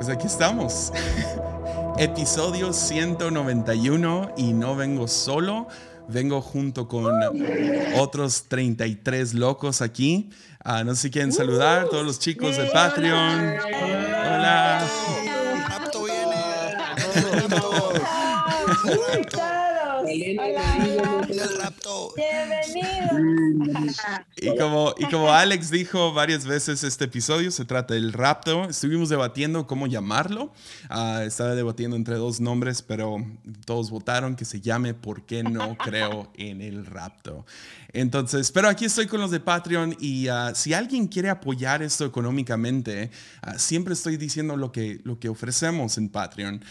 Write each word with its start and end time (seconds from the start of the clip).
Pues 0.00 0.08
aquí 0.08 0.28
estamos. 0.28 0.94
Episodio 1.98 2.72
191 2.72 4.32
y 4.38 4.54
no 4.54 4.74
vengo 4.74 5.06
solo, 5.06 5.68
vengo 6.08 6.40
junto 6.40 6.88
con 6.88 7.12
otros 7.98 8.44
33 8.48 9.34
locos 9.34 9.82
aquí. 9.82 10.30
Ah, 10.64 10.84
no 10.84 10.94
sé 10.94 11.02
si 11.02 11.10
quieren 11.10 11.34
saludar, 11.34 11.90
todos 11.90 12.06
los 12.06 12.18
chicos 12.18 12.56
de 12.56 12.64
Patreon. 12.70 13.56
Hola. 14.24 14.86
Y 24.42 24.56
como, 24.56 24.94
y 24.96 25.04
como 25.04 25.30
Alex 25.30 25.70
dijo 25.70 26.14
varias 26.14 26.46
veces, 26.46 26.82
este 26.82 27.04
episodio 27.04 27.50
se 27.50 27.66
trata 27.66 27.92
del 27.92 28.14
rapto. 28.14 28.70
Estuvimos 28.70 29.10
debatiendo 29.10 29.66
cómo 29.66 29.86
llamarlo. 29.86 30.50
Ah, 30.88 31.24
estaba 31.26 31.54
debatiendo 31.54 31.94
entre 31.94 32.14
dos 32.14 32.40
nombres, 32.40 32.80
pero 32.80 33.18
todos 33.66 33.90
votaron 33.90 34.36
que 34.36 34.46
se 34.46 34.62
llame 34.62 34.94
¿Por 34.94 35.26
qué 35.26 35.42
no 35.42 35.76
creo 35.76 36.32
en 36.38 36.62
el 36.62 36.86
rapto? 36.86 37.44
Entonces, 37.92 38.50
pero 38.50 38.68
aquí 38.68 38.86
estoy 38.86 39.08
con 39.08 39.20
los 39.20 39.30
de 39.30 39.40
Patreon 39.40 39.96
y 40.00 40.28
ah, 40.28 40.52
si 40.54 40.72
alguien 40.72 41.08
quiere 41.08 41.28
apoyar 41.28 41.82
esto 41.82 42.06
económicamente, 42.06 43.10
ah, 43.42 43.58
siempre 43.58 43.92
estoy 43.92 44.16
diciendo 44.16 44.56
lo 44.56 44.72
que, 44.72 45.02
lo 45.04 45.18
que 45.18 45.28
ofrecemos 45.28 45.98
en 45.98 46.08
Patreon. 46.08 46.64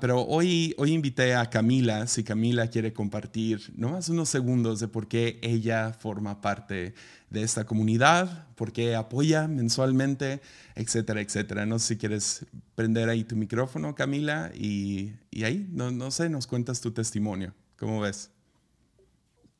pero 0.00 0.20
hoy, 0.22 0.72
hoy 0.78 0.92
invité 0.92 1.34
a 1.34 1.50
Camila, 1.50 2.06
si 2.06 2.22
Camila 2.22 2.68
quiere 2.68 2.92
compartir 2.92 3.72
nomás 3.76 4.08
unos 4.08 4.28
segundos 4.28 4.78
de 4.78 4.86
por 4.86 5.08
qué 5.08 5.40
ella 5.42 5.92
forma 5.98 6.40
parte 6.40 6.94
de 7.30 7.42
esta 7.42 7.64
comunidad, 7.64 8.46
por 8.56 8.72
qué 8.72 8.94
apoya 8.94 9.48
mensualmente, 9.48 10.40
etcétera, 10.74 11.20
etcétera. 11.20 11.66
No 11.66 11.78
sé 11.78 11.94
si 11.94 11.96
quieres 11.98 12.46
prender 12.74 13.08
ahí 13.08 13.24
tu 13.24 13.36
micrófono, 13.36 13.94
Camila, 13.94 14.50
y, 14.54 15.12
y 15.30 15.44
ahí, 15.44 15.68
no, 15.70 15.90
no 15.90 16.10
sé, 16.10 16.28
nos 16.30 16.46
cuentas 16.46 16.80
tu 16.80 16.90
testimonio. 16.90 17.52
¿Cómo 17.78 18.00
ves? 18.00 18.30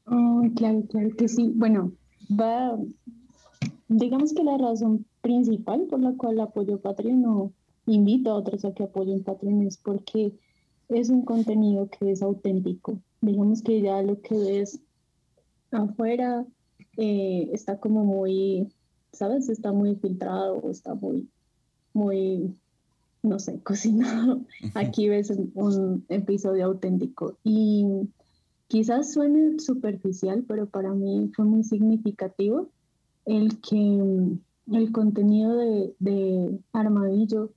Oh, 0.06 0.42
claro, 0.56 0.82
claro 0.88 1.10
que 1.16 1.28
sí. 1.28 1.52
Bueno, 1.54 1.92
va, 2.30 2.78
digamos 3.88 4.32
que 4.32 4.42
la 4.42 4.56
razón 4.56 5.04
principal 5.20 5.86
por 5.90 6.00
la 6.00 6.12
cual 6.12 6.40
apoyo 6.40 6.80
Patreon 6.80 7.24
o 7.26 7.52
invito 7.86 8.30
a 8.30 8.36
otros 8.36 8.64
a 8.64 8.72
que 8.72 8.84
apoyen 8.84 9.22
Patreon 9.22 9.62
es 9.62 9.76
porque 9.76 10.32
es 10.88 11.10
un 11.10 11.24
contenido 11.24 11.88
que 11.90 12.10
es 12.10 12.22
auténtico. 12.22 12.98
Digamos 13.20 13.62
que 13.62 13.82
ya 13.82 14.00
lo 14.02 14.20
que 14.20 14.34
ves 14.34 14.80
afuera 15.70 16.46
eh, 16.98 17.48
está 17.52 17.78
como 17.78 18.04
muy, 18.04 18.68
¿sabes? 19.12 19.48
Está 19.48 19.72
muy 19.72 19.94
filtrado, 19.96 20.70
está 20.70 20.94
muy, 20.94 21.28
muy, 21.94 22.54
no 23.22 23.38
sé, 23.38 23.60
cocinado. 23.62 24.42
Aquí 24.74 25.08
ves 25.08 25.30
un 25.54 26.04
episodio 26.08 26.66
auténtico 26.66 27.38
y 27.44 27.86
quizás 28.66 29.12
suene 29.12 29.58
superficial, 29.60 30.44
pero 30.46 30.66
para 30.66 30.92
mí 30.92 31.30
fue 31.34 31.44
muy 31.44 31.64
significativo 31.64 32.68
el 33.24 33.60
que 33.60 34.00
el 34.72 34.92
contenido 34.92 35.56
de, 35.56 35.94
de 35.98 36.58
Armadillo 36.72 37.50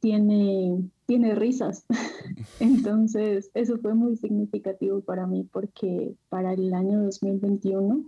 tiene 0.00 0.90
tiene 1.06 1.34
risas. 1.34 1.84
Entonces, 2.60 3.50
eso 3.54 3.78
fue 3.78 3.94
muy 3.94 4.16
significativo 4.16 5.00
para 5.00 5.26
mí 5.26 5.46
porque 5.52 6.14
para 6.28 6.54
el 6.54 6.72
año 6.72 7.02
2021 7.02 8.04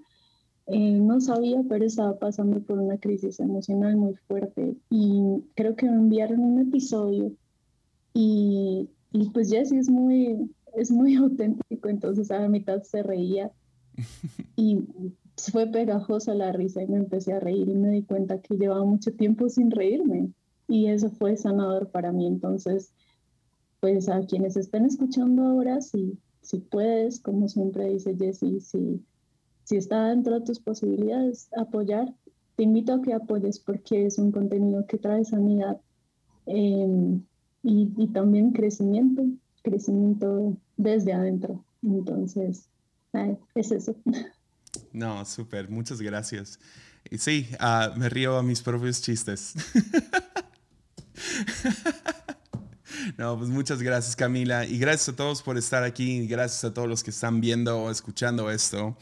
eh, 0.66 0.98
no 0.98 1.20
sabía, 1.20 1.62
pero 1.68 1.84
estaba 1.84 2.18
pasando 2.18 2.60
por 2.60 2.78
una 2.78 2.98
crisis 2.98 3.38
emocional 3.40 3.96
muy 3.96 4.14
fuerte 4.26 4.76
y 4.90 5.44
creo 5.54 5.76
que 5.76 5.86
me 5.86 5.96
enviaron 5.96 6.40
un 6.40 6.60
episodio 6.60 7.32
y, 8.14 8.88
y 9.12 9.30
pues 9.30 9.50
Jesse 9.50 9.72
es 9.72 9.88
muy, 9.88 10.50
es 10.74 10.90
muy 10.90 11.14
auténtico, 11.16 11.88
entonces 11.88 12.30
a 12.30 12.40
la 12.40 12.48
mitad 12.48 12.82
se 12.82 13.02
reía 13.02 13.52
y 14.56 14.80
fue 15.36 15.66
pegajosa 15.66 16.34
la 16.34 16.52
risa 16.52 16.82
y 16.82 16.86
me 16.86 16.96
empecé 16.96 17.32
a 17.32 17.40
reír 17.40 17.68
y 17.68 17.74
me 17.74 17.90
di 17.90 18.02
cuenta 18.02 18.40
que 18.40 18.56
llevaba 18.56 18.84
mucho 18.84 19.12
tiempo 19.12 19.48
sin 19.48 19.70
reírme 19.70 20.30
y 20.68 20.86
eso 20.86 21.10
fue 21.10 21.36
sanador 21.36 21.90
para 21.90 22.12
mí. 22.12 22.26
Entonces, 22.26 22.92
pues 23.80 24.08
a 24.08 24.20
quienes 24.22 24.56
estén 24.56 24.86
escuchando 24.86 25.44
ahora, 25.44 25.80
si, 25.80 26.18
si 26.40 26.58
puedes, 26.58 27.20
como 27.20 27.48
siempre 27.48 27.90
dice 27.90 28.16
Jessie, 28.16 28.60
si, 28.60 29.02
si 29.66 29.76
está 29.76 30.10
dentro 30.10 30.38
de 30.38 30.46
tus 30.46 30.60
posibilidades 30.60 31.48
apoyar, 31.58 32.14
te 32.54 32.62
invito 32.62 32.94
a 32.94 33.02
que 33.02 33.12
apoyes 33.12 33.58
porque 33.58 34.06
es 34.06 34.16
un 34.16 34.30
contenido 34.30 34.86
que 34.86 34.96
trae 34.96 35.24
sanidad 35.24 35.80
em, 36.46 37.20
y, 37.64 38.06
también 38.12 38.52
crecimiento, 38.52 39.24
crecimiento 39.62 40.56
desde 40.76 41.12
adentro. 41.12 41.64
Entonces, 41.82 42.68
es 43.54 43.72
eso. 43.72 43.96
No, 44.92 45.24
súper, 45.24 45.70
muchas 45.70 46.02
gracias. 46.02 46.60
Sí, 47.18 47.46
ah, 47.58 47.94
me 47.96 48.10
río 48.10 48.36
a 48.36 48.42
mis 48.42 48.62
propios 48.62 49.00
chistes. 49.02 49.54
No, 53.18 53.38
pues 53.38 53.48
muchas 53.50 53.82
gracias 53.82 54.16
Camila 54.16 54.66
y 54.66 54.78
gracias 54.78 55.10
a 55.10 55.16
todos 55.16 55.40
por 55.40 55.56
estar 55.56 55.84
aquí 55.84 56.18
y 56.18 56.26
gracias 56.26 56.64
a 56.64 56.74
todos 56.74 56.88
los 56.88 57.04
que 57.04 57.10
están 57.10 57.40
viendo 57.40 57.78
o 57.78 57.90
escuchando 57.90 58.50
esto. 58.50 58.96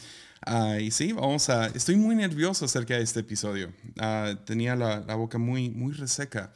Ah, 0.46 0.78
y 0.78 0.90
sí, 0.90 1.12
vamos 1.12 1.48
a... 1.48 1.68
Estoy 1.68 1.96
muy 1.96 2.14
nervioso 2.14 2.66
acerca 2.66 2.94
de 2.94 3.02
este 3.02 3.20
episodio. 3.20 3.72
Ah, 3.98 4.34
tenía 4.44 4.76
la, 4.76 5.00
boca 5.14 5.38
muy, 5.38 5.70
muy 5.70 5.94
reseca, 5.94 6.52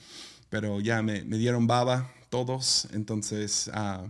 pero 0.51 0.81
ya 0.81 1.01
me, 1.01 1.23
dieron 1.23 1.67
baba 1.67 2.11
todos, 2.29 2.87
entonces 2.93 3.71
uh, 3.75 4.07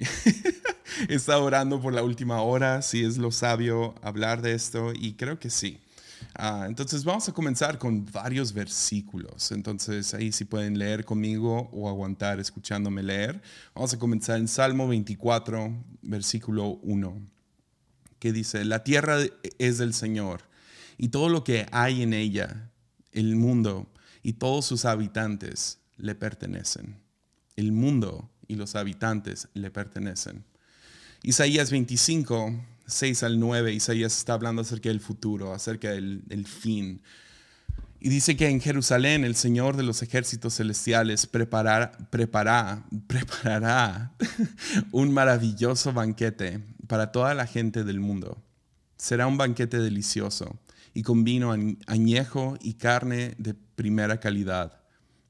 he 1.08 1.14
estado 1.14 1.44
orando 1.44 1.82
por 1.82 1.92
la 1.92 2.02
última 2.02 2.40
hora, 2.40 2.80
si 2.80 3.04
es 3.04 3.18
lo 3.18 3.30
sabio 3.30 3.94
hablar 4.00 4.40
de 4.40 4.54
esto 4.54 4.92
y 4.94 5.12
creo 5.12 5.38
que 5.38 5.50
sí. 5.50 5.78
Ah, 6.34 6.64
entonces 6.66 7.04
vamos 7.04 7.28
a 7.28 7.32
comenzar 7.32 7.76
con 7.76 8.06
varios 8.06 8.54
versículos. 8.54 9.52
Entonces 9.52 10.14
ahí 10.14 10.32
si 10.32 10.46
pueden 10.46 10.78
leer 10.78 11.04
conmigo 11.04 11.68
o 11.72 11.90
aguantar 11.90 12.40
escuchándome 12.40 13.02
leer. 13.02 13.42
Vamos 13.74 13.92
a 13.92 13.98
comenzar 13.98 14.38
en 14.38 14.48
Salmo 14.48 14.88
24, 14.88 15.74
versículo 16.00 16.78
1, 16.82 17.20
que 18.20 18.32
dice, 18.32 18.64
la 18.64 18.84
tierra 18.84 19.18
es 19.58 19.78
del 19.78 19.92
Señor 19.94 20.42
y 20.96 21.08
todo 21.08 21.28
lo 21.28 21.42
que 21.42 21.66
hay 21.72 22.02
en 22.02 22.12
ella, 22.12 22.70
el 23.12 23.34
mundo 23.34 23.90
y 24.22 24.34
todos 24.34 24.66
sus 24.66 24.84
habitantes 24.84 25.78
le 25.96 26.14
pertenecen. 26.14 26.96
El 27.56 27.72
mundo 27.72 28.30
y 28.46 28.54
los 28.54 28.76
habitantes 28.76 29.48
le 29.54 29.70
pertenecen. 29.70 30.44
Isaías 31.22 31.70
25 31.70 32.54
6 32.90 33.22
al 33.22 33.38
9, 33.38 33.72
Isaías 33.72 34.16
está 34.16 34.34
hablando 34.34 34.62
acerca 34.62 34.88
del 34.88 35.00
futuro, 35.00 35.54
acerca 35.54 35.90
del, 35.90 36.46
fin. 36.46 37.00
Y 38.00 38.08
dice 38.08 38.36
que 38.36 38.48
en 38.48 38.60
Jerusalén 38.60 39.24
el 39.24 39.36
Señor 39.36 39.76
de 39.76 39.82
los 39.82 40.02
ejércitos 40.02 40.56
celestiales 40.56 41.26
preparar, 41.26 41.96
preparará, 42.10 42.84
preparará 43.06 44.12
un 44.90 45.12
maravilloso 45.12 45.92
banquete 45.92 46.60
para 46.90 47.12
toda 47.12 47.34
la 47.34 47.46
gente 47.46 47.84
del 47.84 48.00
mundo. 48.00 48.42
Será 48.96 49.28
un 49.28 49.38
banquete 49.38 49.78
delicioso 49.78 50.58
y 50.92 51.04
con 51.04 51.22
vino 51.22 51.54
añejo 51.86 52.58
y 52.60 52.74
carne 52.74 53.36
de 53.38 53.54
primera 53.54 54.18
calidad. 54.18 54.80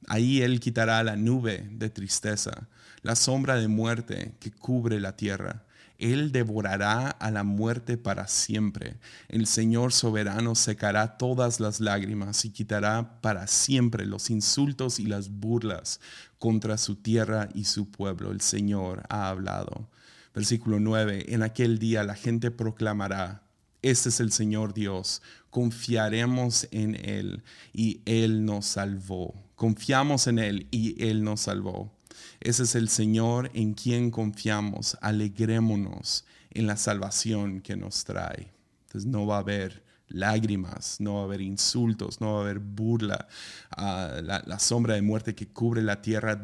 Ahí 0.08 0.40
Él 0.40 0.58
quitará 0.58 1.04
la 1.04 1.16
nube 1.16 1.68
de 1.70 1.90
tristeza, 1.90 2.66
la 3.02 3.14
sombra 3.14 3.56
de 3.56 3.68
muerte 3.68 4.32
que 4.40 4.50
cubre 4.50 5.00
la 5.00 5.16
tierra 5.16 5.66
él 6.00 6.32
devorará 6.32 7.10
a 7.10 7.30
la 7.30 7.44
muerte 7.44 7.98
para 7.98 8.26
siempre. 8.26 8.96
El 9.28 9.46
Señor 9.46 9.92
soberano 9.92 10.54
secará 10.54 11.18
todas 11.18 11.60
las 11.60 11.78
lágrimas 11.78 12.46
y 12.46 12.50
quitará 12.50 13.20
para 13.20 13.46
siempre 13.46 14.06
los 14.06 14.30
insultos 14.30 14.98
y 14.98 15.04
las 15.04 15.28
burlas 15.28 16.00
contra 16.38 16.78
su 16.78 16.96
tierra 16.96 17.50
y 17.52 17.64
su 17.64 17.90
pueblo. 17.90 18.30
El 18.30 18.40
Señor 18.40 19.02
ha 19.10 19.28
hablado. 19.28 19.90
Versículo 20.34 20.80
9. 20.80 21.26
En 21.28 21.42
aquel 21.42 21.78
día 21.78 22.04
la 22.04 22.14
gente 22.14 22.50
proclamará, 22.50 23.42
este 23.82 24.10
es 24.10 24.20
el 24.20 24.32
Señor 24.32 24.74
Dios, 24.74 25.22
confiaremos 25.50 26.68
en 26.70 26.94
Él 26.96 27.42
y 27.72 28.00
Él 28.04 28.44
nos 28.44 28.66
salvó. 28.66 29.34
Confiamos 29.54 30.26
en 30.26 30.38
Él 30.38 30.68
y 30.70 31.02
Él 31.02 31.24
nos 31.24 31.42
salvó. 31.42 31.92
Ese 32.40 32.62
es 32.62 32.74
el 32.74 32.88
Señor 32.88 33.50
en 33.54 33.74
quien 33.74 34.10
confiamos. 34.10 34.96
Alegrémonos 35.00 36.24
en 36.50 36.66
la 36.66 36.76
salvación 36.76 37.60
que 37.60 37.76
nos 37.76 38.04
trae. 38.04 38.52
Entonces 38.86 39.10
no 39.10 39.26
va 39.26 39.36
a 39.36 39.40
haber 39.40 39.84
lágrimas, 40.08 41.00
no 41.00 41.14
va 41.14 41.20
a 41.20 41.24
haber 41.24 41.40
insultos, 41.40 42.20
no 42.20 42.34
va 42.34 42.38
a 42.40 42.42
haber 42.42 42.58
burla. 42.58 43.28
Ah, 43.70 44.20
la, 44.22 44.58
sombra 44.58 44.94
de 44.94 45.02
muerte 45.02 45.34
que 45.34 45.48
cubre 45.48 45.82
la 45.82 46.02
tierra 46.02 46.36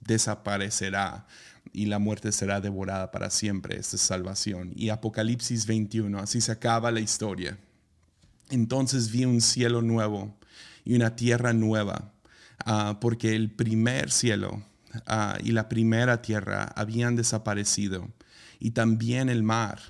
desaparecerá 0.00 1.26
y 1.72 1.86
la 1.86 1.98
muerte 1.98 2.32
será 2.32 2.60
devorada 2.60 3.10
para 3.10 3.30
siempre. 3.30 3.78
Esta 3.78 3.96
es 3.96 4.02
salvación. 4.02 4.72
Y 4.74 4.90
Apocalipsis 4.90 5.66
21, 5.66 6.18
así 6.18 6.40
se 6.40 6.52
acaba 6.52 6.90
la 6.90 7.00
historia. 7.00 7.58
Entonces 8.50 9.10
vi 9.10 9.24
un 9.24 9.40
cielo 9.40 9.82
nuevo 9.82 10.36
y 10.84 10.94
una 10.94 11.16
tierra 11.16 11.52
nueva 11.52 12.12
ah, 12.64 12.98
porque 13.00 13.34
el 13.34 13.50
primer 13.50 14.10
cielo 14.10 14.62
ah, 15.06 15.38
y 15.42 15.52
la 15.52 15.68
primera 15.68 16.20
tierra 16.20 16.64
habían 16.76 17.16
desaparecido, 17.16 18.10
y 18.58 18.72
también 18.72 19.28
el 19.28 19.42
mar. 19.42 19.80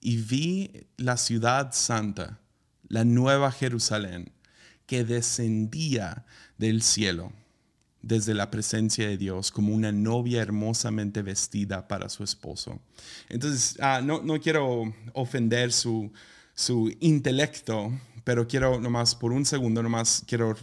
Y 0.00 0.18
vi 0.18 0.86
la 0.96 1.16
ciudad 1.16 1.72
santa, 1.72 2.38
la 2.88 3.04
nueva 3.04 3.50
Jerusalén, 3.50 4.32
que 4.86 5.04
descendía 5.04 6.24
del 6.58 6.82
cielo 6.82 7.32
desde 8.06 8.34
la 8.34 8.50
presencia 8.50 9.08
de 9.08 9.16
Dios 9.16 9.50
como 9.50 9.74
una 9.74 9.90
novia 9.90 10.42
hermosamente 10.42 11.22
vestida 11.22 11.88
para 11.88 12.08
su 12.08 12.22
esposo. 12.22 12.78
Entonces, 13.28 13.76
ah, 13.80 14.00
no, 14.02 14.22
no, 14.22 14.38
quiero 14.40 14.94
ofender 15.14 15.72
su, 15.72 16.12
su 16.54 16.94
intelecto, 17.00 17.92
pero 18.22 18.46
quiero 18.46 18.78
nomás 18.78 19.14
por 19.14 19.32
un 19.32 19.46
segundo, 19.46 19.82
nomás 19.82 20.22
quiero, 20.26 20.54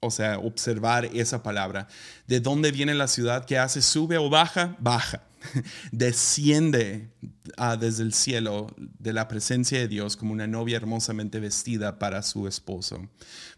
o 0.00 0.10
sea, 0.10 0.38
observar 0.38 1.06
esa 1.06 1.42
palabra. 1.42 1.88
¿De 2.26 2.40
dónde 2.40 2.70
viene 2.70 2.94
la 2.94 3.08
ciudad? 3.08 3.46
¿Qué 3.46 3.58
hace? 3.58 3.80
¿Sube 3.80 4.18
o 4.18 4.28
baja? 4.28 4.76
Baja. 4.78 5.22
desciende 5.92 7.10
ah, 7.56 7.76
desde 7.76 8.02
el 8.02 8.12
cielo 8.12 8.66
de 8.98 9.12
la 9.12 9.28
presencia 9.28 9.78
de 9.78 9.88
Dios 9.88 10.16
como 10.16 10.32
una 10.32 10.46
novia 10.46 10.76
hermosamente 10.76 11.40
vestida 11.40 11.98
para 11.98 12.22
su 12.22 12.46
esposo. 12.46 13.08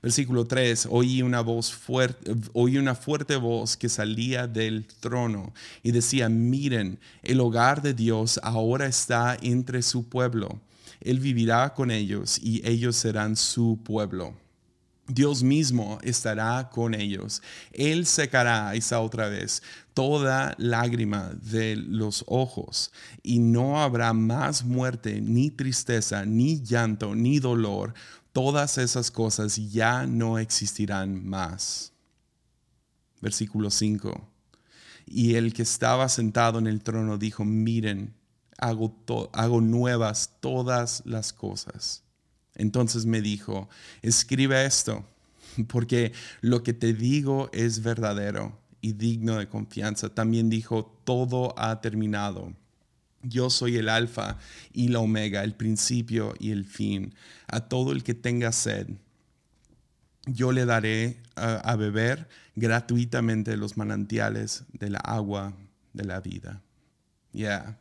Versículo 0.03 0.47
3, 0.47 0.89
oí 0.91 1.23
una 1.23 1.45
fuerte, 1.45 2.35
oí 2.53 2.79
una 2.79 2.95
fuerte 2.95 3.37
voz 3.37 3.77
que 3.77 3.89
salía 3.89 4.47
del 4.47 4.87
trono 5.01 5.53
y 5.83 5.93
decía, 5.93 6.29
miren, 6.29 6.99
el 7.23 7.41
hogar 7.41 7.83
de 7.83 7.95
Dios 7.95 8.41
ahora 8.43 8.87
está 8.87 9.37
entre 9.41 9.83
su 9.83 10.09
pueblo. 10.09 10.61
Él 11.01 11.21
vivirá 11.21 11.75
con 11.75 11.91
ellos 11.91 12.39
y 12.43 12.67
ellos 12.67 12.97
serán 12.97 13.37
su 13.37 13.81
pueblo 13.85 14.35
Dios 15.09 15.43
mismo 15.43 15.99
estará 16.03 16.69
con 16.71 16.95
ellos. 16.95 17.43
Él 17.73 18.07
secará, 18.07 18.75
esa 18.75 19.01
otra 19.01 19.29
vez, 19.29 19.63
toda 19.95 20.55
lágrima 20.59 21.31
de 21.43 21.77
los 21.77 22.25
ojos 22.27 22.93
y 23.23 23.39
no 23.39 23.81
habrá 23.81 24.13
más 24.13 24.65
muerte, 24.65 25.21
ni 25.21 25.51
tristeza, 25.51 26.25
ni 26.27 26.63
llanto, 26.63 27.15
ni 27.15 27.39
dolor. 27.39 27.95
Todas 28.33 28.79
esas 28.79 29.11
cosas 29.11 29.57
ya 29.73 30.07
no 30.07 30.39
existirán 30.39 31.25
más. 31.27 31.93
Versículo 33.21 33.71
5. 33.71 34.29
Y 35.07 35.37
el 35.37 35.55
que 35.55 35.63
estaba 35.63 36.09
sentado 36.09 36.59
en 36.59 36.67
el 36.67 36.83
trono 36.83 37.17
dijo, 37.17 37.45
miren, 37.45 38.15
hago, 38.59 38.95
hago 39.33 39.61
nuevas 39.61 40.33
todas 40.41 41.03
las 41.07 41.33
cosas. 41.33 42.06
Entonces 42.57 43.07
me 43.07 43.21
dijo, 43.21 43.69
escribe 44.03 44.65
esto, 44.65 45.05
porque 45.69 46.13
lo 46.41 46.63
que 46.63 46.73
te 46.73 46.93
digo 46.93 47.51
es 47.53 47.83
verdadero 47.83 48.59
y 48.81 48.93
digno 48.93 49.37
de 49.37 49.49
confianza. 49.49 50.09
También 50.09 50.51
dijo, 50.51 50.99
todo 51.05 51.55
ha 51.59 51.81
terminado. 51.81 52.53
Yo 53.23 53.51
soy 53.51 53.77
el 53.77 53.89
alfa 53.89 54.39
y 54.73 54.89
la 54.89 55.01
omega, 55.01 55.43
el 55.43 55.55
principio 55.55 56.35
y 56.39 56.51
el 56.51 56.65
fin. 56.65 57.15
A 57.49 57.61
todo 57.61 57.93
el 57.93 58.03
que 58.03 58.15
tenga 58.15 58.53
sed, 58.53 58.89
yo 60.27 60.53
le 60.53 60.65
daré 60.65 61.17
a, 61.35 61.77
beber 61.77 62.29
gratuitamente 62.55 63.57
los 63.57 63.77
manantiales 63.77 64.65
de 64.73 64.91
la 64.91 64.99
agua 64.99 65.53
de 65.93 66.05
la 66.05 66.21
vida. 66.21 66.63
Ya. 67.33 67.79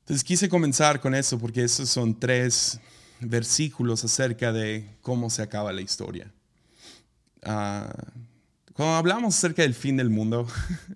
Entonces 0.00 0.22
quise 0.22 0.48
comenzar 0.48 1.00
con 1.00 1.14
eso 1.14 1.38
porque 1.38 1.64
esos 1.64 1.88
son 1.88 2.18
tres 2.18 2.80
versículos 3.24 4.04
acerca 4.04 4.52
de 4.52 4.96
cómo 5.02 5.30
se 5.30 5.42
acaba 5.42 5.72
la 5.72 5.80
historia. 5.80 6.32
Ah, 7.42 7.92
cuando 8.72 8.94
hablamos 8.96 9.36
acerca 9.36 9.62
del 9.62 9.74
fin 9.74 9.96
del 9.96 10.10
mundo, 10.10 10.46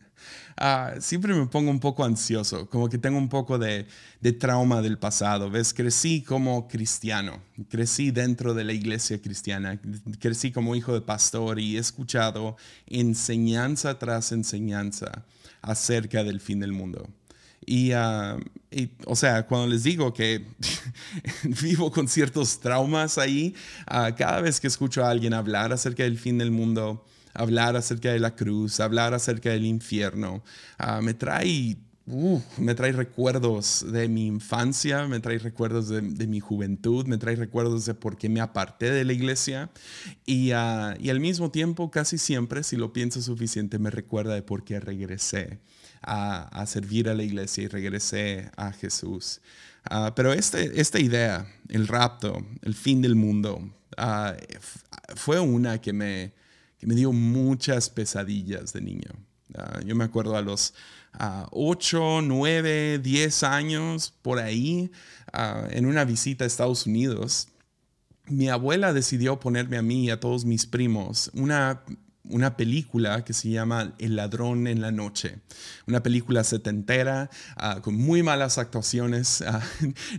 ah, 0.57 0.95
siempre 1.01 1.35
me 1.35 1.47
pongo 1.47 1.71
un 1.71 1.81
poco 1.81 2.05
ansioso, 2.05 2.69
como 2.69 2.89
que 2.89 2.99
tengo 2.99 3.19
un 3.19 3.29
poco 3.29 3.59
de, 3.59 3.87
de, 4.21 4.33
trauma 4.33 4.83
del 4.83 4.99
pasado. 4.99 5.51
¿Ves? 5.51 5.73
Crecí 5.75 6.23
como 6.23 6.69
cristiano, 6.69 7.41
crecí 7.69 8.11
dentro 8.11 8.55
de 8.55 8.65
la 8.65 8.73
iglesia 8.73 9.21
cristiana, 9.21 9.81
crecí 10.19 10.51
como 10.51 10.75
hijo 10.75 10.93
de 10.95 11.03
pastor 11.03 11.61
y 11.61 11.77
he 11.77 11.81
escuchado 11.81 12.57
enseñanza 12.87 13.99
tras 13.99 14.33
enseñanza 14.33 15.25
acerca 15.63 16.25
del 16.25 16.41
fin 16.41 16.61
del 16.61 16.73
mundo. 16.73 17.09
Ah, 17.95 18.39
y, 18.71 18.91
o 19.07 19.17
sea, 19.17 19.47
cuando 19.47 19.67
les 19.67 19.83
digo 19.83 20.13
que 20.13 20.47
vivo 21.63 21.91
con 21.91 22.09
ciertos 22.09 22.61
traumas 22.61 23.19
ahí, 23.19 23.55
ah, 23.87 24.15
cada 24.17 24.41
vez 24.41 24.61
que 24.61 24.67
escucho 24.67 25.05
a 25.05 25.11
alguien 25.11 25.35
hablar 25.35 25.73
acerca 25.73 26.03
del 26.03 26.19
fin 26.19 26.39
del 26.39 26.51
mundo, 26.51 27.05
hablar 27.35 27.77
acerca 27.77 28.13
de 28.13 28.19
la 28.19 28.35
cruz, 28.35 28.81
hablar 28.81 29.15
acerca 29.15 29.51
del 29.51 29.65
infierno, 29.65 30.43
ah, 30.79 31.01
me 31.01 31.15
trae... 31.15 31.77
me 32.57 32.75
trae 32.75 32.93
recuerdos 32.93 33.85
de 33.93 34.09
mi 34.09 34.27
infancia, 34.27 35.07
me 35.07 35.21
trae 35.21 35.39
recuerdos 35.39 35.89
de, 35.89 36.27
mi 36.27 36.41
juventud, 36.41 37.07
me 37.07 37.19
trae 37.19 37.37
recuerdos 37.37 37.85
de 37.85 37.93
por 37.93 38.17
qué 38.17 38.31
me 38.31 38.41
aparté 38.41 38.91
de 38.91 39.05
la 39.05 39.13
iglesia 39.13 39.71
y, 40.25 40.49
y 40.49 40.53
al 41.11 41.21
mismo 41.21 41.51
tiempo 41.51 41.91
casi 41.91 42.17
siempre, 42.17 42.63
si 42.63 42.77
lo 42.77 42.95
pienso 42.95 43.21
suficiente, 43.21 43.79
me 43.79 43.91
recuerda 43.91 44.35
de 44.35 44.41
por 44.41 44.65
qué 44.65 44.81
regresé 44.81 45.61
a, 46.03 46.65
servir 46.67 47.09
a 47.09 47.15
la 47.15 47.23
iglesia 47.23 47.65
y 47.65 47.69
regresé 47.69 48.51
a 48.57 48.73
Jesús. 48.73 49.41
Ah, 49.91 50.13
pero 50.15 50.33
este, 50.33 50.81
esta 50.81 51.01
idea, 51.01 51.47
el 51.69 51.89
rapto, 51.89 52.45
el 52.63 52.75
fin 52.75 53.01
del 53.01 53.15
mundo, 53.15 53.71
ah, 53.97 54.35
fue 55.17 55.41
una 55.41 55.81
que 55.81 55.95
me, 55.95 56.33
que 56.79 56.87
me 56.87 56.95
dio 56.95 57.13
muchas 57.13 57.89
pesadillas 57.89 58.75
de 58.75 58.83
niño. 58.83 59.11
Ah, 59.57 59.81
yo 59.87 59.97
me 59.97 60.05
acuerdo 60.05 60.37
a 60.37 60.43
los 60.43 60.75
8, 61.51 62.21
9, 62.23 62.99
10 62.99 63.43
años, 63.45 64.13
por 64.21 64.39
ahí, 64.39 64.91
en 65.71 65.87
una 65.87 66.05
visita 66.05 66.45
a 66.45 66.47
Estados 66.47 66.87
Unidos, 66.87 67.49
mi 68.27 68.51
abuela 68.51 68.93
decidió 68.93 69.41
ponerme 69.41 69.79
a 69.79 69.83
mí 69.83 70.05
y 70.05 70.11
a 70.11 70.21
todos 70.21 70.45
mis 70.45 70.67
primos 70.67 71.31
una 71.33 71.83
una 72.31 72.57
película 72.57 73.25
que 73.25 73.33
se 73.33 73.51
llama 73.51 73.95
El 73.99 74.17
ladrón 74.17 74.67
en 74.67 74.81
la 74.81 74.91
noche. 74.91 75.39
Una 75.87 76.03
película 76.03 76.45
setentera 76.45 77.31
uh, 77.57 77.81
con 77.81 77.95
muy 77.95 78.23
malas 78.23 78.59
actuaciones. 78.59 79.45
Ah, 79.49 79.63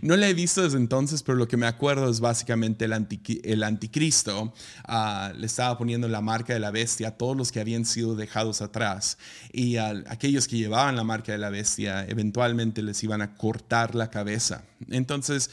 no 0.02 0.16
la 0.16 0.28
he 0.28 0.34
visto 0.34 0.62
desde 0.62 0.76
entonces, 0.76 1.22
pero 1.22 1.38
lo 1.38 1.46
que 1.46 1.56
me 1.56 1.68
acuerdo 1.68 2.10
es 2.10 2.18
básicamente 2.18 2.84
el, 2.84 3.62
anticristo. 3.62 4.52
Uh, 4.88 5.36
le 5.36 5.46
estaba 5.46 5.78
poniendo 5.78 6.08
la 6.08 6.20
marca 6.20 6.52
de 6.52 6.58
la 6.58 6.72
bestia 6.72 7.08
a 7.08 7.10
todos 7.12 7.36
los 7.36 7.52
que 7.52 7.60
habían 7.60 7.84
sido 7.84 8.16
dejados 8.16 8.60
atrás. 8.60 9.18
Y 9.52 9.76
a 9.76 9.90
aquellos 10.08 10.48
que 10.48 10.56
llevaban 10.56 10.96
la 10.96 11.04
marca 11.04 11.30
de 11.30 11.38
la 11.38 11.50
bestia, 11.50 12.04
eventualmente 12.08 12.82
les 12.82 13.04
iban 13.04 13.22
a 13.22 13.36
cortar 13.36 13.94
la 13.94 14.10
cabeza. 14.10 14.64
Entonces, 14.88 15.50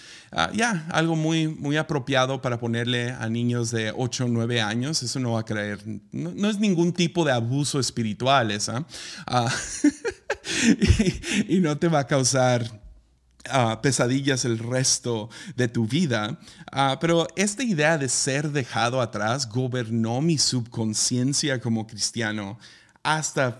ya, 0.54 0.88
algo 0.90 1.16
muy, 1.16 1.48
muy 1.48 1.78
apropiado 1.78 2.42
para 2.42 2.60
ponerle 2.60 3.12
a 3.12 3.30
niños 3.30 3.70
de 3.70 3.94
8 3.96 4.26
o 4.26 4.28
9 4.28 4.62
años. 4.62 5.04
Eso 5.04 5.20
no 5.20 5.34
va 5.34 5.42
a 5.42 5.46
creer. 5.46 5.82
no 6.12 6.47
es 6.50 6.60
ningún 6.60 6.94
tipo 6.94 7.26
de 7.26 7.32
abuso 7.32 7.80
espiritual 7.80 8.52
esa. 8.52 8.86
Ah, 9.26 9.54
y, 11.48 11.60
no 11.60 11.78
te 11.78 11.88
va 11.88 12.00
a 12.00 12.08
causar 12.08 12.82
ah, 13.50 13.82
pesadillas 13.82 14.46
el 14.46 14.60
resto 14.60 15.30
de 15.56 15.68
tu 15.68 15.88
vida. 15.88 16.40
Ah, 16.72 16.98
pero 17.00 17.28
esta 17.36 17.64
idea 17.64 17.98
de 17.98 18.10
ser 18.10 18.52
dejado 18.52 19.02
atrás 19.02 19.48
gobernó 19.50 20.22
mi 20.22 20.38
subconsciencia 20.38 21.60
como 21.60 21.88
cristiano 21.88 22.60
hasta 23.04 23.60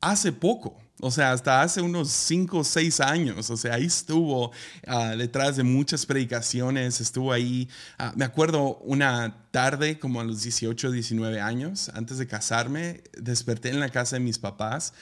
hace 0.00 0.32
poco. 0.32 0.85
O 1.00 1.10
sea, 1.10 1.32
hasta 1.32 1.60
hace 1.60 1.82
unos 1.82 2.08
5 2.08 2.58
o 2.58 2.64
6 2.64 3.00
años. 3.00 3.50
O 3.50 3.56
sea, 3.56 3.74
ahí 3.74 3.84
estuvo 3.84 4.50
ah, 4.86 5.14
detrás 5.16 5.56
de 5.56 5.62
muchas 5.62 6.06
predicaciones, 6.06 7.00
estuvo 7.00 7.32
ahí. 7.32 7.68
Ah, 7.98 8.12
me 8.16 8.24
acuerdo 8.24 8.78
una 8.78 9.44
tarde, 9.50 9.98
como 9.98 10.20
a 10.20 10.24
los 10.24 10.42
18, 10.42 10.90
19 10.90 11.40
años, 11.40 11.90
antes 11.94 12.16
de 12.18 12.26
casarme, 12.26 13.02
desperté 13.16 13.68
en 13.68 13.80
la 13.80 13.90
casa 13.90 14.16
de 14.16 14.20
mis 14.20 14.38
papás. 14.38 14.94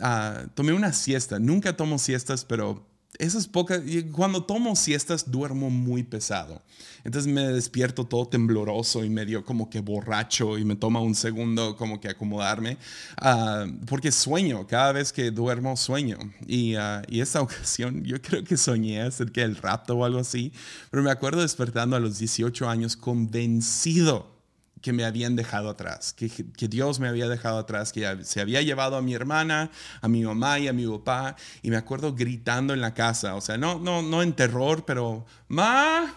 Ah, 0.00 0.44
tomé 0.54 0.74
una 0.74 0.92
siesta. 0.92 1.38
Nunca 1.38 1.74
tomo 1.74 1.98
siestas, 1.98 2.44
pero 2.44 2.89
esas 3.18 3.46
pocas, 3.46 3.82
cuando 4.12 4.44
tomo 4.44 4.74
siestas 4.76 5.30
duermo 5.30 5.68
muy 5.70 6.02
pesado. 6.02 6.62
Entonces 7.04 7.32
me 7.32 7.46
despierto 7.48 8.04
todo 8.06 8.26
tembloroso 8.26 9.04
y 9.04 9.10
medio 9.10 9.44
como 9.44 9.68
que 9.68 9.80
borracho 9.80 10.58
y 10.58 10.64
me 10.64 10.76
toma 10.76 11.00
un 11.00 11.14
segundo 11.14 11.76
como 11.76 12.00
que 12.00 12.08
acomodarme, 12.08 12.78
ah, 13.18 13.66
porque 13.86 14.12
sueño, 14.12 14.66
cada 14.66 14.92
vez 14.92 15.12
que 15.12 15.30
duermo 15.30 15.76
sueño. 15.76 16.18
Y, 16.46 16.76
uh, 16.76 17.02
y 17.08 17.20
esta 17.20 17.40
ocasión 17.42 18.04
yo 18.04 18.20
creo 18.20 18.44
que 18.44 18.56
soñé 18.56 19.02
acerca 19.02 19.42
del 19.42 19.56
rapto 19.56 19.96
o 19.96 20.04
algo 20.04 20.20
así, 20.20 20.52
pero 20.90 21.02
me 21.02 21.10
acuerdo 21.10 21.42
despertando 21.42 21.96
a 21.96 22.00
los 22.00 22.18
18 22.18 22.68
años 22.68 22.96
convencido 22.96 24.39
que 24.80 24.92
me 24.92 25.04
habían 25.04 25.36
dejado 25.36 25.68
atrás, 25.68 26.12
que, 26.12 26.28
que, 26.28 26.68
Dios 26.68 27.00
me 27.00 27.08
había 27.08 27.28
dejado 27.28 27.58
atrás, 27.58 27.92
que 27.92 28.24
se 28.24 28.40
había 28.40 28.62
llevado 28.62 28.96
a 28.96 29.02
mi 29.02 29.14
hermana, 29.14 29.70
a 30.00 30.08
mi 30.08 30.22
mamá 30.22 30.58
y 30.58 30.68
a 30.68 30.72
mi 30.72 30.86
papá, 30.86 31.36
y 31.62 31.70
me 31.70 31.76
acuerdo 31.76 32.14
gritando 32.14 32.72
en 32.72 32.80
la 32.80 32.94
casa, 32.94 33.34
o 33.34 33.40
sea, 33.40 33.58
no, 33.58 33.78
no, 33.78 34.02
no 34.02 34.22
en 34.22 34.32
terror, 34.32 34.84
pero, 34.86 35.26
ma, 35.48 36.14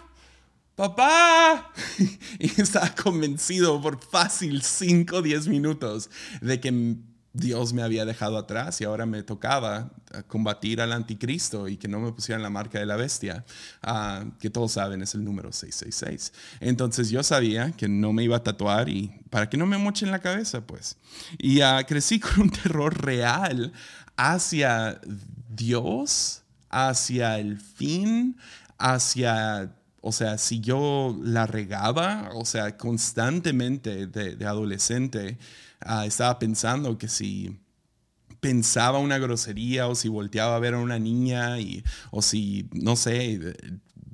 papá. 0.74 1.72
y 2.38 2.60
estaba 2.60 2.94
convencido 2.94 3.80
por 3.80 4.00
fácil 4.02 4.62
5 4.62 5.16
o 5.16 5.22
10 5.22 5.48
minutos 5.48 6.10
de 6.40 6.60
que 6.60 6.96
Dios 7.34 7.72
me 7.72 7.82
había 7.82 8.04
dejado 8.04 8.38
atrás 8.38 8.80
y 8.80 8.84
ahora 8.84 9.06
me 9.06 9.24
tocaba 9.24 9.90
ah, 10.12 10.22
combatir 10.22 10.80
al 10.80 10.92
anticristo 10.92 11.66
y 11.66 11.76
que 11.76 11.88
no 11.88 11.98
me 11.98 12.12
pusieran 12.12 12.42
la 12.42 12.48
marca 12.48 12.78
de 12.78 12.86
la 12.86 12.94
bestia, 12.94 13.44
ah, 13.82 14.24
que 14.38 14.50
todos 14.50 14.72
saben 14.72 15.02
es 15.02 15.14
el 15.16 15.24
número 15.24 15.52
666. 15.52 16.32
Entonces 16.60 17.10
yo 17.10 17.24
sabía 17.24 17.72
que 17.72 17.88
no 17.88 18.12
me 18.12 18.22
iba 18.22 18.36
a 18.36 18.42
tatuar 18.44 18.88
y 18.88 19.20
para 19.30 19.50
que 19.50 19.56
no 19.56 19.66
me 19.66 19.76
mochen 19.78 20.12
la 20.12 20.20
cabeza, 20.20 20.64
pues. 20.64 20.96
Y 21.36 21.60
uh, 21.60 21.84
crecí 21.88 22.20
con 22.20 22.42
un 22.42 22.50
terror 22.50 23.04
real 23.04 23.72
hacia 24.16 25.00
Dios, 25.48 26.42
hacia 26.70 27.40
el 27.40 27.58
fin, 27.58 28.36
hacia 28.78 29.74
o 30.06 30.12
sea, 30.12 30.36
si 30.36 30.60
yo 30.60 31.18
la 31.22 31.46
regaba, 31.46 32.28
o 32.34 32.44
sea, 32.44 32.76
constantemente 32.76 34.06
de, 34.06 34.44
adolescente, 34.44 35.38
ah, 35.80 36.04
estaba 36.04 36.38
pensando 36.38 36.98
que 36.98 37.08
si 37.08 37.58
pensaba 38.38 38.98
una 38.98 39.16
grosería 39.16 39.88
o 39.88 39.94
si 39.94 40.08
volteaba 40.08 40.56
a 40.56 40.58
ver 40.58 40.74
a 40.74 40.78
una 40.78 40.98
niña 40.98 41.58
y, 41.58 41.82
o 42.10 42.20
si, 42.20 42.68
no 42.72 42.96
sé, 42.96 43.56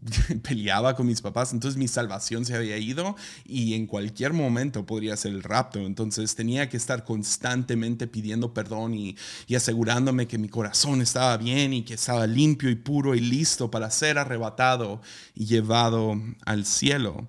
peleaba 0.43 0.97
con 0.97 1.07
mis 1.07 1.21
papás, 1.21 1.53
entonces 1.53 1.79
mi 1.79 1.89
salvación 1.89 2.45
se 2.45 2.55
había 2.55 2.79
ido 2.79 3.17
y 3.45 3.75
en 3.75 3.87
cualquier 3.87 4.33
momento 4.33 4.87
podría 4.87 5.17
ser 5.17 5.33
el 5.33 5.43
rapto. 5.43 5.81
Entonces 5.81 6.35
tenía 6.35 6.69
que 6.69 6.77
estar 6.77 7.05
constantemente 7.05 8.07
pidiendo 8.07 8.55
perdón 8.55 8.95
y, 8.95 9.17
asegurándome 9.55 10.27
que 10.27 10.39
mi 10.39 10.49
corazón 10.49 11.03
estaba 11.03 11.37
bien 11.37 11.75
y 11.75 11.83
que 11.83 11.95
estaba 11.95 12.27
limpio 12.27 12.71
y 12.71 12.77
puro 12.77 13.15
y 13.15 13.21
listo 13.21 13.71
para 13.71 13.91
ser 13.91 14.17
arrebatado 14.17 15.03
y 15.35 15.45
llevado 15.45 16.19
al 16.47 16.65
cielo, 16.65 17.29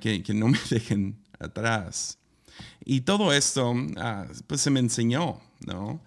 que, 0.00 0.22
no 0.34 0.48
me 0.48 0.58
dejen 0.70 1.16
atrás. 1.40 2.18
Y 2.84 3.00
todo 3.00 3.32
esto, 3.32 3.74
ah, 3.96 4.26
pues 4.46 4.60
se 4.60 4.70
me 4.70 4.80
enseñó, 4.80 5.40
¿no? 5.60 6.00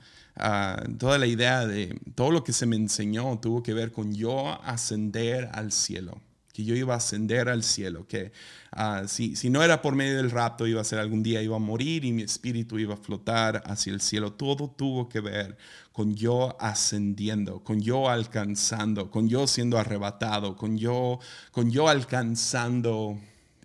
Toda 0.98 1.18
la 1.18 1.28
idea 1.28 1.68
de 1.68 2.00
todo 2.16 2.32
lo 2.32 2.44
que 2.44 2.54
se 2.54 2.66
me 2.66 2.76
enseñó 2.76 3.40
tuvo 3.40 3.62
que 3.62 3.74
ver 3.74 3.92
con 3.92 4.14
yo 4.14 4.62
ascender 4.64 5.50
al 5.54 5.72
cielo, 5.72 6.22
que 6.54 6.64
yo 6.64 6.76
iba 6.76 6.94
a 6.94 6.98
ascender 6.98 7.50
al 7.50 7.64
cielo, 7.64 8.08
que 8.08 8.32
ah, 8.72 9.04
si, 9.08 9.36
si, 9.36 9.50
no 9.50 9.64
era 9.64 9.82
por 9.82 9.96
medio 9.96 10.18
del 10.18 10.32
rapto, 10.32 10.66
iba 10.66 10.80
a 10.80 10.86
ser 10.86 11.00
algún 11.00 11.24
día, 11.24 11.42
iba 11.42 11.58
a 11.58 11.60
morir 11.60 12.06
y 12.06 12.14
mi 12.14 12.22
espíritu 12.22 12.80
iba 12.80 12.94
a 12.94 12.98
flotar 12.98 13.64
hacia 13.66 13.92
el 13.92 14.02
cielo. 14.02 14.34
Todo 14.34 14.70
tuvo 14.70 15.10
que 15.10 15.20
ver 15.20 15.58
con 15.92 16.16
yo 16.16 16.56
ascendiendo, 16.62 17.62
con 17.64 17.82
yo 17.82 18.10
alcanzando, 18.10 19.12
con 19.12 19.28
yo 19.28 19.46
siendo 19.48 19.78
arrebatado, 19.78 20.56
con 20.56 20.78
yo, 20.78 21.20
con 21.52 21.70
yo 21.72 21.90
alcanzando 21.90 23.20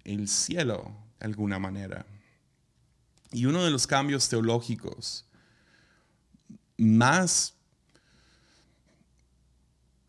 el 0.05 0.27
cielo 0.29 0.91
de 1.21 1.27
alguna 1.27 1.61
manera. 1.61 2.07
Y 3.31 3.47
uno 3.47 3.65
de 3.65 3.71
los 3.71 3.87
cambios 3.87 4.29
teológicos 4.29 5.25
más 6.77 7.55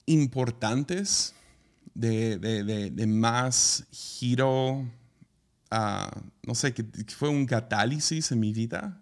importantes, 0.06 1.34
de, 1.94 3.06
más 3.08 3.86
giro, 3.92 4.86
ah, 5.72 6.12
no 6.44 6.56
sé, 6.56 6.74
que, 6.74 6.84
fue 7.16 7.30
un 7.30 7.46
catálisis 7.46 8.32
en 8.32 8.40
mi 8.40 8.54
vida, 8.54 9.02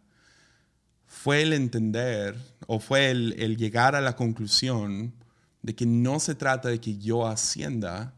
fue 1.06 1.42
el 1.42 1.54
entender 1.54 2.38
o 2.68 2.80
fue 2.80 3.12
el, 3.12 3.36
el 3.40 3.58
llegar 3.58 3.96
a 3.96 4.02
la 4.02 4.16
conclusión 4.16 5.14
de 5.62 5.76
que 5.76 5.86
no 5.86 6.20
se 6.20 6.36
trata 6.36 6.70
de 6.70 6.80
que 6.80 6.98
yo 6.98 7.28
ascienda, 7.28 8.14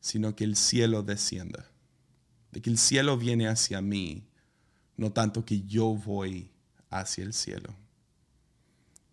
sino 0.00 0.36
que 0.36 0.44
el 0.44 0.56
cielo 0.56 1.02
descienda, 1.02 1.70
de 2.52 2.60
que 2.60 2.70
el 2.70 2.78
cielo 2.78 3.16
viene 3.16 3.48
hacia 3.48 3.80
mí, 3.80 4.26
no 4.96 5.12
tanto 5.12 5.44
que 5.44 5.62
yo 5.62 5.94
voy 5.94 6.50
hacia 6.90 7.24
el 7.24 7.32
cielo. 7.32 7.74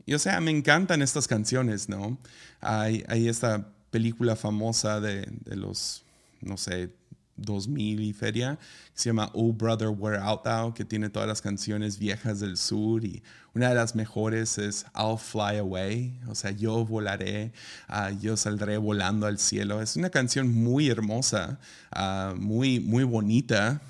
Y 0.05 0.13
o 0.13 0.19
sea, 0.19 0.39
me 0.41 0.51
encantan 0.51 1.01
estas 1.01 1.27
canciones, 1.27 1.89
¿no? 1.89 2.17
Hay, 2.59 3.03
hay 3.07 3.27
esta 3.27 3.67
película 3.91 4.35
famosa 4.35 4.99
de, 4.99 5.27
de, 5.45 5.55
los, 5.55 6.03
no 6.41 6.57
sé, 6.57 6.91
2000 7.37 8.01
y 8.01 8.13
feria, 8.13 8.57
que 8.93 8.99
se 8.99 9.09
llama 9.09 9.29
Oh 9.33 9.53
Brother, 9.53 9.89
Where 9.89 10.19
Out 10.19 10.43
Thou, 10.43 10.73
que 10.73 10.85
tiene 10.85 11.09
todas 11.09 11.27
las 11.27 11.41
canciones 11.41 11.97
viejas 11.97 12.39
del 12.39 12.57
sur 12.57 13.03
y 13.03 13.21
una 13.53 13.69
de 13.69 13.75
las 13.75 13.95
mejores 13.95 14.57
es 14.57 14.85
I'll 14.95 15.17
Fly 15.17 15.57
Away, 15.57 16.21
o 16.27 16.35
sea, 16.35 16.51
yo 16.51 16.85
volaré, 16.85 17.51
uh, 17.89 18.17
yo 18.19 18.37
saldré 18.37 18.77
volando 18.77 19.27
al 19.27 19.39
cielo. 19.39 19.81
Es 19.81 19.97
una 19.97 20.09
canción 20.09 20.49
muy 20.49 20.89
hermosa, 20.89 21.59
uh, 21.93 22.33
muy, 22.35 22.79
muy 22.79 23.03
bonita, 23.03 23.81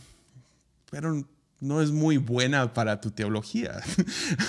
pero 0.90 1.24
no 1.62 1.80
es 1.80 1.92
muy 1.92 2.18
buena 2.18 2.74
para 2.74 3.00
tu 3.00 3.12
teología. 3.12 3.80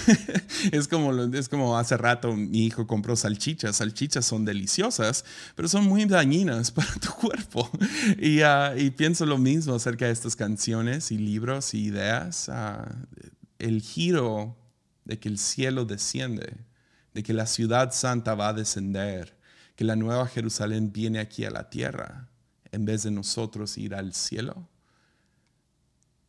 es, 0.72 0.88
como, 0.88 1.12
es 1.34 1.48
como 1.50 1.76
hace 1.78 1.98
rato 1.98 2.34
mi 2.34 2.64
hijo 2.64 2.86
compró 2.86 3.16
salchichas. 3.16 3.76
Salchichas 3.76 4.24
son 4.24 4.46
deliciosas, 4.46 5.26
pero 5.54 5.68
son 5.68 5.84
muy 5.84 6.06
dañinas 6.06 6.70
para 6.72 6.92
tu 6.94 7.12
cuerpo. 7.12 7.70
y, 8.18 8.40
ah, 8.40 8.74
y, 8.76 8.90
pienso 8.90 9.26
lo 9.26 9.36
mismo 9.36 9.74
acerca 9.74 10.06
de 10.06 10.12
estas 10.12 10.36
canciones 10.36 11.12
y 11.12 11.18
libros 11.18 11.74
y 11.74 11.84
ideas. 11.84 12.48
Ah, 12.48 12.96
el 13.58 13.82
giro 13.82 14.56
de 15.04 15.18
que 15.18 15.28
el 15.28 15.38
cielo 15.38 15.84
desciende, 15.84 16.64
de 17.12 17.22
que 17.22 17.34
la 17.34 17.46
ciudad 17.46 17.92
santa 17.92 18.34
va 18.34 18.48
a 18.48 18.54
descender, 18.54 19.36
que 19.76 19.84
la 19.84 19.96
nueva 19.96 20.26
Jerusalén 20.28 20.92
viene 20.92 21.18
aquí 21.18 21.44
a 21.44 21.50
la 21.50 21.68
tierra 21.68 22.30
en 22.72 22.86
vez 22.86 23.02
de 23.02 23.10
nosotros 23.10 23.76
ir 23.76 23.94
al 23.94 24.14
cielo 24.14 24.71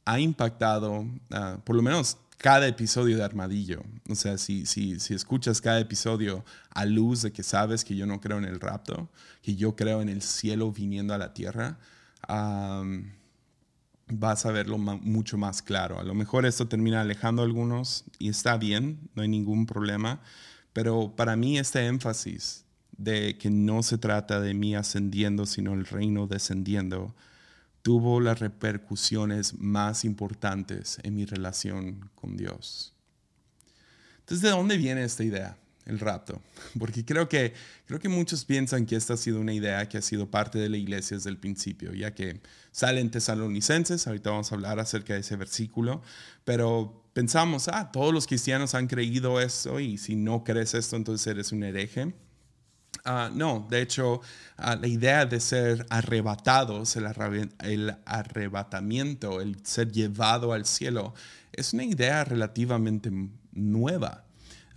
ha 0.05 0.19
impactado, 0.19 1.05
ah, 1.31 1.57
por 1.63 1.75
lo 1.75 1.81
menos 1.81 2.17
cada 2.37 2.67
episodio 2.67 3.17
de 3.17 3.23
Armadillo. 3.23 3.83
O 4.09 4.15
sea, 4.15 4.37
si, 4.37 4.65
si, 4.65 4.99
si 4.99 5.13
escuchas 5.13 5.61
cada 5.61 5.79
episodio 5.79 6.43
a 6.71 6.85
luz 6.85 7.21
de 7.21 7.31
que 7.31 7.41
sabes 7.41 7.85
que 7.85 7.95
yo 7.95 8.05
no 8.05 8.19
creo 8.19 8.37
en 8.37 8.45
el 8.45 8.59
rapto, 8.59 9.09
que 9.41 9.55
yo 9.55 9.75
creo 9.75 10.01
en 10.01 10.09
el 10.09 10.21
cielo 10.21 10.71
viniendo 10.71 11.13
a 11.13 11.17
la 11.17 11.33
tierra, 11.33 11.77
vas 14.07 14.45
a 14.45 14.51
verlo 14.51 14.77
mucho 14.77 15.37
más 15.37 15.61
claro. 15.61 15.99
A 15.99 16.03
lo 16.03 16.13
mejor 16.13 16.45
esto 16.45 16.67
termina 16.67 17.01
alejando 17.01 17.41
a 17.41 17.45
algunos 17.45 18.03
y 18.19 18.29
está 18.29 18.57
bien, 18.57 19.09
no 19.15 19.21
hay 19.21 19.29
ningún 19.29 19.65
problema, 19.65 20.19
pero 20.73 21.15
para 21.15 21.35
mí 21.35 21.57
este 21.57 21.85
énfasis 21.85 22.65
de 22.97 23.37
que 23.37 23.49
no 23.49 23.83
se 23.83 23.97
trata 23.97 24.39
de 24.39 24.53
mí 24.53 24.75
ascendiendo, 24.75 25.45
sino 25.45 25.73
el 25.73 25.85
reino 25.85 26.27
descendiendo, 26.27 27.15
tuvo 27.83 28.21
las 28.21 28.39
repercusiones 28.39 29.59
más 29.59 30.05
importantes 30.05 30.97
en 31.03 31.15
mi 31.15 31.25
relación 31.25 32.09
con 32.15 32.35
Dios. 32.37 32.93
Entonces, 34.19 34.41
¿de 34.41 34.49
dónde 34.49 34.77
viene 34.77 35.03
esta 35.03 35.23
idea? 35.23 35.57
El 35.85 35.99
rapto. 35.99 36.41
Porque 36.79 37.03
creo 37.03 37.27
que, 37.27 37.53
creo 37.85 37.99
que 37.99 38.07
muchos 38.07 38.45
piensan 38.45 38.85
que 38.85 38.95
esta 38.95 39.15
ha 39.15 39.17
sido 39.17 39.41
una 39.41 39.53
idea 39.53 39.87
que 39.89 39.97
ha 39.97 40.01
sido 40.01 40.31
parte 40.31 40.57
de 40.59 40.69
la 40.69 40.77
iglesia 40.77 41.17
desde 41.17 41.29
el 41.29 41.37
principio, 41.37 41.93
ya 41.93 42.15
que 42.15 42.39
salen 42.71 43.11
tesalonicenses, 43.11 44.07
ahorita 44.07 44.29
vamos 44.29 44.51
a 44.51 44.55
hablar 44.55 44.79
acerca 44.79 45.13
de 45.13 45.19
ese 45.19 45.35
versículo, 45.35 46.01
pero 46.45 47.03
pensamos, 47.11 47.67
ah, 47.67 47.91
todos 47.91 48.13
los 48.13 48.27
cristianos 48.27 48.75
han 48.75 48.87
creído 48.87 49.41
esto 49.41 49.81
y 49.81 49.97
si 49.97 50.15
no 50.15 50.45
crees 50.45 50.73
esto, 50.73 50.95
entonces 50.95 51.27
eres 51.27 51.51
un 51.51 51.63
hereje. 51.63 52.13
Ah, 53.05 53.29
no, 53.33 53.67
de 53.69 53.81
hecho, 53.81 54.21
ah, 54.55 54.77
la 54.77 54.87
idea 54.87 55.25
de 55.25 55.41
ser 55.41 55.85
arrebatados, 55.89 56.95
el, 56.95 57.95
arrebatamiento, 58.05 59.41
el 59.41 59.57
ser 59.65 59.91
llevado 59.91 60.53
al 60.53 60.65
cielo, 60.65 61.13
es 61.51 61.73
una 61.73 61.83
idea 61.83 62.23
relativamente 62.23 63.11
nueva. 63.51 64.23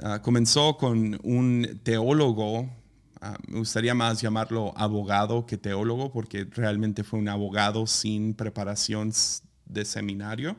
Ah, 0.02 0.20
comenzó 0.22 0.76
con 0.76 1.20
un 1.22 1.80
teólogo, 1.84 2.68
me 3.46 3.58
gustaría 3.58 3.94
más 3.94 4.20
llamarlo 4.20 4.76
abogado 4.76 5.46
que 5.46 5.56
teólogo, 5.56 6.12
porque 6.12 6.44
realmente 6.50 7.04
fue 7.04 7.20
un 7.20 7.28
abogado 7.28 7.86
sin 7.86 8.34
preparación 8.34 9.12
de 9.66 9.84
seminario, 9.84 10.56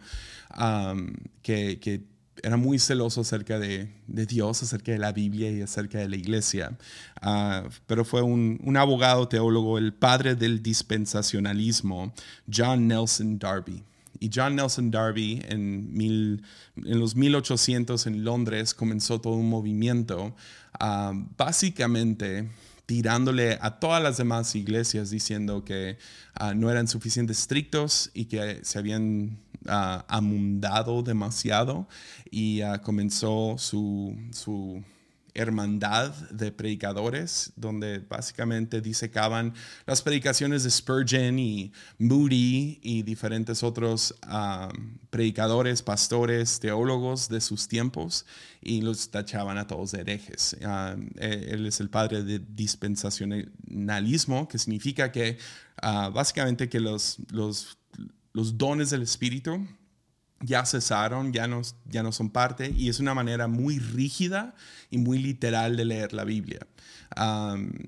que, 1.41 1.79
que 1.79 2.03
era 2.43 2.57
muy 2.57 2.79
celoso 2.79 3.21
acerca 3.21 3.59
de, 3.59 3.89
Dios, 4.07 4.63
acerca 4.63 4.91
de 4.91 4.99
la 4.99 5.11
Biblia 5.11 5.51
y 5.51 5.61
acerca 5.61 5.99
de 5.99 6.09
la 6.09 6.15
iglesia. 6.15 6.77
Ah, 7.21 7.63
pero 7.85 8.05
fue 8.05 8.21
un, 8.21 8.77
abogado 8.77 9.27
teólogo, 9.27 9.77
el 9.77 9.93
padre 9.93 10.35
del 10.35 10.61
dispensacionalismo, 10.61 12.13
John 12.51 12.87
Nelson 12.87 13.39
Darby. 13.39 13.83
Y 14.19 14.29
John 14.33 14.55
Nelson 14.55 14.89
Darby 14.89 15.43
en, 15.47 15.93
mil, 15.93 16.43
en 16.75 16.99
los 16.99 17.15
1800 17.15 18.07
en 18.07 18.23
Londres 18.23 18.73
comenzó 18.73 19.21
todo 19.21 19.33
un 19.33 19.49
movimiento, 19.49 20.35
ah, 20.79 21.13
básicamente 21.37 22.49
tirándole 22.87 23.59
a 23.61 23.79
todas 23.79 24.01
las 24.01 24.15
demás 24.15 24.55
iglesias 24.55 25.09
diciendo 25.09 25.65
que 25.65 25.97
ah, 26.33 26.53
no 26.53 26.71
eran 26.71 26.87
suficientes 26.87 27.39
estrictos 27.39 28.09
y 28.13 28.25
que 28.25 28.61
se 28.63 28.79
habían 28.79 29.37
amundado 29.67 31.03
demasiado 31.03 31.87
y 32.31 32.61
comenzó 32.83 33.55
su, 33.57 34.15
su 34.31 34.83
hermandad 35.37 36.11
de 36.31 36.51
predicadores, 36.51 37.53
donde 37.55 37.99
básicamente 37.99 38.81
disecaban 38.81 39.53
las 39.85 40.01
predicaciones 40.01 40.63
de 40.63 40.71
Spurgeon 40.71 41.37
y 41.37 41.71
Moody 41.99 42.79
y 42.81 43.03
diferentes 43.03 43.61
otros 43.63 44.15
predicadores, 45.11 45.83
pastores, 45.83 46.59
teólogos 46.59 47.29
de 47.29 47.39
sus 47.39 47.67
tiempos 47.67 48.25
y 48.61 48.81
los 48.81 49.11
tachaban 49.11 49.59
a 49.59 49.67
todos 49.67 49.91
de 49.91 50.01
herejes. 50.01 50.57
E, 50.59 51.47
él 51.51 51.67
es 51.67 51.79
el 51.79 51.89
padre 51.89 52.23
de 52.23 52.39
dispensacionalismo, 52.39 54.47
que 54.47 54.57
significa 54.57 55.11
que 55.11 55.37
ah, 55.81 56.09
básicamente 56.13 56.67
que 56.67 56.79
los, 56.79 57.17
los, 57.31 57.77
los 58.37 58.55
dones 58.55 58.91
del 58.91 59.01
Espíritu 59.01 59.65
ya 60.41 60.63
cesaron, 60.63 61.33
ya 61.33 61.47
no, 61.47 61.63
ya 61.89 62.03
no 62.03 62.11
son 62.11 62.29
parte, 62.29 62.69
y 62.69 62.87
es 62.87 62.99
una 62.99 63.15
manera 63.15 63.47
muy 63.47 63.79
rígida 63.79 64.53
y 64.91 64.99
muy 64.99 65.17
literal 65.17 65.75
de 65.75 65.85
leer 65.85 66.13
la 66.13 66.23
Biblia. 66.23 66.59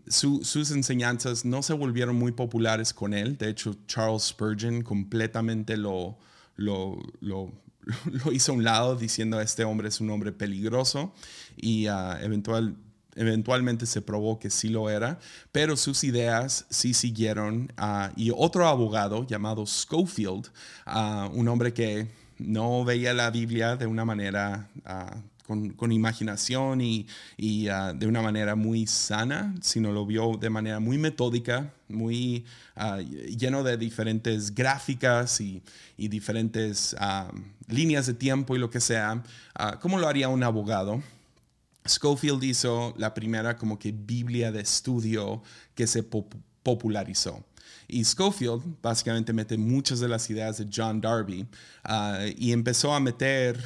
sus 0.08 0.72
enseñanzas 0.72 1.46
no 1.46 1.62
se 1.62 1.74
volvieron 1.74 2.16
muy 2.16 2.32
populares 2.32 2.96
con 2.96 3.14
él, 3.14 3.38
de 3.38 3.50
hecho 3.50 3.76
Charles 3.86 4.24
Spurgeon 4.24 4.82
completamente 4.82 5.78
lo, 5.78 6.18
lo, 6.56 6.98
lo, 7.20 7.52
hizo 8.32 8.52
a 8.52 8.56
un 8.56 8.64
lado 8.64 8.96
diciendo 8.96 9.40
este 9.40 9.64
hombre 9.66 9.90
es 9.90 10.02
un 10.02 10.10
hombre 10.10 10.32
peligroso 10.32 11.14
y 11.58 11.88
uh, 11.90 12.18
eventual, 12.22 12.76
eventualmente 13.20 13.86
se 13.86 14.02
probó 14.02 14.40
que 14.40 14.50
sí 14.50 14.70
lo 14.70 14.90
era, 14.90 15.20
pero 15.52 15.76
sus 15.76 16.06
ideas 16.06 16.66
sí 16.70 16.94
siguieron. 16.94 17.72
Y 18.16 18.32
otro 18.34 18.66
abogado 18.66 19.28
llamado 19.28 19.66
Schofield, 19.66 20.48
un 21.34 21.48
hombre 21.50 21.74
que 21.74 22.08
no 22.38 22.86
veía 22.86 23.14
la 23.14 23.30
Biblia 23.30 23.76
de 23.76 23.88
una 23.88 24.06
manera 24.06 24.70
con, 25.46 25.92
imaginación 25.92 26.80
y, 26.80 27.08
de 27.38 28.08
una 28.08 28.22
manera 28.22 28.56
muy 28.56 28.88
sana, 28.88 29.54
sino 29.62 29.92
lo 29.92 30.06
vio 30.06 30.38
de 30.38 30.50
manera 30.50 30.80
muy 30.80 30.98
metódica, 30.98 31.74
muy 31.90 32.46
lleno 33.38 33.64
de 33.64 33.76
diferentes 33.76 34.56
gráficas 34.56 35.42
y, 35.42 35.62
diferentes 35.98 36.96
líneas 37.68 38.08
de 38.08 38.14
tiempo 38.14 38.56
y 38.56 38.60
lo 38.60 38.70
que 38.70 38.80
sea. 38.80 39.22
¿Cómo 39.82 39.98
lo 39.98 40.08
haría 40.08 40.30
un 40.30 40.42
abogado? 40.44 41.04
Schofield 41.90 42.44
hizo 42.44 42.94
la 42.98 43.14
primera 43.14 43.58
como 43.58 43.78
que 43.80 43.92
Biblia 43.92 44.52
de 44.52 44.62
estudio 44.62 45.42
que 45.76 45.88
se 45.88 46.04
popularizó. 46.04 47.44
Y 47.88 48.04
Schofield 48.06 48.62
básicamente 48.82 49.34
mete 49.34 49.58
muchas 49.58 50.00
de 50.00 50.08
las 50.08 50.30
ideas 50.30 50.58
de 50.60 50.68
John 50.74 51.02
Darby 51.02 51.48
ah, 51.84 52.20
y 52.38 52.52
empezó 52.52 52.94
a 52.94 53.00
meter 53.00 53.60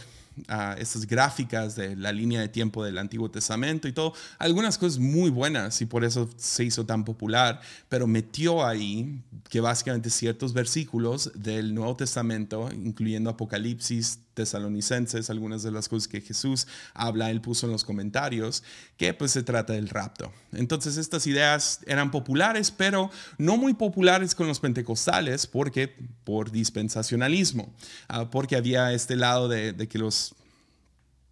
uh, 0.50 0.78
estas 0.78 1.06
gráficas 1.06 1.76
de 1.76 1.96
la 1.96 2.12
línea 2.12 2.40
de 2.40 2.48
tiempo 2.48 2.84
del 2.86 2.98
Antiguo 2.98 3.30
Testamento 3.30 3.88
y 3.88 3.92
todo, 3.92 4.14
algunas 4.40 4.78
cosas 4.78 5.00
muy 5.00 5.30
buenas 5.30 5.82
y 5.82 5.86
por 5.86 6.06
eso 6.06 6.30
se 6.38 6.64
hizo 6.64 6.86
tan 6.86 7.04
popular, 7.04 7.60
pero 7.90 8.08
metió 8.08 8.66
ahí 8.66 9.22
que 9.50 9.60
básicamente 9.60 10.10
ciertos 10.10 10.54
versículos 10.54 11.32
del 11.36 11.74
Nuevo 11.74 11.96
Testamento, 11.98 12.70
incluyendo 12.72 13.30
Apocalipsis, 13.30 14.20
tesalonicenses, 14.34 15.30
algunas 15.30 15.64
de 15.64 15.72
las 15.72 15.90
cosas 15.90 16.08
que 16.08 16.22
Jesús 16.22 16.68
habla, 16.94 17.32
él 17.32 17.42
puso 17.42 17.66
en 17.66 17.72
los 17.72 17.84
comentarios, 17.84 18.64
que 18.98 19.14
pues 19.14 19.32
se 19.32 19.44
trata 19.44 19.74
del 19.74 19.90
rapto. 19.90 20.32
Entonces 20.52 20.98
estas 20.98 21.28
ideas 21.28 21.80
eran 21.86 22.12
populares, 22.12 22.72
pero 22.72 23.10
no 23.38 23.58
muy 23.58 23.74
populares 23.74 24.36
con 24.36 24.48
los 24.48 24.60
pentecostales, 24.60 25.48
porque 25.48 25.96
por 26.24 26.52
dispensacionalismo, 26.52 27.74
ah, 28.08 28.30
porque 28.30 28.56
había 28.56 28.94
este 28.94 29.16
lado 29.16 29.48
de, 29.48 29.74
de, 29.74 29.88
que 29.88 29.98
los 30.00 30.36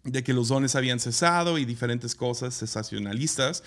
de 0.04 0.24
que 0.24 0.32
los 0.32 0.48
dones 0.48 0.74
habían 0.74 0.98
cesado 0.98 1.58
y 1.58 1.64
diferentes 1.64 2.14
cosas 2.14 2.54
sensacionalistas. 2.54 3.62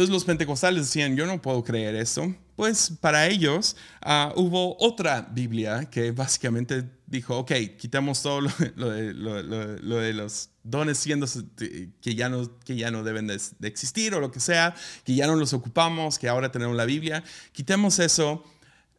Entonces 0.00 0.14
los 0.14 0.24
pentecostales 0.24 0.86
decían, 0.86 1.14
yo 1.14 1.26
no 1.26 1.42
puedo 1.42 1.62
creer 1.62 1.94
eso. 1.94 2.34
Pues 2.56 2.90
para 3.02 3.28
ellos 3.28 3.76
ah, 4.00 4.32
hubo 4.34 4.74
otra 4.82 5.28
Biblia 5.30 5.90
que 5.90 6.10
básicamente 6.10 6.88
dijo, 7.06 7.36
ok, 7.36 7.52
quitamos 7.76 8.22
todo 8.22 8.40
lo, 8.76 8.90
de, 8.90 10.12
los 10.14 10.48
dones 10.62 10.96
siendo 10.96 11.26
que 12.00 12.14
ya 12.14 12.30
no, 12.30 12.58
que 12.60 12.76
ya 12.76 12.90
no 12.90 13.04
deben 13.04 13.26
de, 13.26 13.38
de 13.58 13.68
existir 13.68 14.14
o 14.14 14.20
lo 14.20 14.30
que 14.30 14.40
sea, 14.40 14.74
que 15.04 15.14
ya 15.14 15.26
no 15.26 15.36
los 15.36 15.52
ocupamos, 15.52 16.18
que 16.18 16.30
ahora 16.30 16.50
tenemos 16.50 16.74
la 16.74 16.86
Biblia. 16.86 17.22
Quitemos 17.52 17.98
eso 17.98 18.42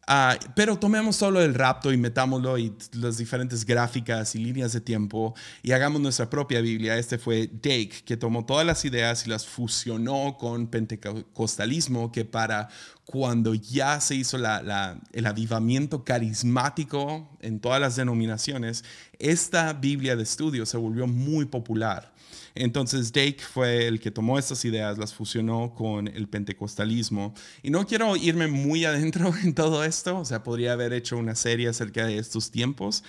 Ah, 0.08 0.36
pero 0.56 0.76
tomemos 0.76 1.14
solo 1.14 1.40
el 1.40 1.54
rapto 1.54 1.92
y 1.92 1.96
metámoslo 1.96 2.58
y 2.58 2.74
las 2.92 3.18
diferentes 3.18 3.64
gráficas 3.64 4.34
y 4.34 4.38
líneas 4.38 4.72
de 4.72 4.80
tiempo 4.80 5.32
y 5.62 5.70
hagamos 5.70 6.00
nuestra 6.00 6.28
propia 6.28 6.60
Biblia. 6.60 6.98
Este 6.98 7.18
fue 7.18 7.46
Dake, 7.46 8.02
que 8.04 8.16
tomó 8.16 8.44
todas 8.44 8.66
las 8.66 8.84
ideas 8.84 9.24
y 9.26 9.30
las 9.30 9.46
fusionó 9.46 10.36
con 10.38 10.66
pentecostalismo, 10.66 12.10
que 12.10 12.24
para 12.24 12.68
cuando 13.04 13.54
ya 13.54 14.00
se 14.00 14.16
hizo 14.16 14.38
el 14.38 15.26
avivamiento 15.26 16.04
carismático 16.04 17.28
en 17.40 17.60
todas 17.60 17.80
las 17.80 17.94
denominaciones, 17.94 18.84
esta 19.20 19.72
Biblia 19.72 20.16
de 20.16 20.24
estudio 20.24 20.66
se 20.66 20.78
volvió 20.78 21.06
muy 21.06 21.44
popular. 21.44 22.11
Entonces 22.54 23.12
Dake 23.12 23.40
fue 23.40 23.86
el 23.86 24.00
que 24.00 24.10
tomó 24.10 24.38
estas 24.38 24.64
ideas, 24.64 24.98
las 24.98 25.14
fusionó 25.14 25.74
con 25.74 26.08
el 26.08 26.28
pentecostalismo. 26.28 27.34
Y 27.62 27.70
no 27.70 27.86
quiero 27.86 28.16
irme 28.16 28.46
muy 28.46 28.84
adentro 28.84 29.32
en 29.42 29.54
todo 29.54 29.84
esto, 29.84 30.18
o 30.18 30.24
sea, 30.24 30.42
podría 30.42 30.72
haber 30.72 30.92
hecho 30.92 31.16
una 31.16 31.34
serie 31.34 31.68
acerca 31.68 32.06
de 32.06 32.18
estos 32.18 32.50
tiempos, 32.50 33.04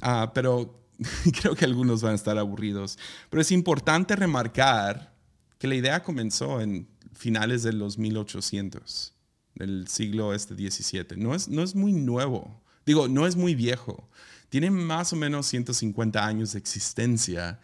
ah, 0.00 0.32
pero 0.34 0.82
creo 1.40 1.54
que 1.54 1.64
algunos 1.64 2.02
van 2.02 2.12
a 2.12 2.16
estar 2.16 2.38
aburridos. 2.38 2.98
Pero 3.30 3.40
es 3.40 3.52
importante 3.52 4.16
remarcar 4.16 5.14
que 5.58 5.68
la 5.68 5.74
idea 5.74 6.02
comenzó 6.02 6.60
en 6.60 6.88
finales 7.12 7.62
de 7.62 7.72
los 7.72 7.98
1800, 7.98 9.12
del 9.56 9.88
siglo 9.88 10.32
este 10.32 10.54
17. 10.54 11.16
No 11.16 11.34
es, 11.34 11.48
no 11.48 11.62
es 11.62 11.74
muy 11.74 11.92
nuevo, 11.92 12.62
digo, 12.86 13.08
no 13.08 13.26
es 13.26 13.36
muy 13.36 13.54
viejo. 13.54 14.08
Tiene 14.48 14.70
más 14.70 15.12
o 15.12 15.16
menos 15.16 15.46
150 15.46 16.24
años 16.24 16.52
de 16.52 16.58
existencia 16.58 17.60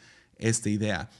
esta 0.48 0.68
idea. 0.68 1.10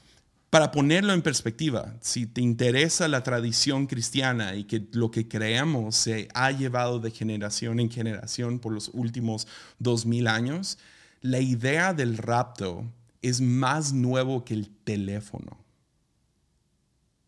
Para 0.51 0.71
ponerlo 0.71 1.13
en 1.13 1.23
perspectiva, 1.23 1.97
si 2.01 2.27
te 2.27 2.41
interesa 2.41 3.09
la 3.09 3.25
tradición 3.25 3.87
cristiana 3.87 4.55
y 4.55 4.65
que 4.65 4.87
lo 4.93 5.11
que 5.11 5.27
creemos 5.27 5.97
se 5.97 6.29
ha 6.33 6.53
llevado 6.53 7.01
de 7.01 7.11
generación 7.11 7.81
en 7.81 7.91
generación 7.91 8.61
por 8.61 8.73
los 8.73 8.91
últimos 8.93 9.49
dos 9.81 10.07
mil 10.07 10.29
años, 10.29 10.79
la 11.23 11.41
idea 11.41 11.93
del 11.93 12.19
rapto 12.19 12.85
es 13.21 13.41
más 13.41 13.93
nuevo 13.93 14.45
que 14.45 14.55
el 14.55 14.69
teléfono. 14.85 15.59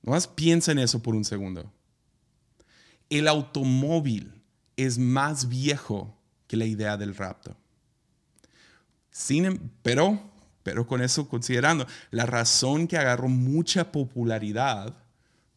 Nomás 0.03 0.29
piensa 0.29 0.71
en 0.71 0.79
eso 0.79 1.03
por 1.03 1.17
un 1.17 1.25
segundo. 1.25 1.73
El 3.11 3.27
automóvil 3.27 4.33
es 4.77 4.99
más 4.99 5.49
viejo 5.49 6.17
que 6.47 6.57
la 6.57 6.67
idea 6.67 6.97
del 6.97 7.17
rapto. 7.17 7.57
Sin, 9.11 9.47
em, 9.47 9.59
pero 9.83 10.36
pero 10.67 10.85
con 10.85 11.01
eso 11.01 11.29
considerando, 11.29 11.87
la 12.11 12.27
razón 12.27 12.89
que 12.89 12.99
agarró 12.99 13.29
mucha 13.29 13.93
popularidad 13.93 14.97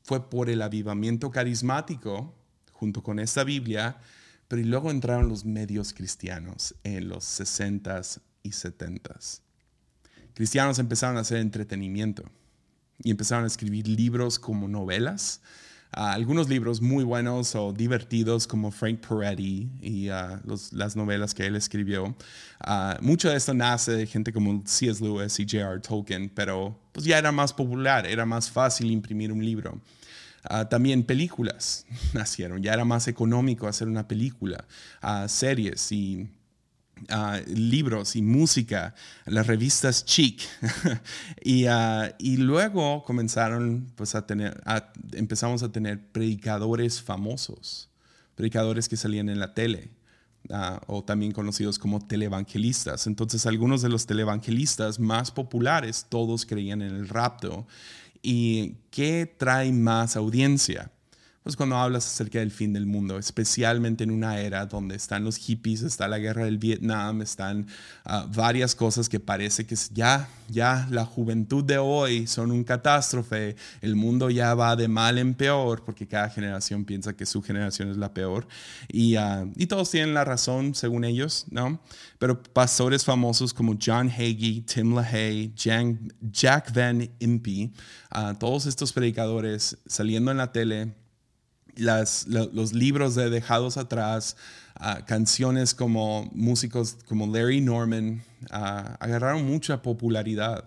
fue 0.03 0.29
por 0.29 0.51
el 0.51 0.61
avivamiento 0.61 1.31
carismático 1.31 2.35
junto 2.73 3.01
con 3.01 3.17
esta 3.17 3.43
Biblia, 3.43 3.97
pero 4.47 4.61
luego 4.61 4.91
entraron 4.91 5.27
los 5.27 5.45
medios 5.45 5.95
cristianos 5.95 6.75
en 6.83 7.09
los 7.09 7.23
60s 7.23 8.19
y 8.43 8.51
70s. 8.51 9.41
Cristianos 10.35 10.77
empezaron 10.77 11.17
a 11.17 11.21
hacer 11.21 11.39
entretenimiento 11.39 12.25
y 12.99 13.09
empezaron 13.09 13.45
a 13.45 13.47
escribir 13.47 13.87
libros 13.87 14.37
como 14.37 14.67
novelas 14.67 15.41
algunos 15.91 16.49
libros 16.49 16.81
muy 16.81 17.03
buenos 17.03 17.55
o 17.55 17.73
divertidos 17.73 18.45
como 18.45 18.71
Frank 18.71 18.99
Peretti 18.99 19.69
y 19.81 20.09
ah, 20.09 20.39
las 20.71 20.95
novelas 20.95 21.33
que 21.33 21.45
él 21.45 21.55
escribió. 21.55 22.15
Uh, 22.65 23.01
mucho 23.01 23.29
de 23.29 23.37
esto 23.37 23.53
nace 23.53 23.93
de 23.93 24.05
gente 24.05 24.31
como 24.31 24.61
C.S. 24.65 25.03
Lewis 25.03 25.39
y 25.39 25.43
J.R. 25.43 25.79
Tolkien, 25.79 26.29
pero 26.29 26.79
pues 26.91 27.05
ya 27.05 27.17
era 27.17 27.31
más 27.31 27.53
popular, 27.53 28.05
era 28.05 28.25
más 28.25 28.49
fácil 28.49 28.91
imprimir 28.91 29.31
un 29.31 29.43
libro. 29.43 29.81
Ah, 30.43 30.69
también 30.69 31.03
películas 31.03 31.85
nacieron, 32.13 32.61
ya 32.61 32.73
era 32.73 32.85
más 32.85 33.07
económico 33.07 33.67
hacer 33.67 33.87
una 33.87 34.07
película, 34.07 34.65
series 35.27 35.91
y 35.91 36.29
libros 37.47 38.15
y 38.15 38.21
música, 38.21 38.93
las 39.25 39.47
revistas 39.47 40.05
chic. 40.05 40.41
y, 41.43 41.67
uh, 41.67 42.13
y, 42.17 42.37
luego 42.37 43.03
comenzaron 43.03 43.91
pues, 43.95 44.15
a 44.15 44.25
tener, 44.25 44.61
empezamos 45.13 45.63
a 45.63 45.71
tener 45.71 46.11
predicadores 46.11 47.01
famosos, 47.01 47.89
predicadores 48.35 48.89
que 48.89 48.97
salían 48.97 49.29
en 49.29 49.39
la 49.39 49.53
tele. 49.53 49.91
Uh, 50.47 50.79
o 50.87 51.03
también 51.03 51.33
conocidos 51.33 51.77
como 51.77 51.99
televangelistas. 51.99 53.07
Entonces, 53.07 53.45
algunos 53.45 53.81
de 53.81 53.89
los 53.89 54.05
televangelistas 54.05 54.97
más 54.97 55.31
populares, 55.31 56.05
todos 56.07 56.45
creían 56.45 56.81
en 56.81 56.95
el 56.95 57.09
rapto. 57.09 57.67
¿Y 58.21 58.77
qué 58.89 59.31
trae 59.37 59.71
más 59.71 60.15
audiencia? 60.15 60.91
Pues 61.49 61.57
cuando 61.57 61.77
hablas 61.77 62.05
acerca 62.05 62.37
del 62.37 62.51
fin 62.51 62.73
del 62.73 62.85
mundo, 62.85 63.17
especialmente 63.17 64.03
en 64.03 64.11
una 64.11 64.39
era 64.39 64.67
donde 64.67 64.95
están 64.95 65.23
los 65.23 65.35
hippies, 65.37 65.81
está 65.81 66.07
la 66.07 66.19
guerra 66.19 66.45
del 66.45 66.59
Vietnam, 66.59 67.23
están 67.23 67.65
ah, 68.05 68.27
varias 68.31 68.75
cosas 68.75 69.09
que 69.09 69.19
parece 69.19 69.65
que 69.65 69.75
ya, 69.91 70.29
ya 70.47 70.87
la 70.91 71.05
juventud 71.05 71.63
de 71.63 71.79
hoy 71.79 72.27
son 72.27 72.51
un 72.51 72.63
catástrofe, 72.63 73.55
el 73.81 73.95
mundo 73.95 74.29
ya 74.29 74.53
va 74.53 74.75
de 74.75 74.87
mal 74.87 75.17
en 75.17 75.33
peor, 75.33 75.83
porque 75.83 76.05
cada 76.05 76.29
generación 76.29 76.85
piensa 76.85 77.13
que 77.13 77.25
su 77.25 77.41
generación 77.41 77.89
es 77.89 77.97
la 77.97 78.13
peor, 78.13 78.47
y, 78.87 79.15
ah, 79.15 79.47
y 79.55 79.65
todos 79.65 79.89
tienen 79.89 80.13
la 80.13 80.25
razón 80.25 80.75
según 80.75 81.03
ellos, 81.03 81.47
¿no? 81.49 81.81
Pero 82.19 82.43
pastores 82.43 83.03
famosos 83.03 83.55
como 83.55 83.75
John 83.83 84.07
Hagee, 84.07 84.63
Tim 84.71 84.93
LaHaye, 84.93 85.51
Jack 86.21 86.71
Van 86.75 87.09
Impe, 87.17 87.71
uh, 88.15 88.35
todos 88.37 88.67
estos 88.67 88.93
predicadores 88.93 89.79
saliendo 89.87 90.29
en 90.29 90.37
la 90.37 90.51
tele, 90.51 90.93
los 91.79 92.73
libros 92.73 93.15
de 93.15 93.29
Dejados 93.29 93.77
Atrás, 93.77 94.37
ah, 94.75 95.05
canciones 95.05 95.73
como 95.73 96.29
músicos 96.33 96.97
como 97.07 97.27
Larry 97.27 97.61
Norman, 97.61 98.23
ah, 98.51 98.97
agarraron 98.99 99.45
mucha 99.45 99.81
popularidad. 99.81 100.65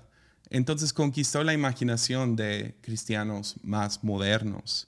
Entonces 0.51 0.93
conquistó 0.93 1.43
la 1.43 1.55
imaginación 1.55 2.37
de 2.37 2.75
cristianos 2.83 3.57
más 3.63 4.05
modernos. 4.05 4.87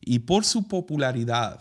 Y 0.00 0.20
por 0.20 0.44
su 0.44 0.66
popularidad, 0.66 1.60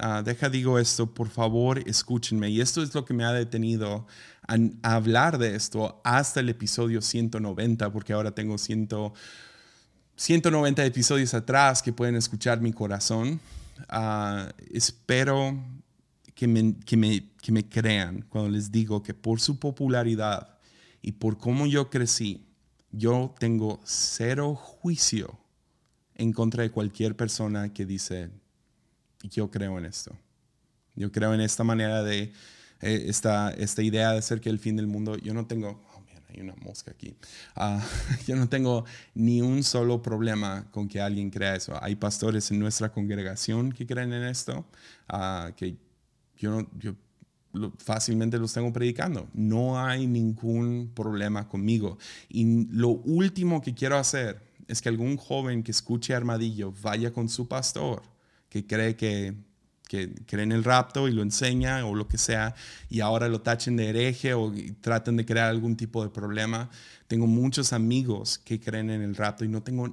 uh, 0.00 0.22
deja 0.22 0.48
digo 0.48 0.78
esto, 0.78 1.12
por 1.12 1.28
favor 1.28 1.82
escúchenme, 1.88 2.48
y 2.50 2.60
esto 2.60 2.82
es 2.82 2.94
lo 2.94 3.04
que 3.04 3.14
me 3.14 3.24
ha 3.24 3.32
detenido 3.32 4.06
a, 4.46 4.94
hablar 4.94 5.38
de 5.38 5.54
esto 5.54 6.00
hasta 6.04 6.40
el 6.40 6.48
episodio 6.48 7.02
190, 7.02 7.92
porque 7.92 8.12
ahora 8.12 8.32
tengo 8.32 8.58
100 8.58 8.88
190 10.20 10.84
episodios 10.84 11.32
atrás 11.32 11.80
que 11.80 11.94
pueden 11.94 12.14
escuchar 12.14 12.60
mi 12.60 12.74
corazón. 12.74 13.40
Ah, 13.88 14.52
espero 14.70 15.58
que 16.34 16.46
me, 16.46 16.74
que, 16.84 16.98
me, 16.98 17.24
que 17.40 17.50
me 17.50 17.66
crean 17.66 18.26
cuando 18.28 18.50
les 18.50 18.70
digo 18.70 19.02
que 19.02 19.14
por 19.14 19.40
su 19.40 19.58
popularidad 19.58 20.58
y 21.00 21.12
por 21.12 21.38
cómo 21.38 21.66
yo 21.66 21.88
crecí, 21.88 22.44
yo 22.92 23.34
tengo 23.38 23.80
cero 23.82 24.54
juicio 24.54 25.38
en 26.16 26.34
contra 26.34 26.64
de 26.64 26.70
cualquier 26.70 27.16
persona 27.16 27.72
que 27.72 27.86
dice, 27.86 28.28
yo 29.22 29.50
creo 29.50 29.78
en 29.78 29.86
esto. 29.86 30.14
Yo 30.96 31.10
creo 31.10 31.32
en 31.32 31.40
esta 31.40 31.64
manera 31.64 32.02
de, 32.02 32.30
eh, 32.82 33.04
esta, 33.06 33.52
esta 33.52 33.82
idea 33.82 34.12
de 34.12 34.20
ser 34.20 34.42
que 34.42 34.50
el 34.50 34.58
fin 34.58 34.76
del 34.76 34.86
mundo, 34.86 35.16
yo 35.16 35.32
no 35.32 35.46
tengo, 35.46 35.82
hay 36.32 36.40
una 36.40 36.54
mosca 36.56 36.90
aquí. 36.90 37.14
Ah, 37.56 37.84
yo 38.26 38.36
no 38.36 38.48
tengo 38.48 38.84
ni 39.14 39.40
un 39.42 39.62
solo 39.62 40.02
problema 40.02 40.66
con 40.70 40.88
que 40.88 41.00
alguien 41.00 41.30
crea 41.30 41.56
eso. 41.56 41.78
Hay 41.82 41.96
pastores 41.96 42.50
en 42.50 42.58
nuestra 42.58 42.92
congregación 42.92 43.72
que 43.72 43.86
creen 43.86 44.12
en 44.12 44.24
esto, 44.24 44.66
uh, 45.12 45.52
que 45.54 45.76
yo, 46.36 46.66
yo 46.78 46.94
fácilmente 47.78 48.38
los 48.38 48.52
tengo 48.52 48.72
predicando. 48.72 49.28
No 49.34 49.78
hay 49.78 50.06
ningún 50.06 50.92
problema 50.94 51.48
conmigo. 51.48 51.98
Y 52.28 52.66
lo 52.70 52.88
último 52.88 53.60
que 53.60 53.74
quiero 53.74 53.96
hacer 53.96 54.40
es 54.68 54.80
que 54.80 54.88
algún 54.88 55.16
joven 55.16 55.62
que 55.62 55.72
escuche 55.72 56.14
Armadillo 56.14 56.72
vaya 56.80 57.12
con 57.12 57.28
su 57.28 57.48
pastor, 57.48 58.02
que 58.48 58.66
cree 58.66 58.96
que 58.96 59.34
que 59.90 60.08
creen 60.24 60.52
el 60.52 60.62
rapto 60.62 61.08
y 61.08 61.12
lo 61.12 61.20
enseña 61.20 61.84
o 61.84 61.96
lo 61.96 62.06
que 62.06 62.16
sea, 62.16 62.54
y 62.88 63.00
ahora 63.00 63.28
lo 63.28 63.40
tachen 63.40 63.76
de 63.76 63.88
hereje 63.88 64.34
o 64.34 64.52
traten 64.80 65.16
de 65.16 65.26
crear 65.26 65.48
algún 65.48 65.76
tipo 65.76 66.04
de 66.04 66.10
problema. 66.10 66.70
Tengo 67.08 67.26
muchos 67.26 67.72
amigos 67.72 68.38
que 68.38 68.60
creen 68.60 68.88
en 68.90 69.02
el 69.02 69.16
rapto 69.16 69.44
y 69.44 69.48
no 69.48 69.64
tengo 69.64 69.92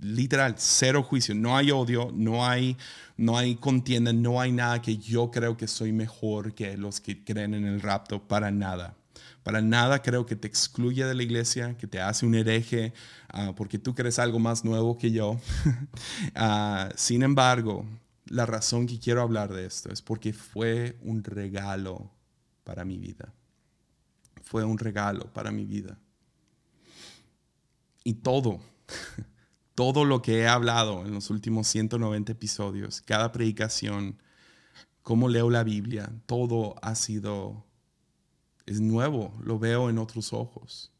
literal 0.00 0.54
cero 0.56 1.02
juicio, 1.02 1.34
no 1.34 1.54
hay 1.54 1.70
odio, 1.70 2.10
no 2.14 2.46
hay, 2.46 2.78
no 3.18 3.36
hay 3.36 3.56
contienda, 3.56 4.10
no 4.14 4.40
hay 4.40 4.52
nada 4.52 4.80
que 4.80 4.96
yo 4.96 5.30
creo 5.30 5.58
que 5.58 5.68
soy 5.68 5.92
mejor 5.92 6.54
que 6.54 6.78
los 6.78 7.02
que 7.02 7.22
creen 7.22 7.52
en 7.52 7.66
el 7.66 7.82
rapto, 7.82 8.26
para 8.26 8.50
nada. 8.50 8.94
Para 9.42 9.60
nada 9.60 10.00
creo 10.00 10.24
que 10.24 10.34
te 10.34 10.48
excluye 10.48 11.04
de 11.04 11.14
la 11.14 11.22
iglesia, 11.22 11.76
que 11.76 11.86
te 11.86 12.00
hace 12.00 12.24
un 12.24 12.34
hereje, 12.34 12.94
ah, 13.28 13.52
porque 13.54 13.78
tú 13.78 13.94
crees 13.94 14.18
algo 14.18 14.38
más 14.38 14.64
nuevo 14.64 14.96
que 14.96 15.12
yo. 15.12 15.38
Ah, 16.34 16.88
sin 16.96 17.22
embargo, 17.22 17.84
la 18.26 18.46
razón 18.46 18.86
que 18.86 18.98
quiero 18.98 19.22
hablar 19.22 19.52
de 19.52 19.66
esto 19.66 19.92
es 19.92 20.02
porque 20.02 20.32
fue 20.32 20.98
un 21.02 21.22
regalo 21.22 22.10
para 22.64 22.84
mi 22.84 22.98
vida. 22.98 23.32
Fue 24.42 24.64
un 24.64 24.78
regalo 24.78 25.32
para 25.32 25.50
mi 25.50 25.64
vida. 25.64 25.98
Y 28.02 28.14
todo, 28.14 28.60
todo 29.74 30.04
lo 30.04 30.22
que 30.22 30.40
he 30.40 30.48
hablado 30.48 31.04
en 31.04 31.14
los 31.14 31.30
últimos 31.30 31.68
190 31.68 32.32
episodios, 32.32 33.00
cada 33.00 33.32
predicación, 33.32 34.20
cómo 35.02 35.28
leo 35.28 35.50
la 35.50 35.62
Biblia, 35.62 36.12
todo 36.26 36.74
ha 36.82 36.94
sido, 36.96 37.64
es 38.66 38.80
nuevo, 38.80 39.36
lo 39.42 39.58
veo 39.58 39.88
en 39.88 39.98
otros 39.98 40.32
ojos. 40.32 40.92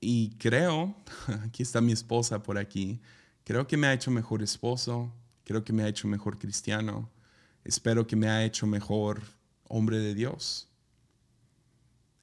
Y 0.00 0.30
creo, 0.38 0.96
aquí 1.44 1.62
está 1.62 1.80
mi 1.80 1.92
esposa 1.92 2.42
por 2.42 2.58
aquí, 2.58 3.00
creo 3.44 3.66
que 3.66 3.76
me 3.76 3.86
ha 3.86 3.92
hecho 3.92 4.10
mejor 4.10 4.42
esposo, 4.42 5.12
Creo 5.46 5.62
que 5.62 5.72
me 5.72 5.84
ha 5.84 5.88
hecho 5.88 6.08
mejor 6.08 6.40
cristiano. 6.40 7.08
Espero 7.62 8.04
que 8.04 8.16
me 8.16 8.28
ha 8.28 8.44
hecho 8.44 8.66
mejor 8.66 9.22
hombre 9.68 10.00
de 10.00 10.12
Dios. 10.12 10.68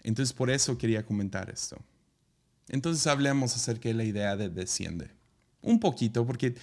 Entonces 0.03 0.33
por 0.33 0.49
eso 0.51 0.77
quería 0.77 1.05
comentar 1.05 1.49
esto. 1.49 1.77
Entonces 2.67 3.07
hablemos 3.07 3.55
acerca 3.55 3.87
de 3.87 3.95
la 3.95 4.03
idea 4.03 4.35
de 4.35 4.49
desciende. 4.49 5.09
Un 5.61 5.79
poquito, 5.79 6.25
porque 6.25 6.55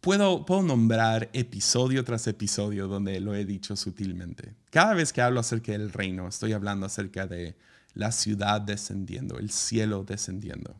puedo, 0.00 0.46
puedo 0.46 0.62
nombrar 0.62 1.28
episodio 1.34 2.02
tras 2.04 2.26
episodio 2.26 2.88
donde 2.88 3.20
lo 3.20 3.34
he 3.34 3.44
dicho 3.44 3.76
sutilmente. 3.76 4.54
Cada 4.70 4.94
vez 4.94 5.12
que 5.12 5.20
hablo 5.20 5.40
acerca 5.40 5.72
del 5.72 5.92
reino, 5.92 6.26
estoy 6.26 6.54
hablando 6.54 6.86
acerca 6.86 7.26
de 7.26 7.54
la 7.92 8.12
ciudad 8.12 8.62
descendiendo, 8.62 9.38
el 9.38 9.50
cielo 9.50 10.04
descendiendo. 10.04 10.74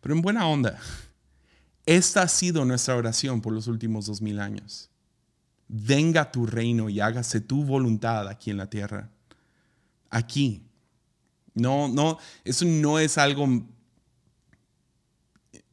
Pero 0.00 0.16
en 0.16 0.22
buena 0.22 0.48
onda, 0.48 0.80
esta 1.86 2.22
ha 2.22 2.28
sido 2.28 2.64
nuestra 2.64 2.96
oración 2.96 3.40
por 3.40 3.52
los 3.52 3.66
últimos 3.66 4.06
dos 4.06 4.22
mil 4.22 4.40
años. 4.40 4.90
Venga 5.68 6.30
tu 6.30 6.46
reino 6.46 6.88
y 6.88 7.00
hágase 7.00 7.40
tu 7.40 7.64
voluntad 7.64 8.28
aquí 8.28 8.50
en 8.50 8.58
la 8.58 8.68
tierra. 8.68 9.10
Aquí. 10.10 10.62
No, 11.54 11.88
no, 11.88 12.18
eso 12.44 12.64
no 12.64 12.98
es 12.98 13.16
algo 13.16 13.46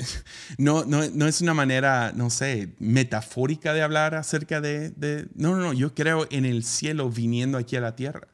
no, 0.58 0.86
no, 0.86 1.08
no, 1.10 1.28
es 1.28 1.42
una 1.42 1.54
manera, 1.54 2.12
no 2.16 2.30
sé, 2.30 2.76
metafórica 2.80 3.74
de 3.74 3.82
hablar 3.82 4.16
acerca 4.16 4.62
de, 4.62 4.92
de, 4.92 5.28
No, 5.36 5.56
no, 5.56 5.62
no, 5.62 5.74
yo 5.74 5.94
creo 5.94 6.28
en 6.32 6.46
el 6.46 6.64
cielo 6.64 7.10
viniendo 7.10 7.58
aquí 7.58 7.76
a 7.76 7.82
la 7.82 7.96
tierra. 7.96 8.28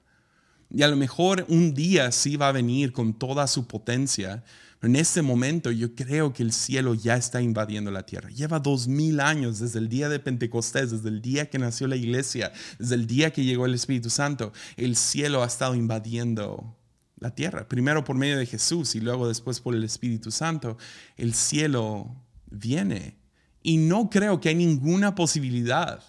Y 0.69 0.83
a 0.83 0.87
lo 0.87 0.97
mejor 0.97 1.45
un 1.47 1.73
día 1.73 2.11
sí 2.11 2.35
va 2.35 2.49
a 2.49 2.51
venir 2.51 2.91
con 2.91 3.13
toda 3.13 3.47
su 3.47 3.67
potencia, 3.67 4.43
en 4.81 4.95
este 4.95 5.21
momento 5.21 5.71
yo 5.71 5.95
creo 5.95 6.33
que 6.33 6.43
el 6.43 6.51
cielo 6.51 6.93
ya 6.93 7.15
está 7.15 7.41
invadiendo 7.41 7.89
la 7.89 8.05
tierra. 8.05 8.29
Lleva 8.29 8.59
dos 8.59 8.87
mil 8.87 9.19
años 9.19 9.59
desde 9.59 9.79
el 9.79 9.89
día 9.89 10.07
de 10.07 10.19
Pentecostés, 10.19 10.91
desde 10.91 11.09
el 11.09 11.21
día 11.21 11.49
que 11.49 11.57
nació 11.57 11.87
la 11.87 11.95
iglesia, 11.95 12.51
desde 12.77 12.95
el 12.95 13.07
día 13.07 13.31
que 13.31 13.43
llegó 13.43 13.65
el 13.65 13.73
Espíritu 13.73 14.09
Santo. 14.09 14.53
El 14.75 14.95
cielo 14.95 15.43
ha 15.43 15.47
estado 15.47 15.73
invadiendo 15.73 16.77
la 17.19 17.33
tierra. 17.33 17.67
Primero 17.67 18.03
por 18.03 18.15
medio 18.15 18.37
de 18.37 18.45
Jesús 18.45 18.95
y 18.95 18.99
luego 18.99 19.27
después 19.27 19.59
por 19.59 19.73
el 19.73 19.83
Espíritu 19.83 20.31
Santo. 20.31 20.77
El 21.15 21.33
cielo 21.33 22.15
viene. 22.49 23.17
Y 23.63 23.77
no 23.77 24.09
creo 24.09 24.39
que 24.39 24.49
hay 24.49 24.55
ninguna 24.55 25.15
posibilidad 25.15 26.03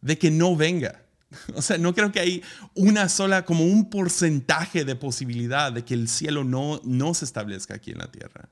de 0.00 0.18
que 0.18 0.30
no 0.30 0.56
venga. 0.56 1.05
O 1.54 1.62
sea, 1.62 1.78
no 1.78 1.94
creo 1.94 2.12
que 2.12 2.20
hay 2.20 2.42
una 2.74 3.08
sola, 3.08 3.44
como 3.44 3.64
un 3.64 3.90
porcentaje 3.90 4.84
de 4.84 4.96
posibilidad 4.96 5.72
de 5.72 5.84
que 5.84 5.94
el 5.94 6.08
cielo 6.08 6.44
no, 6.44 6.80
no 6.84 7.14
se 7.14 7.24
establezca 7.24 7.74
aquí 7.74 7.90
en 7.90 7.98
la 7.98 8.10
tierra. 8.10 8.48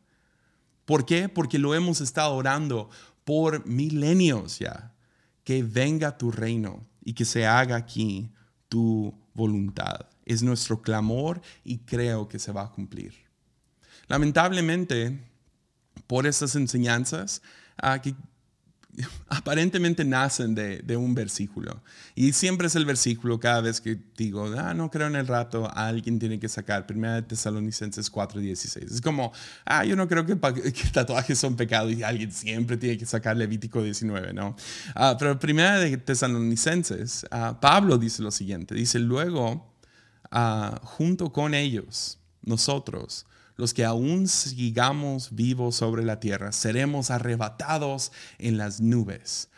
¿Por 0.85 1.07
qué? 1.07 1.29
Porque 1.29 1.59
lo 1.59 1.75
hemos 1.75 2.01
estado 2.01 2.35
orando 2.35 2.91
por 3.25 3.67
milenios 3.67 4.59
ya. 4.59 4.93
Que 5.45 5.63
venga 5.63 6.17
tu 6.17 6.31
reino 6.31 6.87
y 7.05 7.13
que 7.13 7.25
se 7.25 7.47
haga 7.47 7.77
aquí 7.77 8.31
tu 8.69 9.15
voluntad. 9.35 10.07
Es 10.25 10.43
nuestro 10.43 10.81
clamor 10.81 11.43
y 11.65 11.79
creo 11.79 12.29
que 12.29 12.39
se 12.39 12.53
va 12.53 12.63
a 12.63 12.73
cumplir. 12.73 13.15
Lamentablemente, 14.09 15.21
por 16.07 16.27
estas 16.27 16.57
enseñanzas, 16.57 17.43
ah, 17.77 18.01
que 18.01 18.15
aparentemente 19.29 20.05
nacen 20.05 20.55
de, 20.55 20.97
un 20.97 21.15
versículo. 21.15 21.83
Y 22.15 22.33
siempre 22.33 22.67
es 22.67 22.77
el 22.77 22.85
versículo 22.85 23.41
cada 23.41 23.61
vez 23.61 23.81
que 23.81 23.99
digo, 24.17 24.51
ah, 24.57 24.75
no 24.75 24.91
creo 24.91 25.07
en 25.07 25.17
el 25.17 25.27
rato, 25.27 25.71
alguien 25.75 26.19
tiene 26.19 26.39
que 26.39 26.49
sacar 26.49 26.87
1 26.89 27.25
Tesalonicenses 27.25 28.11
4:16. 28.11 28.93
Es 28.93 29.01
como, 29.01 29.33
ah, 29.65 29.85
yo 29.85 29.97
no 29.97 30.09
creo 30.09 30.25
que, 30.27 30.37
tatuajes 30.93 31.39
son 31.39 31.57
pecados 31.57 31.93
y 31.93 32.03
alguien 32.03 32.31
siempre 32.33 32.77
tiene 32.77 32.99
que 32.99 33.07
sacar 33.07 33.37
Levítico 33.37 33.83
19, 33.83 34.33
¿no? 34.33 34.57
Uh, 34.95 35.17
pero 35.19 35.39
1 35.43 35.81
de 35.81 35.97
Tesalonicenses, 35.99 37.27
ah, 37.31 37.59
Pablo 37.61 37.99
dice 37.99 38.23
lo 38.23 38.31
siguiente, 38.31 38.75
dice, 38.75 38.99
luego, 38.99 39.73
ah, 40.31 40.81
junto 40.83 41.33
con 41.33 41.55
ellos, 41.55 42.19
nosotros, 42.43 43.27
los 43.57 43.75
que 43.75 43.85
aún 43.85 44.29
sigamos 44.29 45.35
vivos 45.35 45.77
sobre 45.77 46.05
la 46.05 46.21
tierra, 46.21 46.53
seremos 46.53 47.11
arrebatados 47.11 48.13
en 48.39 48.59
las 48.59 48.81
nubes 48.81 49.49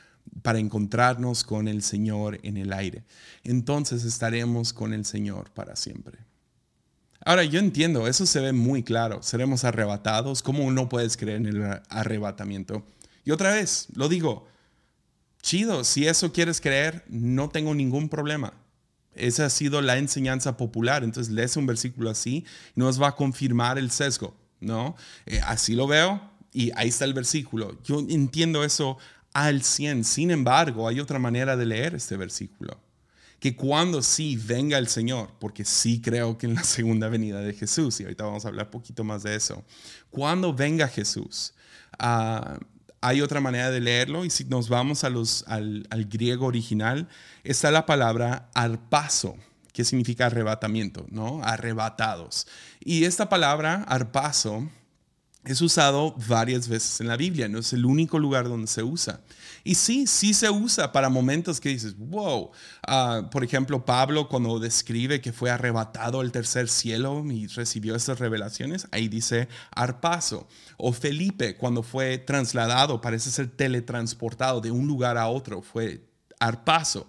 para 0.43 0.59
encontrarnos 0.59 1.45
con 1.45 1.69
el 1.69 1.83
Señor 1.83 2.39
en 2.43 2.57
el 2.57 2.73
aire. 2.73 3.05
Entonces 3.43 4.05
estaremos 4.05 4.73
con 4.73 4.93
el 4.93 5.05
Señor 5.05 5.51
para 5.53 5.77
siempre. 5.77 6.19
Ahora, 7.25 7.43
yo 7.43 7.59
entiendo, 7.59 8.07
eso 8.07 8.25
se 8.25 8.41
ve 8.41 8.53
muy 8.53 8.85
claro. 8.85 9.23
Seremos 9.23 9.65
arrebatados. 9.65 10.43
¿Cómo 10.43 10.71
no 10.71 10.89
puedes 10.89 11.17
creer 11.17 11.39
en 11.39 11.47
el 11.47 11.81
arrebatamiento? 11.89 12.85
Y 13.25 13.33
otra 13.33 13.53
vez, 13.53 13.89
lo 13.95 14.09
digo, 14.09 14.47
chido, 15.43 15.83
si 15.83 16.07
eso 16.07 16.33
quieres 16.33 16.61
creer, 16.61 17.05
no 17.09 17.49
tengo 17.49 17.75
ningún 17.75 18.09
problema. 18.09 18.53
Esa 19.17 19.47
ha 19.47 19.51
sido 19.51 19.83
la 19.83 19.99
enseñanza 19.99 20.57
popular. 20.57 21.05
Entonces, 21.05 21.33
lees 21.33 21.57
un 21.57 21.67
versículo 21.67 22.11
así 22.11 22.45
y 22.75 22.81
nos 22.81 23.01
va 23.01 23.09
a 23.09 23.17
confirmar 23.17 23.79
el 23.79 23.91
sesgo, 23.91 24.37
¿no? 24.61 24.97
Eh, 25.27 25.41
así 25.45 25.75
lo 25.75 25.87
veo 25.87 26.21
y 26.53 26.71
ahí 26.77 26.89
está 26.89 27.05
el 27.05 27.15
versículo. 27.15 27.77
Yo 27.83 28.01
entiendo 28.01 28.65
eso 28.65 28.99
al 29.35 29.63
100. 29.63 30.05
Sin 30.05 30.31
embargo, 30.31 30.89
hay 30.89 31.01
otra 31.01 31.19
manera 31.19 31.57
de 31.57 31.67
leer 31.67 31.95
este 31.95 32.17
versículo. 32.17 32.81
Que 33.39 33.55
cuando 33.55 34.01
sí 34.01 34.37
venga 34.43 34.79
el 34.79 34.89
Señor, 34.89 35.31
porque 35.39 35.67
sí 35.67 36.01
creo 36.01 36.39
que 36.39 36.47
en 36.47 36.55
la 36.55 36.65
segunda 36.65 37.09
venida 37.09 37.41
de 37.41 37.53
Jesús, 37.53 38.01
y 38.01 38.05
ahorita 38.05 38.25
vamos 38.25 38.47
a 38.47 38.49
hablar 38.49 38.67
un 38.67 38.71
poquito 38.71 39.05
más 39.05 39.23
de 39.23 39.35
eso, 39.35 39.63
cuando 40.09 40.55
venga 40.55 40.89
Jesús, 40.89 41.53
uh, 42.01 42.59
hay 43.01 43.21
otra 43.21 43.41
manera 43.41 43.71
de 43.71 43.81
leerlo 43.81 44.25
y 44.25 44.31
si 44.31 44.45
nos 44.45 44.69
vamos 44.69 45.05
a 45.05 45.11
los, 45.11 45.45
al, 45.49 45.87
griego 46.09 46.47
original, 46.47 47.09
está 47.45 47.71
la 47.71 47.87
palabra 47.87 48.49
arpazo, 48.55 49.37
que 49.73 49.85
significa 49.85 50.27
arrebatamiento, 50.27 51.07
¿no? 51.11 51.43
Arrebatados. 51.45 52.47
Y 52.81 53.05
esta 53.05 53.29
palabra 53.29 53.85
arpazo 53.87 54.69
es 55.47 55.61
usado 55.61 56.15
varias 56.29 56.69
veces 56.69 57.01
en 57.01 57.07
la 57.07 57.17
Biblia, 57.17 57.49
no 57.49 57.61
es 57.61 57.73
el 57.73 57.85
único 57.85 58.19
lugar 58.19 58.49
donde 58.49 58.67
se 58.67 58.83
usa. 58.83 59.21
Y 59.63 59.77
sí, 59.77 60.07
sí 60.07 60.35
se 60.35 60.51
usa 60.51 60.93
para 60.93 61.09
momentos 61.09 61.61
que 61.61 61.69
dices, 61.69 61.97
wow. 61.97 62.51
Ah, 62.87 63.29
por 63.31 63.45
ejemplo, 63.45 63.85
Pablo 63.85 64.29
cuando 64.29 64.59
describe 64.59 65.21
que 65.21 65.33
fue 65.33 65.51
arrebatado 65.51 66.21
al 66.21 66.33
tercer 66.33 66.69
cielo 66.69 67.25
y 67.31 67.47
recibió 67.47 67.95
estas 67.95 68.19
revelaciones, 68.19 68.89
ahí 68.91 69.09
dice 69.09 69.49
arpazo. 69.71 70.49
O 70.77 70.93
Felipe 70.93 71.57
cuando 71.57 71.83
fue 71.83 72.19
trasladado, 72.19 73.01
parece 73.01 73.31
ser 73.31 73.49
teletransportado 73.49 74.61
de 74.61 74.73
un 74.73 74.87
lugar 74.87 75.17
a 75.17 75.29
otro, 75.29 75.63
fue 75.63 76.05
arpazo 76.39 77.09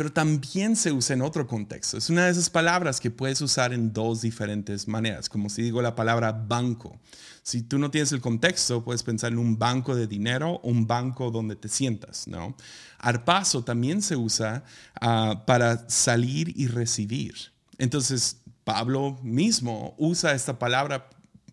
pero 0.00 0.10
también 0.10 0.76
se 0.76 0.92
usa 0.92 1.12
en 1.12 1.20
otro 1.20 1.46
contexto. 1.46 1.98
Es 1.98 2.08
una 2.08 2.24
de 2.24 2.30
esas 2.30 2.48
palabras 2.48 3.00
que 3.00 3.10
puedes 3.10 3.42
usar 3.42 3.74
en 3.74 3.92
dos 3.92 4.22
diferentes 4.22 4.88
maneras, 4.88 5.28
como 5.28 5.50
si 5.50 5.60
digo 5.60 5.82
la 5.82 5.94
palabra 5.94 6.32
banco. 6.32 6.98
Si 7.42 7.60
tú 7.60 7.78
no 7.78 7.90
tienes 7.90 8.10
el 8.12 8.22
contexto, 8.22 8.82
puedes 8.82 9.02
pensar 9.02 9.32
en 9.32 9.38
un 9.38 9.58
banco 9.58 9.94
de 9.94 10.06
dinero 10.06 10.58
un 10.62 10.86
banco 10.86 11.30
donde 11.30 11.54
te 11.54 11.68
sientas, 11.68 12.26
¿no? 12.28 12.56
Arpazo 12.96 13.62
también 13.62 14.00
se 14.00 14.16
usa 14.16 14.64
ah, 15.02 15.44
para 15.46 15.86
salir 15.90 16.50
y 16.58 16.68
recibir. 16.68 17.34
Entonces, 17.76 18.38
Pablo 18.64 19.18
mismo 19.22 19.94
usa 19.98 20.32
esta 20.32 20.58
palabra 20.58 21.10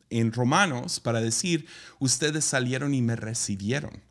en 0.10 0.32
Romanos 0.32 1.02
para 1.02 1.20
decir, 1.20 1.66
ustedes 2.00 2.46
salieron 2.46 2.94
y 2.94 3.02
me 3.02 3.18
recibieron. 3.18 4.07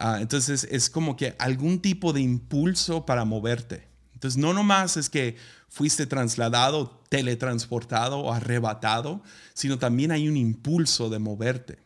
Ah, 0.00 0.18
entonces 0.20 0.66
es 0.70 0.88
como 0.88 1.16
que 1.16 1.34
algún 1.40 1.80
tipo 1.80 2.12
de 2.12 2.20
impulso 2.20 3.04
para 3.04 3.24
moverte. 3.24 3.88
Entonces 4.14 4.38
no 4.38 4.52
nomás 4.52 4.96
es 4.96 5.10
que 5.10 5.36
fuiste 5.68 6.06
trasladado, 6.06 7.02
teletransportado 7.08 8.18
o 8.18 8.32
arrebatado, 8.32 9.22
sino 9.54 9.78
también 9.78 10.12
hay 10.12 10.28
un 10.28 10.36
impulso 10.36 11.10
de 11.10 11.18
moverte. 11.18 11.78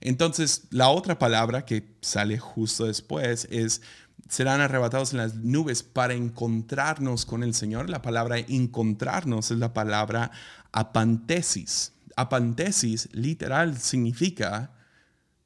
Entonces 0.00 0.64
la 0.70 0.90
otra 0.90 1.18
palabra 1.18 1.64
que 1.64 1.96
sale 2.02 2.38
justo 2.38 2.84
después 2.84 3.48
es 3.50 3.80
serán 4.28 4.60
arrebatados 4.60 5.12
en 5.12 5.18
las 5.18 5.36
nubes 5.36 5.82
para 5.82 6.14
encontrarnos 6.14 7.24
con 7.24 7.42
el 7.42 7.54
Señor. 7.54 7.88
La 7.88 8.02
palabra 8.02 8.38
encontrarnos 8.38 9.50
es 9.50 9.58
la 9.58 9.72
palabra 9.72 10.30
apantesis. 10.72 11.92
Apantesis 12.16 13.08
literal 13.12 13.78
significa 13.78 14.72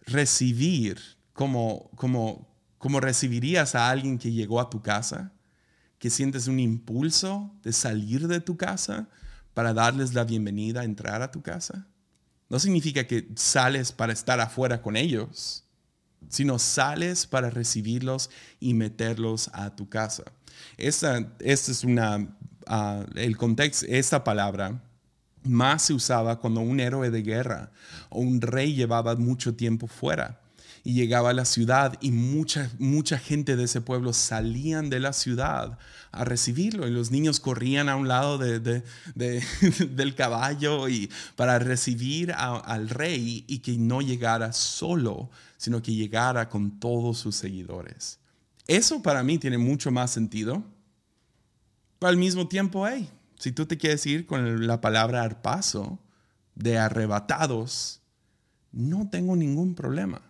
recibir 0.07 1.20
como, 1.33 1.91
como, 1.95 2.49
como 2.79 3.01
recibirías 3.01 3.75
a 3.75 3.91
alguien 3.91 4.19
que 4.19 4.33
llegó 4.33 4.61
a 4.61 4.71
tu 4.71 4.83
casa, 4.83 5.33
que 5.99 6.11
sientes 6.11 6.49
un 6.49 6.59
impulso 6.59 7.55
de 7.63 7.73
salir 7.73 8.27
de 8.27 8.41
tu 8.41 8.57
casa 8.57 9.09
para 9.55 9.75
darles 9.75 10.15
la 10.15 10.25
bienvenida 10.25 10.81
a 10.81 10.85
entrar 10.85 11.23
a 11.23 11.31
tu 11.31 11.43
casa. 11.43 11.87
No 12.49 12.59
significa 12.59 13.07
que 13.07 13.29
sales 13.37 13.93
para 13.93 14.13
estar 14.13 14.41
afuera 14.41 14.83
con 14.83 14.97
ellos, 14.97 15.65
sino 16.29 16.59
sales 16.59 17.27
para 17.27 17.51
recibirlos 17.51 18.31
y 18.59 18.75
meterlos 18.75 19.51
a 19.53 19.75
tu 19.77 19.89
casa. 19.89 20.25
Esta, 20.77 21.33
esta 21.39 21.73
es 21.73 21.85
una, 21.85 22.37
ah, 22.67 23.05
el 23.15 23.37
contexto, 23.37 23.87
esta 23.89 24.25
palabra 24.25 24.83
más 25.43 25.83
se 25.83 25.95
usaba 25.95 26.39
cuando 26.39 26.61
un 26.61 26.81
héroe 26.81 27.11
de 27.11 27.23
guerra 27.23 27.73
o 28.11 28.21
un 28.21 28.41
rey 28.41 28.75
llevaba 28.75 29.17
mucho 29.17 29.55
tiempo 29.55 29.87
fuera 29.87 30.41
y 30.83 30.95
llegaba 30.95 31.31
a 31.31 31.35
la 31.35 31.45
ciudad 31.45 31.99
y 32.01 32.11
mucha, 32.11 32.71
mucha 32.79 33.19
gente 33.19 33.57
de 33.57 33.65
ese 33.65 33.81
pueblo 33.81 34.13
salían 34.13 34.91
de 34.91 35.01
la 35.01 35.13
ciudad 35.13 35.79
a 36.13 36.25
recibirlo 36.25 36.89
y 36.89 36.91
los 36.91 37.11
niños 37.11 37.39
corrían 37.39 37.89
a 37.89 37.97
un 37.97 38.09
lado 38.09 38.39
de, 38.39 38.83
del 39.89 40.15
caballo 40.15 40.89
y 40.89 41.11
para 41.37 41.59
recibir 41.59 42.33
al 42.33 42.89
rey 42.89 43.45
y 43.47 43.59
que 43.59 43.77
no 43.77 44.01
llegara 44.01 44.53
solo, 44.53 45.31
sino 45.57 45.83
que 45.83 45.95
llegara 45.95 46.49
con 46.49 46.81
todos 46.81 47.19
sus 47.19 47.37
seguidores. 47.37 48.19
Eso 48.67 49.03
para 49.03 49.23
mí 49.23 49.39
tiene 49.39 49.59
mucho 49.59 49.91
más 49.91 50.11
sentido. 50.11 50.63
Al 52.01 52.17
mismo 52.17 52.49
tiempo, 52.49 52.87
hey, 52.87 53.11
si 53.39 53.53
tú 53.53 53.67
te 53.67 53.77
quieres 53.77 54.05
ir 54.07 54.27
con 54.27 54.67
la 54.67 54.81
palabra 54.81 55.23
arpazo 55.23 55.99
de 56.55 56.79
arrebatados, 56.79 58.01
no 58.73 59.09
tengo 59.11 59.37
ningún 59.37 59.75
problema. 59.75 60.30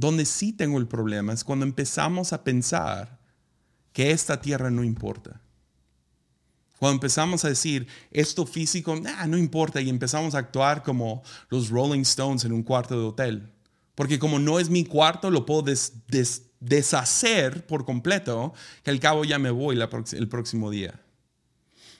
Donde 0.00 0.24
sí 0.24 0.54
tengo 0.54 0.78
el 0.78 0.88
problema 0.88 1.34
es 1.34 1.44
cuando 1.44 1.66
empezamos 1.66 2.32
a 2.32 2.42
pensar 2.42 3.18
que 3.92 4.12
esta 4.12 4.40
tierra 4.40 4.70
no 4.70 4.82
importa. 4.82 5.42
Cuando 6.78 6.94
empezamos 6.94 7.44
a 7.44 7.50
decir, 7.50 7.86
esto 8.10 8.46
físico 8.46 8.98
no 9.28 9.36
importa 9.36 9.78
y 9.82 9.90
empezamos 9.90 10.34
a 10.34 10.38
actuar 10.38 10.82
como 10.82 11.22
los 11.50 11.68
Rolling 11.68 12.00
Stones 12.00 12.46
en 12.46 12.52
un 12.52 12.62
cuarto 12.62 12.98
de 12.98 13.04
hotel. 13.04 13.52
Porque 13.94 14.18
como 14.18 14.38
no 14.38 14.58
es 14.58 14.70
mi 14.70 14.86
cuarto, 14.86 15.30
lo 15.30 15.44
puedo 15.44 15.70
deshacer 16.60 17.66
por 17.66 17.84
completo, 17.84 18.54
que 18.82 18.90
al 18.90 19.00
cabo 19.00 19.26
ya 19.26 19.38
me 19.38 19.50
voy 19.50 19.78
el 19.78 20.28
próximo 20.30 20.70
día. 20.70 20.98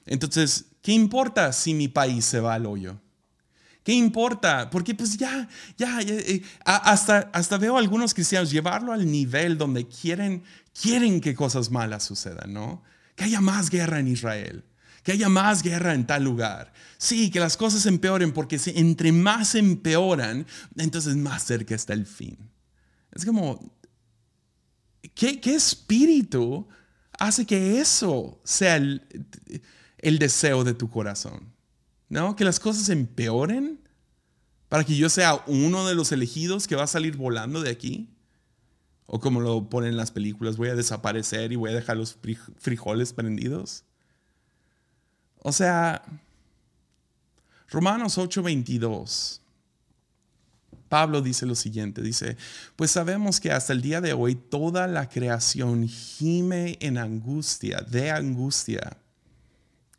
Entonces, 0.07 0.65
¿qué 0.81 0.93
importa 0.93 1.53
si 1.53 1.75
mi 1.75 1.89
país 1.89 2.25
se 2.25 2.41
va 2.41 2.55
al 2.55 2.65
hoyo? 2.65 2.99
¿Qué 3.91 3.97
importa? 3.97 4.71
Porque 4.71 4.95
pues 4.95 5.17
ya, 5.17 5.49
ya, 5.77 6.01
eh, 6.03 6.45
hasta, 6.65 7.29
hasta 7.33 7.59
veo 7.59 7.75
a 7.75 7.81
algunos 7.81 8.15
cristianos 8.15 8.53
llevarlo 8.53 8.93
al 8.93 9.11
nivel 9.11 9.59
donde 9.59 9.89
quieren, 9.89 10.45
quieren 10.81 11.21
que 11.21 11.35
cosas 11.35 11.73
malas 11.73 12.05
sucedan, 12.05 12.53
¿no? 12.53 12.85
Que 13.17 13.25
haya 13.25 13.41
más 13.41 13.69
guerra 13.69 13.99
en 13.99 14.07
Israel, 14.07 14.65
que 15.03 15.11
haya 15.11 15.29
más 15.29 15.65
guerra 15.65 15.93
en 15.93 16.07
tal 16.07 16.23
lugar. 16.23 16.73
Sí, 16.99 17.33
que 17.33 17.41
las 17.41 17.57
cosas 17.57 17.85
empeoren 17.85 18.31
porque 18.31 18.61
si, 18.61 18.71
entre 18.77 19.11
más 19.11 19.57
empeoran, 19.57 20.47
entonces 20.77 21.17
más 21.17 21.43
cerca 21.43 21.75
está 21.75 21.93
el 21.93 22.07
fin. 22.07 22.39
Es 23.11 23.25
como, 23.25 23.75
¿qué, 25.17 25.41
qué 25.41 25.57
espíritu 25.57 26.69
hace 27.19 27.45
que 27.45 27.81
eso 27.81 28.41
sea 28.45 28.77
el 28.77 30.19
deseo 30.21 30.63
de 30.63 30.75
tu 30.75 30.89
corazón? 30.89 31.59
¿No? 32.11 32.37
Que 32.37 32.45
las 32.45 32.61
cosas 32.61 32.91
empeoren 32.91 33.81
para 34.69 34.85
que 34.85 34.97
yo 34.97 35.09
sea 35.09 35.43
uno 35.47 35.87
de 35.87 35.95
los 35.95 36.13
elegidos 36.13 36.67
que 36.67 36.77
va 36.77 36.83
a 36.83 36.89
salir 36.89 37.17
volando 37.17 37.63
de 37.63 37.71
aquí. 37.71 38.11
O 39.07 39.19
como 39.19 39.41
lo 39.41 39.69
ponen 39.69 39.91
en 39.91 39.97
las 39.97 40.11
películas, 40.11 40.57
voy 40.57 40.69
a 40.69 40.75
desaparecer 40.75 41.51
y 41.51 41.57
voy 41.57 41.71
a 41.71 41.75
dejar 41.75 41.97
los 41.97 42.19
frijoles 42.59 43.13
prendidos. 43.13 43.85
O 45.39 45.53
sea, 45.53 46.03
Romanos 47.69 48.19
8:22. 48.19 49.41
Pablo 50.89 51.23
dice 51.23 51.47
lo 51.47 51.55
siguiente, 51.55 52.03
dice, 52.03 52.37
pues 52.75 52.91
sabemos 52.91 53.39
que 53.39 53.53
hasta 53.53 53.73
el 53.73 53.81
día 53.81 54.01
de 54.01 54.13
hoy 54.13 54.35
toda 54.35 54.89
la 54.89 55.09
creación 55.09 55.87
gime 55.87 56.77
en 56.81 56.99
angustia, 56.99 57.79
de 57.89 58.11
angustia 58.11 58.99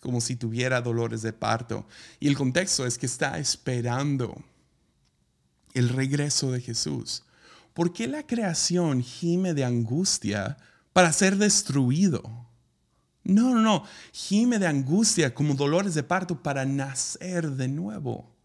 como 0.01 0.19
si 0.19 0.35
tuviera 0.35 0.81
dolores 0.81 1.21
de 1.21 1.31
parto. 1.31 1.85
Y 2.19 2.27
el 2.27 2.35
contexto 2.35 2.85
es 2.85 2.97
que 2.97 3.05
está 3.05 3.39
esperando 3.39 4.43
el 5.73 5.87
regreso 5.87 6.51
de 6.51 6.59
Jesús. 6.59 7.23
¿Por 7.73 7.93
qué 7.93 8.07
la 8.07 8.25
creación 8.27 9.01
gime 9.01 9.53
de 9.53 9.63
angustia 9.63 10.57
para 10.91 11.13
ser 11.13 11.37
destruido? 11.37 12.23
No, 13.23 13.53
no, 13.53 13.61
no. 13.61 13.83
Gime 14.11 14.59
de 14.59 14.67
angustia 14.67 15.33
como 15.33 15.53
dolores 15.53 15.93
de 15.93 16.03
parto 16.03 16.41
para 16.41 16.65
nacer 16.65 17.51
de 17.51 17.67
nuevo, 17.67 18.35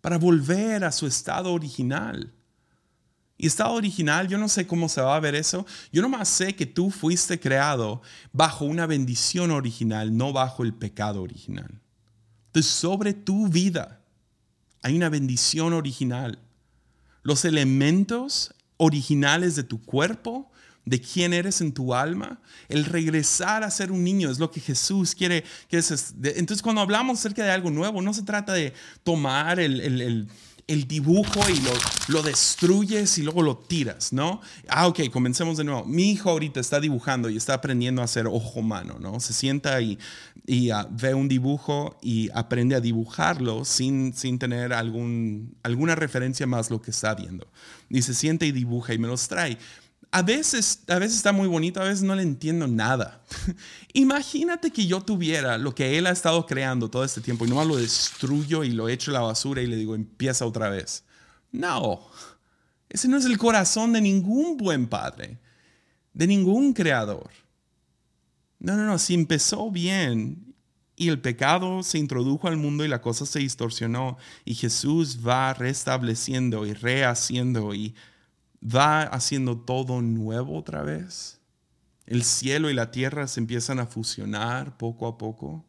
para 0.00 0.18
volver 0.18 0.84
a 0.84 0.90
su 0.92 1.06
estado 1.06 1.52
original. 1.52 2.32
Y 3.36 3.46
estado 3.48 3.72
original, 3.72 4.28
yo 4.28 4.38
no 4.38 4.48
sé 4.48 4.66
cómo 4.66 4.88
se 4.88 5.00
va 5.00 5.16
a 5.16 5.20
ver 5.20 5.34
eso. 5.34 5.66
Yo 5.92 6.02
nomás 6.02 6.28
sé 6.28 6.54
que 6.54 6.66
tú 6.66 6.90
fuiste 6.90 7.40
creado 7.40 8.00
bajo 8.32 8.64
una 8.64 8.86
bendición 8.86 9.50
original, 9.50 10.16
no 10.16 10.32
bajo 10.32 10.62
el 10.62 10.72
pecado 10.72 11.22
original. 11.22 11.80
Entonces, 12.46 12.70
sobre 12.70 13.12
tu 13.12 13.48
vida 13.48 14.00
hay 14.82 14.94
una 14.94 15.08
bendición 15.08 15.72
original. 15.72 16.38
Los 17.22 17.44
elementos 17.44 18.54
originales 18.76 19.56
de 19.56 19.64
tu 19.64 19.82
cuerpo, 19.82 20.52
de 20.84 21.00
quién 21.00 21.32
eres 21.32 21.60
en 21.60 21.72
tu 21.72 21.94
alma, 21.94 22.40
el 22.68 22.84
regresar 22.84 23.64
a 23.64 23.70
ser 23.70 23.90
un 23.90 24.04
niño 24.04 24.30
es 24.30 24.38
lo 24.38 24.50
que 24.52 24.60
Jesús 24.60 25.14
quiere. 25.14 25.42
Entonces, 25.70 26.62
cuando 26.62 26.82
hablamos 26.82 27.18
acerca 27.18 27.42
de 27.42 27.50
algo 27.50 27.70
nuevo, 27.70 28.00
no 28.00 28.14
se 28.14 28.22
trata 28.22 28.52
de 28.52 28.74
tomar 29.02 29.58
el 29.58 29.80
el 29.80 30.28
dibujo 30.66 31.40
y 31.48 31.60
lo, 31.60 31.72
lo, 32.08 32.22
destruyes 32.22 33.18
y 33.18 33.22
luego 33.22 33.42
lo 33.42 33.56
tiras, 33.56 34.12
¿no? 34.12 34.40
Ah, 34.68 34.86
ok, 34.86 35.10
comencemos 35.10 35.56
de 35.56 35.64
nuevo. 35.64 35.84
Mi 35.84 36.10
hijo 36.10 36.30
ahorita 36.30 36.60
está 36.60 36.80
dibujando 36.80 37.28
y 37.28 37.36
está 37.36 37.54
aprendiendo 37.54 38.02
a 38.02 38.06
hacer 38.06 38.26
ojo 38.26 38.60
humano, 38.60 38.96
¿no? 38.98 39.20
Se 39.20 39.32
sienta 39.32 39.80
y, 39.80 39.98
y 40.46 40.70
ah, 40.70 40.88
ve 40.90 41.14
un 41.14 41.28
dibujo 41.28 41.98
y 42.02 42.30
aprende 42.34 42.74
a 42.74 42.80
dibujarlo 42.80 43.64
sin, 43.64 44.14
sin 44.14 44.38
tener 44.38 44.72
algún, 44.72 45.54
alguna 45.62 45.94
referencia 45.94 46.46
más 46.46 46.70
lo 46.70 46.80
que 46.80 46.90
está 46.90 47.14
viendo. 47.14 47.46
Y 47.90 48.02
se 48.02 48.14
sienta 48.14 48.46
y 48.46 48.52
dibuja 48.52 48.94
y 48.94 48.98
me 48.98 49.08
los 49.08 49.28
trae 49.28 49.58
a 50.14 50.22
veces, 50.22 50.84
a 50.86 51.00
veces 51.00 51.16
está 51.16 51.32
muy 51.32 51.48
bonito, 51.48 51.80
a 51.80 51.86
veces 51.86 52.04
no 52.04 52.14
le 52.14 52.22
entiendo 52.22 52.68
nada. 52.68 53.20
Imagínate 53.94 54.70
que 54.70 54.86
yo 54.86 55.00
tuviera 55.00 55.58
lo 55.58 55.74
que 55.74 55.98
él 55.98 56.06
ha 56.06 56.12
estado 56.12 56.46
creando 56.46 56.88
todo 56.88 57.02
este 57.02 57.20
tiempo 57.20 57.44
y 57.44 57.48
nomás 57.48 57.66
lo 57.66 57.74
destruyo 57.74 58.62
y 58.62 58.70
lo 58.70 58.88
echo 58.88 59.10
a 59.10 59.14
la 59.14 59.20
basura 59.22 59.60
y 59.60 59.66
le 59.66 59.74
digo, 59.74 59.96
empieza 59.96 60.46
otra 60.46 60.68
vez. 60.68 61.02
No, 61.50 62.06
ese 62.88 63.08
no 63.08 63.16
es 63.16 63.24
el 63.24 63.36
corazón 63.38 63.92
de 63.92 64.00
ningún 64.00 64.56
buen 64.56 64.86
padre, 64.86 65.40
de 66.12 66.28
ningún 66.28 66.74
creador. 66.74 67.30
No, 68.60 68.76
no, 68.76 68.86
no, 68.86 69.00
si 69.00 69.14
empezó 69.14 69.68
bien 69.68 70.54
y 70.94 71.08
el 71.08 71.20
pecado 71.20 71.82
se 71.82 71.98
introdujo 71.98 72.46
al 72.46 72.56
mundo 72.56 72.84
y 72.84 72.88
la 72.88 73.02
cosa 73.02 73.26
se 73.26 73.40
distorsionó 73.40 74.16
y 74.44 74.54
Jesús 74.54 75.26
va 75.26 75.54
restableciendo 75.54 76.66
y 76.66 76.72
rehaciendo 76.72 77.74
y 77.74 77.96
va 78.64 79.02
haciendo 79.02 79.58
todo 79.60 80.00
nuevo 80.00 80.56
otra 80.56 80.82
vez. 80.82 81.40
El 82.06 82.22
cielo 82.24 82.70
y 82.70 82.74
la 82.74 82.90
tierra 82.90 83.26
se 83.26 83.40
empiezan 83.40 83.78
a 83.78 83.86
fusionar 83.86 84.76
poco 84.76 85.06
a 85.06 85.18
poco. 85.18 85.64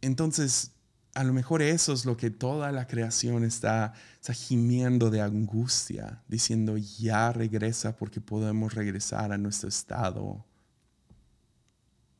Entonces, 0.00 0.72
a 1.14 1.24
lo 1.24 1.32
mejor 1.32 1.62
eso 1.62 1.92
es 1.92 2.04
lo 2.04 2.16
que 2.16 2.30
toda 2.30 2.72
la 2.72 2.86
creación 2.86 3.44
está, 3.44 3.94
está 4.14 4.34
gimiendo 4.34 5.10
de 5.10 5.22
angustia, 5.22 6.22
diciendo, 6.28 6.76
ya 6.76 7.32
regresa 7.32 7.96
porque 7.96 8.20
podemos 8.20 8.74
regresar 8.74 9.32
a 9.32 9.38
nuestro 9.38 9.68
estado. 9.68 10.44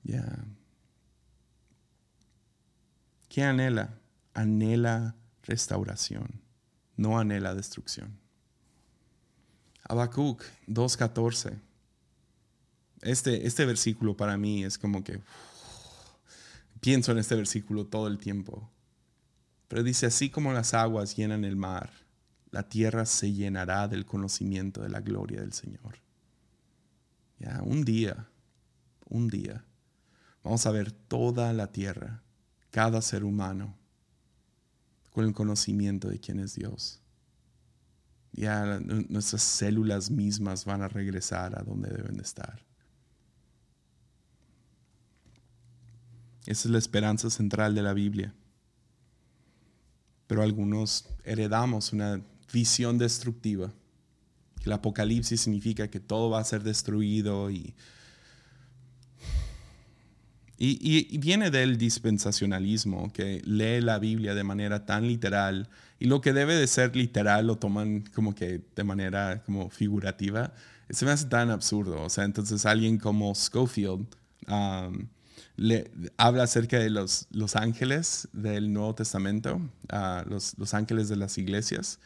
Ya. 0.03 0.45
¿Qué 3.29 3.43
anhela? 3.43 3.99
Anhela 4.33 5.15
restauración, 5.43 6.41
no 6.97 7.19
anhela 7.19 7.55
destrucción. 7.55 8.26
Habacuc 9.89 10.43
2.14. 10.67 11.59
Este, 13.03 13.47
este 13.47 13.65
versículo 13.65 14.17
para 14.17 14.37
mí 14.37 14.65
es 14.65 14.79
como 14.79 15.05
que 15.05 15.21
pienso 16.81 17.13
en 17.13 17.19
este 17.19 17.37
versículo 17.37 17.87
todo 17.87 18.09
el 18.09 18.19
tiempo. 18.19 18.71
Pero 19.69 19.83
dice, 19.83 20.07
así 20.07 20.31
como 20.31 20.53
las 20.53 20.75
aguas 20.75 21.17
llenan 21.17 21.45
el 21.45 21.57
mar, 21.57 21.91
la 22.51 22.69
tierra 22.69 23.05
se 23.07 23.33
llenará 23.33 23.89
del 23.89 24.07
conocimiento 24.07 24.83
de 24.83 24.89
la 24.89 25.01
gloria 25.01 25.41
del 25.41 25.53
Señor. 25.53 25.99
Ya, 27.39 27.61
un 27.63 27.85
día, 27.85 28.29
un 29.09 29.29
día, 29.29 29.65
vamos 30.43 30.65
a 30.67 30.71
ver 30.71 30.93
toda 30.93 31.53
la 31.53 31.71
tierra, 31.71 32.23
cada 32.71 33.03
ser 33.03 33.25
humano, 33.25 33.77
con 35.11 35.25
el 35.25 35.35
conocimiento 35.35 36.09
de 36.09 36.21
quién 36.21 36.41
es 36.41 36.55
Dios 36.55 37.03
ya 38.37 38.79
nuestras 38.81 39.43
células 39.43 40.11
mismas 40.11 40.65
van 40.65 40.83
a 40.83 40.89
regresar 40.89 41.59
a 41.59 41.63
donde 41.63 41.91
deben 41.91 42.21
estar. 42.21 42.65
Esa 46.47 46.69
es 46.69 46.71
la 46.71 46.79
esperanza 46.79 47.31
central 47.31 47.75
de 47.75 47.83
la 47.83 47.93
Biblia. 47.93 48.33
Pero 50.27 50.43
algunos 50.43 51.09
heredamos 51.25 51.93
una 51.93 52.21
visión 52.53 52.99
destructiva, 52.99 53.73
el 54.65 54.73
apocalipsis 54.73 55.41
significa 55.41 55.89
que 55.89 56.01
todo 56.01 56.31
va 56.31 56.41
a 56.41 56.45
ser 56.45 56.63
destruido 56.63 57.51
y 57.51 57.75
y, 60.59 61.19
viene 61.19 61.51
del 61.51 61.77
dispensacionalismo, 61.77 63.13
que 63.13 63.43
lee 63.45 63.81
la 63.81 63.99
Biblia 63.99 64.35
de 64.35 64.43
manera 64.43 64.87
tan 64.87 65.07
literal 65.07 65.69
y 65.99 66.07
lo 66.07 66.21
que 66.21 66.33
debe 66.33 66.55
de 66.55 66.67
ser 66.67 66.95
literal 66.97 67.47
lo 67.47 67.57
toman 67.57 68.05
como 68.15 68.35
que 68.35 68.63
de 68.75 68.85
manera 68.85 69.43
como 69.45 69.71
figurativa. 69.71 70.53
Se 70.91 71.05
me 71.05 71.11
hace 71.11 71.27
tan 71.27 71.51
absurdo. 71.51 72.03
O 72.03 72.11
sea, 72.11 72.25
entonces 72.25 72.65
alguien 72.65 72.99
como 72.99 73.35
Schofield 73.35 74.07
um, 74.49 75.09
le, 75.57 75.91
habla 76.17 76.45
acerca 76.45 76.79
de 76.79 76.91
los, 76.91 77.27
ángeles 77.55 78.29
del 78.33 78.73
Nuevo 78.73 78.95
Testamento, 78.95 79.61
uh, 79.93 80.29
los, 80.29 80.57
los, 80.59 80.75
ángeles 80.75 81.09
de 81.09 81.17
las 81.17 81.39
iglesias. 81.39 81.99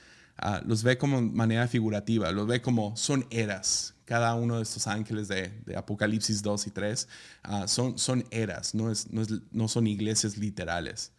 Uh, 0.42 0.66
los 0.66 0.82
ve 0.82 0.96
como 0.98 1.20
manera 1.20 1.68
figurativa, 1.68 2.32
los 2.32 2.46
ve 2.46 2.62
como 2.62 2.96
son 2.96 3.26
eras, 3.30 3.94
cada 4.10 4.34
uno 4.34 4.56
de 4.56 4.64
estos 4.64 4.88
ángeles 4.88 5.28
de, 5.28 5.52
Apocalipsis 5.76 6.42
2 6.42 6.66
y 6.66 6.70
3 6.72 7.08
ah, 7.44 7.68
son, 7.68 8.24
eras, 8.32 8.74
no, 8.74 8.90
es, 8.90 9.06
no, 9.52 9.68
son 9.68 9.86
iglesias 9.86 10.36
literales. 10.36 11.12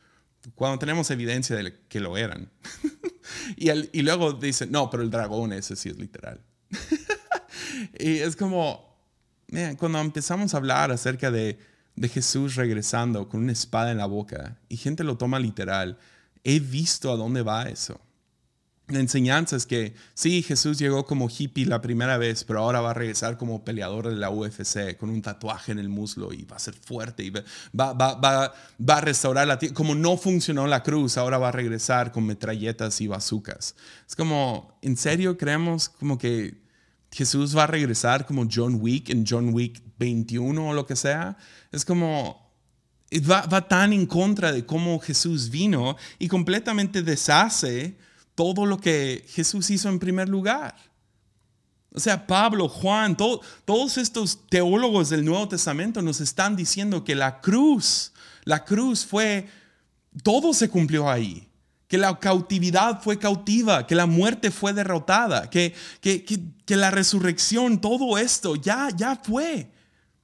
Cuando 0.55 0.77
tenemos 0.77 1.09
evidencia 1.09 1.55
de 1.55 1.73
que 1.87 2.01
lo 2.01 2.17
eran. 2.17 2.51
y, 3.55 3.69
y 3.97 4.01
luego 4.01 4.33
dicen, 4.33 4.73
no, 4.73 4.89
pero 4.89 5.03
el 5.03 5.09
dragón 5.09 5.53
ese 5.53 5.77
sí 5.77 5.87
es 5.87 5.97
literal. 5.97 6.41
y 7.97 8.17
es 8.17 8.35
como, 8.35 8.93
cuando 9.77 9.99
empezamos 9.99 10.53
a 10.53 10.57
hablar 10.57 10.91
acerca 10.91 11.31
de, 11.31 11.59
de 11.95 12.09
Jesús 12.09 12.55
regresando 12.55 13.29
con 13.29 13.41
una 13.41 13.53
espada 13.53 13.91
en 13.93 13.99
la 13.99 14.05
boca 14.05 14.59
y 14.67 14.75
gente 14.75 15.05
lo 15.05 15.17
toma 15.17 15.39
literal, 15.39 15.97
he 16.43 16.59
visto 16.59 17.09
a 17.09 17.15
dónde 17.15 17.41
va 17.41 17.69
eso 17.69 18.01
la 18.91 18.99
enseñanza 18.99 19.55
es 19.55 19.65
que 19.65 19.93
sí, 20.13 20.43
Jesús 20.43 20.77
llegó 20.77 21.05
como 21.05 21.29
hippie 21.29 21.65
la 21.65 21.81
primera 21.81 22.17
vez, 22.17 22.43
pero 22.43 22.59
ahora 22.59 22.81
va 22.81 22.91
a 22.91 22.93
regresar 22.93 23.37
como 23.37 23.63
peleador 23.63 24.09
de 24.09 24.15
la 24.15 24.29
UFC 24.29 24.97
con 24.97 25.09
un 25.09 25.21
tatuaje 25.21 25.71
en 25.71 25.79
el 25.79 25.89
muslo 25.89 26.33
y 26.33 26.43
va 26.43 26.57
a 26.57 26.59
ser 26.59 26.73
fuerte 26.73 27.23
y 27.23 27.29
va, 27.29 27.43
va, 27.73 27.93
va, 27.93 28.53
va 28.89 28.97
a 28.97 29.01
restaurar 29.01 29.47
la 29.47 29.57
tierra. 29.57 29.75
Como 29.75 29.95
no 29.95 30.17
funcionó 30.17 30.67
la 30.67 30.83
cruz, 30.83 31.17
ahora 31.17 31.37
va 31.37 31.49
a 31.49 31.51
regresar 31.51 32.11
con 32.11 32.25
metralletas 32.25 33.01
y 33.01 33.07
bazucas. 33.07 33.75
Es 34.07 34.15
como, 34.15 34.77
¿en 34.81 34.97
serio 34.97 35.37
creemos 35.37 35.89
como 35.89 36.17
que 36.17 36.61
Jesús 37.11 37.55
va 37.55 37.63
a 37.63 37.67
regresar 37.67 38.25
como 38.25 38.47
John 38.51 38.77
Wick 38.79 39.09
en 39.09 39.25
John 39.27 39.53
Wick 39.53 39.81
21 39.97 40.69
o 40.69 40.73
lo 40.73 40.85
que 40.85 40.95
sea? 40.95 41.37
Es 41.71 41.85
como, 41.85 42.51
va, 43.29 43.45
va 43.47 43.67
tan 43.67 43.93
en 43.93 44.05
contra 44.05 44.51
de 44.51 44.65
cómo 44.65 44.99
Jesús 44.99 45.49
vino 45.49 45.97
y 46.19 46.27
completamente 46.27 47.01
deshace 47.01 47.97
todo 48.35 48.65
lo 48.65 48.79
que 48.79 49.25
Jesús 49.29 49.69
hizo 49.69 49.89
en 49.89 49.99
primer 49.99 50.29
lugar. 50.29 50.75
O 51.93 51.99
sea, 51.99 52.25
Pablo, 52.25 52.69
Juan, 52.69 53.17
todos 53.17 53.97
estos 53.97 54.47
teólogos 54.47 55.09
del 55.09 55.25
Nuevo 55.25 55.47
Testamento 55.49 56.01
nos 56.01 56.21
están 56.21 56.55
diciendo 56.55 57.03
que 57.03 57.15
la 57.15 57.41
cruz, 57.41 58.13
la 58.45 58.63
cruz 58.63 59.05
fue, 59.05 59.49
todo 60.23 60.53
se 60.53 60.69
cumplió 60.69 61.09
ahí. 61.09 61.47
Que 61.89 61.97
la 61.97 62.17
cautividad 62.17 63.01
fue 63.01 63.19
cautiva, 63.19 63.85
que 63.85 63.95
la 63.95 64.05
muerte 64.05 64.49
fue 64.49 64.71
derrotada, 64.71 65.49
que, 65.49 65.75
que, 65.99 66.23
que 66.23 66.75
la 66.77 66.89
resurrección, 66.89 67.81
todo 67.81 68.17
esto 68.17 68.55
ya, 68.55 68.87
ya 68.95 69.17
fue. 69.21 69.69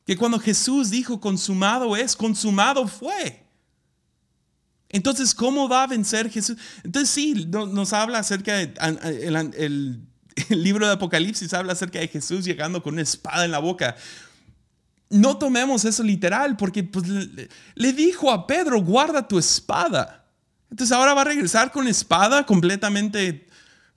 Que 0.06 0.16
cuando 0.16 0.40
Jesús 0.40 0.90
dijo 0.90 1.20
consumado 1.20 1.98
es, 1.98 2.16
consumado 2.16 2.88
fue. 2.88 3.47
Entonces, 4.98 5.36
¿cómo 5.36 5.70
va 5.70 5.84
a 5.84 5.88
vencer 5.88 6.28
Jesús? 6.30 6.58
Entonces, 6.84 7.10
sí, 7.12 7.46
nos 7.46 7.94
habla 7.94 8.18
acerca 8.18 8.58
de, 8.58 10.00
libro 10.50 10.88
de 10.88 10.94
Apocalipsis 10.94 11.54
habla 11.54 11.74
acerca 11.74 12.00
de 12.00 12.08
Jesús 12.08 12.44
llegando 12.44 12.82
con 12.82 12.94
una 12.94 13.04
espada 13.04 13.46
en 13.46 13.52
la 13.52 13.60
boca. 13.60 13.96
No 15.10 15.38
tomemos 15.38 15.86
eso 15.86 16.02
literal, 16.02 16.58
porque 16.58 16.84
pues, 16.84 17.06
le, 17.08 17.94
dijo 17.94 18.32
a 18.32 18.48
Pedro, 18.48 18.82
guarda 18.82 19.28
tu 19.28 19.38
espada. 19.38 20.26
Entonces 20.72 20.92
ahora 20.92 21.14
va 21.14 21.22
a 21.22 21.26
regresar 21.26 21.72
con 21.72 21.88
espada 21.88 22.44
completamente 22.46 23.48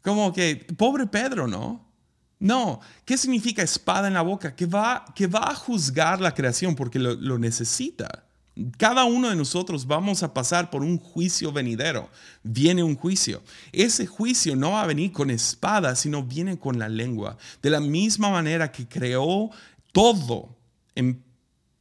como 0.03 0.35
que, 0.35 0.67
pobre 0.77 1.07
Pedro, 1.07 1.49
¿no? 1.49 1.91
No, 2.39 2.81
¿qué 3.07 3.17
significa 3.17 3.63
espada 3.63 4.07
en 4.07 4.15
la 4.15 4.23
boca? 4.23 4.55
Que 4.55 4.67
va, 4.67 5.07
que 5.15 5.27
va 5.27 5.51
a 5.51 5.55
juzgar 5.55 6.21
la 6.21 6.35
creación 6.35 6.77
porque 6.77 6.99
lo 6.99 7.39
necesita. 7.39 8.30
Cada 8.77 9.05
uno 9.05 9.31
de 9.31 9.37
nosotros 9.37 9.87
vamos 9.87 10.23
a 10.23 10.35
pasar 10.35 10.71
por 10.71 10.83
un 10.83 10.99
juicio 10.99 11.53
venidero. 11.53 12.11
Viene 12.43 12.83
un 12.83 12.97
juicio. 12.97 13.43
Ese 13.73 14.07
juicio 14.07 14.57
no 14.57 14.73
va 14.73 14.83
a 14.83 14.87
venir 14.87 15.13
con 15.13 15.31
espada, 15.31 15.95
sino 15.97 16.23
viene 16.23 16.59
con 16.59 16.79
la 16.79 16.89
lengua. 16.89 17.37
De 17.63 17.71
la 17.71 17.81
misma 17.81 18.31
manera 18.31 18.71
que 18.73 18.87
creó 18.87 19.51
todo 19.93 20.57
en 20.95 21.23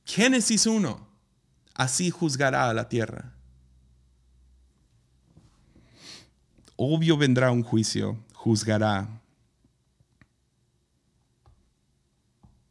Génesis 0.05 0.65
1, 0.65 1.07
así 1.73 2.09
juzgará 2.09 2.69
a 2.69 2.73
la 2.73 2.87
tierra. 2.87 3.33
Obvio 6.75 7.17
vendrá 7.17 7.51
un 7.51 7.63
juicio, 7.63 8.17
juzgará. 8.33 9.21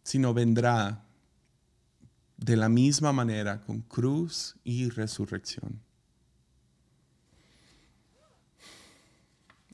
Sino 0.03 0.33
vendrá 0.33 1.05
de 2.39 2.57
la 2.57 2.69
misma 2.69 3.13
manera 3.13 3.61
con 3.61 3.81
cruz 3.83 4.57
y 4.65 4.89
resurrección. 4.89 5.81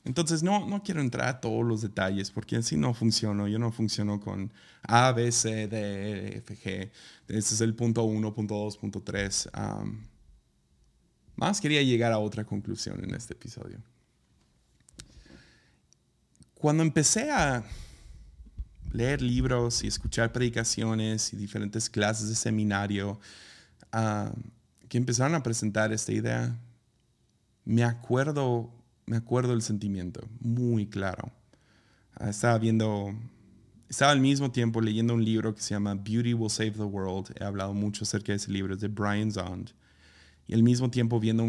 Entonces 0.03 0.43
no, 0.43 0.67
no 0.67 0.83
quiero 0.83 1.01
entrar 1.01 1.27
a 1.27 1.41
todos 1.41 1.65
los 1.65 1.81
detalles 1.81 2.29
porque 2.29 2.57
así 2.57 2.77
no 2.77 2.93
funciono. 2.93 3.47
Yo 3.47 3.57
no 3.57 3.71
funciono 3.71 4.19
con 4.19 4.51
A, 4.83 5.11
B, 5.11 5.31
C, 5.31 5.67
D, 5.67 5.77
E, 5.77 6.37
F, 6.37 6.55
G. 6.55 6.91
Este 7.27 7.53
es 7.55 7.61
el 7.61 7.73
punto 7.73 8.03
1, 8.03 8.33
punto 8.33 8.55
2, 8.55 8.77
punto 8.77 9.01
3. 9.01 9.49
más 11.35 11.61
quería 11.61 11.81
llegar 11.81 12.11
a 12.11 12.19
otra 12.19 12.45
conclusión 12.45 13.03
en 13.03 13.15
este 13.15 13.33
episodio. 13.33 13.79
Cuando 16.53 16.83
empecé 16.83 17.31
a 17.31 17.63
leer 18.95 19.21
libros 19.21 19.83
y 19.83 19.87
escuchar 19.87 20.31
predicaciones 20.31 21.33
y 21.33 21.37
diferentes 21.37 21.89
clases 21.89 22.29
de 22.29 22.35
seminario 22.35 23.19
que 24.89 24.97
empezaron 24.97 25.35
a 25.35 25.43
presentar 25.43 25.93
esta 25.93 26.11
idea, 26.11 26.59
me 27.63 27.83
acuerdo 27.83 28.71
me 29.05 29.17
acuerdo 29.17 29.51
del 29.51 29.61
sentimiento, 29.61 30.27
muy 30.39 30.87
claro. 30.87 31.31
Ah, 32.15 32.29
estaba 32.29 32.57
viendo, 32.57 33.13
estaba 33.89 34.11
al 34.11 34.19
mismo 34.19 34.51
tiempo 34.51 34.81
leyendo 34.81 35.13
un 35.13 35.23
libro 35.23 35.53
que 35.53 35.61
se 35.61 35.73
llama 35.73 35.95
Beauty 35.95 36.33
Will 36.33 36.49
Save 36.49 36.71
the 36.71 36.83
World. 36.83 37.35
He 37.39 37.43
hablado 37.43 37.73
mucho 37.73 38.03
acerca 38.03 38.31
de 38.31 38.37
ese 38.37 38.51
libro, 38.51 38.73
es 38.73 38.79
de 38.79 38.87
Brian 38.87 39.31
Zond. 39.31 39.71
Y 40.47 40.53
al 40.53 40.63
mismo 40.63 40.89
tiempo 40.89 41.19
viendo 41.19 41.43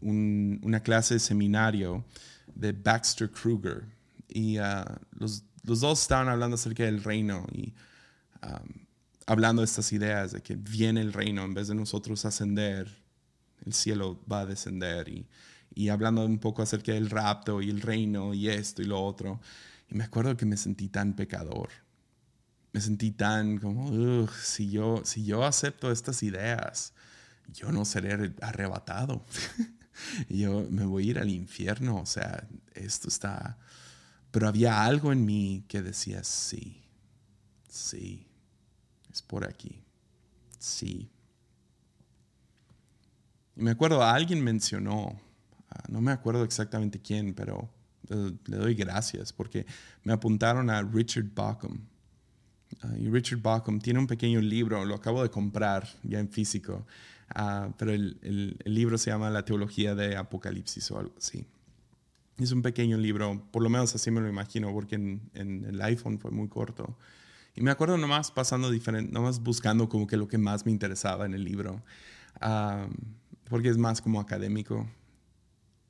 una 0.00 0.80
clase 0.80 1.14
de 1.14 1.20
seminario 1.20 2.04
de 2.54 2.72
Baxter 2.72 3.30
Kruger. 3.30 3.84
Y 4.28 4.58
ah, 4.58 5.00
los, 5.18 5.44
dos 5.66 6.02
estaban 6.02 6.28
hablando 6.28 6.54
acerca 6.54 6.84
del 6.84 7.02
reino 7.02 7.46
y 7.52 7.74
hablando 9.26 9.62
de 9.62 9.66
estas 9.66 9.92
ideas 9.92 10.32
de 10.32 10.40
que 10.40 10.54
viene 10.54 11.00
el 11.00 11.12
reino, 11.12 11.44
en 11.44 11.54
vez 11.54 11.68
de 11.68 11.74
nosotros 11.74 12.24
ascender, 12.24 13.02
el 13.64 13.72
cielo 13.72 14.20
va 14.30 14.40
a 14.40 14.46
descender. 14.46 15.08
Y 15.08 15.26
y 15.76 15.90
hablando 15.90 16.24
un 16.24 16.38
poco 16.38 16.62
acerca 16.62 16.92
del 16.92 17.10
rapto 17.10 17.60
y 17.60 17.68
el 17.68 17.82
reino 17.82 18.32
y 18.32 18.48
esto 18.48 18.80
y 18.80 18.86
lo 18.86 19.00
otro. 19.00 19.40
Y 19.90 19.94
me 19.94 20.04
acuerdo 20.04 20.34
que 20.34 20.46
me 20.46 20.56
sentí 20.56 20.88
tan 20.88 21.14
pecador. 21.14 21.68
Me 22.72 22.80
sentí 22.80 23.10
tan 23.10 23.58
como, 23.58 24.26
si, 24.42 24.70
yo, 24.70 25.02
si 25.04 25.26
yo 25.26 25.44
acepto 25.44 25.92
estas 25.92 26.22
ideas, 26.22 26.94
yo 27.52 27.70
no 27.72 27.84
seré 27.84 28.34
arrebatado. 28.40 29.22
yo 30.30 30.66
me 30.70 30.86
voy 30.86 31.08
a 31.08 31.10
ir 31.10 31.18
al 31.18 31.28
infierno. 31.28 31.96
O 31.96 32.06
sea, 32.06 32.48
esto 32.74 33.08
está... 33.08 33.58
Pero 34.36 34.48
había 34.48 34.84
algo 34.84 35.12
en 35.12 35.24
mí 35.24 35.64
que 35.66 35.80
decía, 35.80 36.22
sí, 36.22 36.82
sí, 37.66 38.26
es 39.10 39.22
por 39.22 39.46
aquí, 39.46 39.80
sí. 40.58 41.08
Y 43.56 43.62
me 43.62 43.70
acuerdo, 43.70 44.02
alguien 44.02 44.44
mencionó 44.44 45.18
Ah, 45.76 45.84
no 45.88 46.00
me 46.00 46.12
acuerdo 46.12 46.44
exactamente 46.44 47.00
quién, 47.00 47.34
pero 47.34 47.68
eh, 48.08 48.32
le 48.46 48.56
doy 48.56 48.74
gracias 48.74 49.32
porque 49.32 49.66
me 50.04 50.12
apuntaron 50.12 50.70
a 50.70 50.82
Richard 50.82 51.26
Bauckham. 51.34 51.80
Ah, 52.82 52.94
y 52.98 53.08
Richard 53.08 53.40
Bauckham 53.40 53.80
tiene 53.80 53.98
un 53.98 54.06
pequeño 54.06 54.40
libro, 54.40 54.84
lo 54.84 54.94
acabo 54.94 55.22
de 55.22 55.30
comprar 55.30 55.88
ya 56.02 56.18
en 56.18 56.28
físico, 56.28 56.86
ah, 57.34 57.68
pero 57.78 57.92
el, 57.92 58.16
el, 58.22 58.74
libro 58.74 58.96
se 58.98 59.10
llama 59.10 59.30
La 59.30 59.44
Teología 59.44 59.94
de 59.94 60.16
Apocalipsis 60.16 60.90
o 60.90 60.98
algo 60.98 61.14
así. 61.18 61.44
Es 62.38 62.52
un 62.52 62.62
pequeño 62.62 62.98
libro, 62.98 63.42
por 63.50 63.62
lo 63.62 63.70
menos 63.70 63.94
así 63.94 64.10
me 64.10 64.20
lo 64.20 64.28
imagino, 64.28 64.72
porque 64.72 64.96
en, 64.96 65.30
en 65.34 65.64
el 65.64 65.80
iPhone 65.82 66.18
fue 66.18 66.30
muy 66.30 66.48
corto. 66.48 66.96
Y 67.54 67.62
me 67.62 67.70
acuerdo 67.70 67.96
nomás 67.96 68.30
pasando 68.30 68.70
diferente, 68.70 69.10
nomás 69.10 69.42
buscando 69.42 69.88
como 69.88 70.06
que 70.06 70.18
lo 70.18 70.28
que 70.28 70.36
más 70.36 70.66
me 70.66 70.72
interesaba 70.72 71.24
en 71.24 71.32
el 71.32 71.42
libro, 71.42 71.82
porque 73.48 73.70
es 73.70 73.78
más 73.78 74.02
como 74.02 74.20
académico 74.20 74.86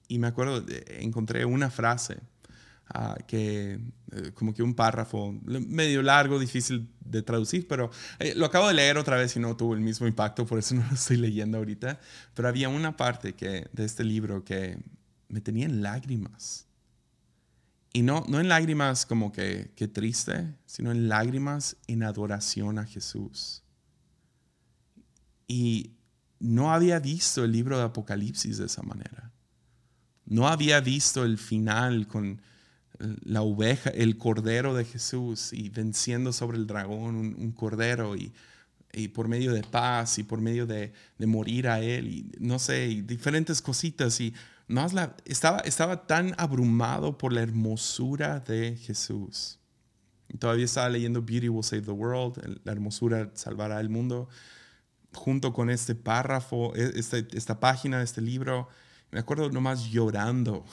y 0.08 0.18
me 0.18 0.28
acuerdo, 0.28 0.64
encontré 0.88 1.44
una 1.44 1.70
frase 1.70 2.18
ah, 2.88 3.16
que, 3.26 3.80
eh, 4.12 4.30
como 4.34 4.54
que 4.54 4.62
un 4.62 4.74
párrafo 4.74 5.34
medio 5.44 6.02
largo, 6.02 6.38
difícil 6.38 6.88
de 7.00 7.22
traducir, 7.22 7.66
pero 7.66 7.90
eh, 8.18 8.34
lo 8.36 8.46
acabo 8.46 8.68
de 8.68 8.74
leer 8.74 8.98
otra 8.98 9.16
vez 9.16 9.34
y 9.36 9.40
no 9.40 9.56
tuvo 9.56 9.74
el 9.74 9.80
mismo 9.80 10.06
impacto, 10.06 10.46
por 10.46 10.58
eso 10.60 10.74
no 10.76 10.84
lo 10.88 10.94
estoy 10.94 11.16
leyendo 11.16 11.58
ahorita. 11.58 11.98
Pero 12.34 12.48
había 12.48 12.68
una 12.68 12.96
parte 12.96 13.34
que, 13.34 13.66
de 13.72 13.84
este 13.84 14.04
libro 14.04 14.44
que 14.44 14.78
me 15.28 15.40
tenía 15.40 15.66
en 15.66 15.82
lágrimas. 15.82 16.66
Y 17.92 18.02
no, 18.02 18.24
no 18.28 18.40
en 18.40 18.48
lágrimas 18.48 19.06
como 19.06 19.32
que, 19.32 19.72
que 19.74 19.88
triste, 19.88 20.54
sino 20.66 20.90
en 20.90 21.08
lágrimas 21.08 21.76
en 21.86 22.02
adoración 22.02 22.78
a 22.78 22.84
Jesús. 22.84 23.62
Y 25.48 25.92
no 26.38 26.72
había 26.72 26.98
visto 26.98 27.44
el 27.44 27.52
libro 27.52 27.78
de 27.78 27.84
Apocalipsis 27.84 28.58
de 28.58 28.66
esa 28.66 28.82
manera. 28.82 29.32
No 30.26 30.48
había 30.48 30.80
visto 30.80 31.24
el 31.24 31.38
final 31.38 32.06
con 32.06 32.42
eh, 32.98 33.16
la 33.24 33.42
oveja, 33.42 33.90
el 33.90 34.18
cordero 34.18 34.74
de 34.74 34.84
Jesús 34.84 35.52
y 35.52 35.68
venciendo 35.70 36.32
sobre 36.32 36.58
el 36.58 36.66
dragón 36.66 37.16
un, 37.16 37.52
cordero 37.52 38.16
y, 38.16 38.32
por 39.08 39.28
medio 39.28 39.52
de 39.52 39.62
paz 39.62 40.18
y 40.18 40.22
por 40.22 40.40
medio 40.40 40.66
de, 40.66 40.92
morir 41.18 41.68
a 41.68 41.80
él 41.80 42.08
y 42.08 42.32
no 42.40 42.58
sé, 42.58 43.02
diferentes 43.04 43.60
cositas 43.60 44.20
y 44.20 44.32
más 44.68 44.92
la, 44.92 45.16
estaba, 45.24 45.58
estaba 45.60 46.06
tan 46.06 46.34
abrumado 46.38 47.18
por 47.18 47.32
la 47.32 47.42
hermosura 47.42 48.40
de 48.40 48.76
Jesús. 48.76 49.58
Todavía 50.38 50.64
estaba 50.64 50.88
leyendo 50.88 51.22
Beauty 51.22 51.48
Will 51.48 51.62
Save 51.62 51.82
the 51.82 51.92
World, 51.92 52.60
la 52.64 52.72
hermosura 52.72 53.30
salvará 53.34 53.80
el 53.80 53.88
mundo, 53.88 54.28
junto 55.12 55.52
con 55.52 55.70
este 55.70 55.94
párrafo, 55.94 56.74
e, 56.74 56.92
este, 56.96 57.26
esta 57.32 57.60
página 57.60 57.98
de 57.98 58.04
este 58.04 58.20
libro 58.20 58.68
me 59.10 59.20
acuerdo 59.20 59.50
nomás 59.50 59.84
llorando, 59.90 60.64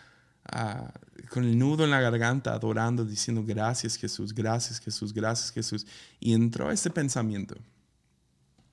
ah, 0.52 0.92
con 1.30 1.44
el 1.44 1.58
nudo 1.58 1.84
en 1.84 1.90
la 1.90 2.00
garganta, 2.00 2.52
adorando, 2.52 3.04
diciendo 3.04 3.44
gracias 3.44 3.96
Jesús, 3.96 4.34
gracias 4.34 4.80
Jesús, 4.80 5.12
gracias 5.12 5.52
Jesús. 5.52 5.86
Y 6.20 6.34
entró 6.34 6.70
ese 6.70 6.90
pensamiento. 6.90 7.56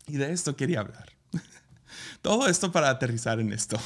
Y 0.08 0.18
de 0.18 0.32
esto 0.32 0.56
quería 0.56 0.80
hablar. 0.80 1.10
Todo 2.22 2.48
esto 2.48 2.72
para 2.72 2.90
aterrizar 2.90 3.40
en 3.40 3.54
esto. 3.54 3.78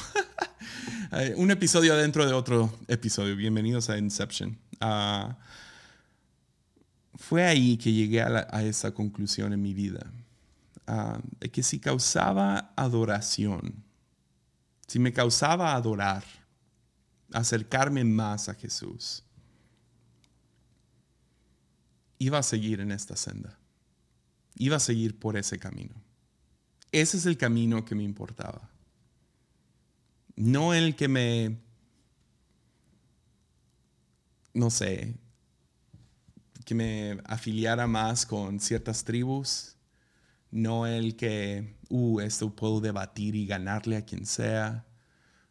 Un 1.36 1.50
episodio 1.50 1.96
dentro 1.96 2.26
de 2.26 2.32
otro 2.32 2.76
episodio. 2.88 3.36
Bienvenidos 3.36 3.88
a 3.90 3.98
Inception. 3.98 4.58
Ah, 4.80 5.36
fue 7.14 7.44
ahí 7.44 7.76
que 7.76 7.92
llegué 7.92 8.22
a, 8.22 8.62
esa 8.64 8.92
conclusión 8.92 9.52
en 9.52 9.62
mi 9.62 9.74
vida. 9.74 10.10
Ah, 10.86 11.20
de 11.40 11.50
que 11.50 11.62
si 11.62 11.78
causaba 11.78 12.72
adoración, 12.76 13.84
si 14.86 14.98
me 14.98 15.12
causaba 15.12 15.74
adorar, 15.74 16.24
acercarme 17.32 18.04
más 18.04 18.48
a 18.48 18.54
Jesús, 18.54 19.22
iba 22.18 22.38
a 22.38 22.42
seguir 22.42 22.80
en 22.80 22.92
esta 22.92 23.16
senda. 23.16 23.58
Iba 24.56 24.76
a 24.76 24.80
seguir 24.80 25.18
por 25.18 25.36
ese 25.36 25.58
camino. 25.58 26.03
Ese 26.94 27.16
es 27.16 27.26
el 27.26 27.36
camino 27.36 27.84
que 27.84 27.96
me 27.96 28.04
importaba. 28.04 28.70
No 30.36 30.74
el 30.74 30.94
que 30.94 31.08
me, 31.08 31.58
no 34.52 34.70
sé, 34.70 35.16
que 36.64 36.72
me 36.76 37.18
afiliara 37.24 37.88
más 37.88 38.24
con 38.24 38.60
ciertas 38.60 39.02
tribus, 39.02 39.74
no 40.52 40.86
el 40.86 41.16
que, 41.16 41.76
uh, 41.88 42.20
esto 42.20 42.54
puedo 42.54 42.80
debatir 42.80 43.34
y 43.34 43.44
ganarle 43.44 43.96
a 43.96 44.04
quien 44.04 44.24
sea, 44.24 44.86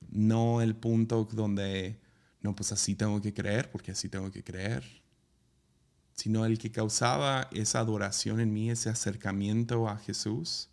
no 0.09 0.61
el 0.61 0.77
punto 0.77 1.27
donde, 1.29 1.99
no, 2.39 2.55
pues 2.55 2.71
así 2.71 2.95
tengo 2.95 3.21
que 3.21 3.33
creer, 3.33 3.69
porque 3.69 3.91
así 3.91 4.07
tengo 4.07 4.31
que 4.31 4.45
creer, 4.45 5.03
sino 6.13 6.45
el 6.45 6.57
que 6.57 6.71
causaba 6.71 7.49
esa 7.51 7.79
adoración 7.79 8.39
en 8.39 8.53
mí, 8.53 8.71
ese 8.71 8.89
acercamiento 8.89 9.89
a 9.89 9.97
Jesús. 9.97 10.69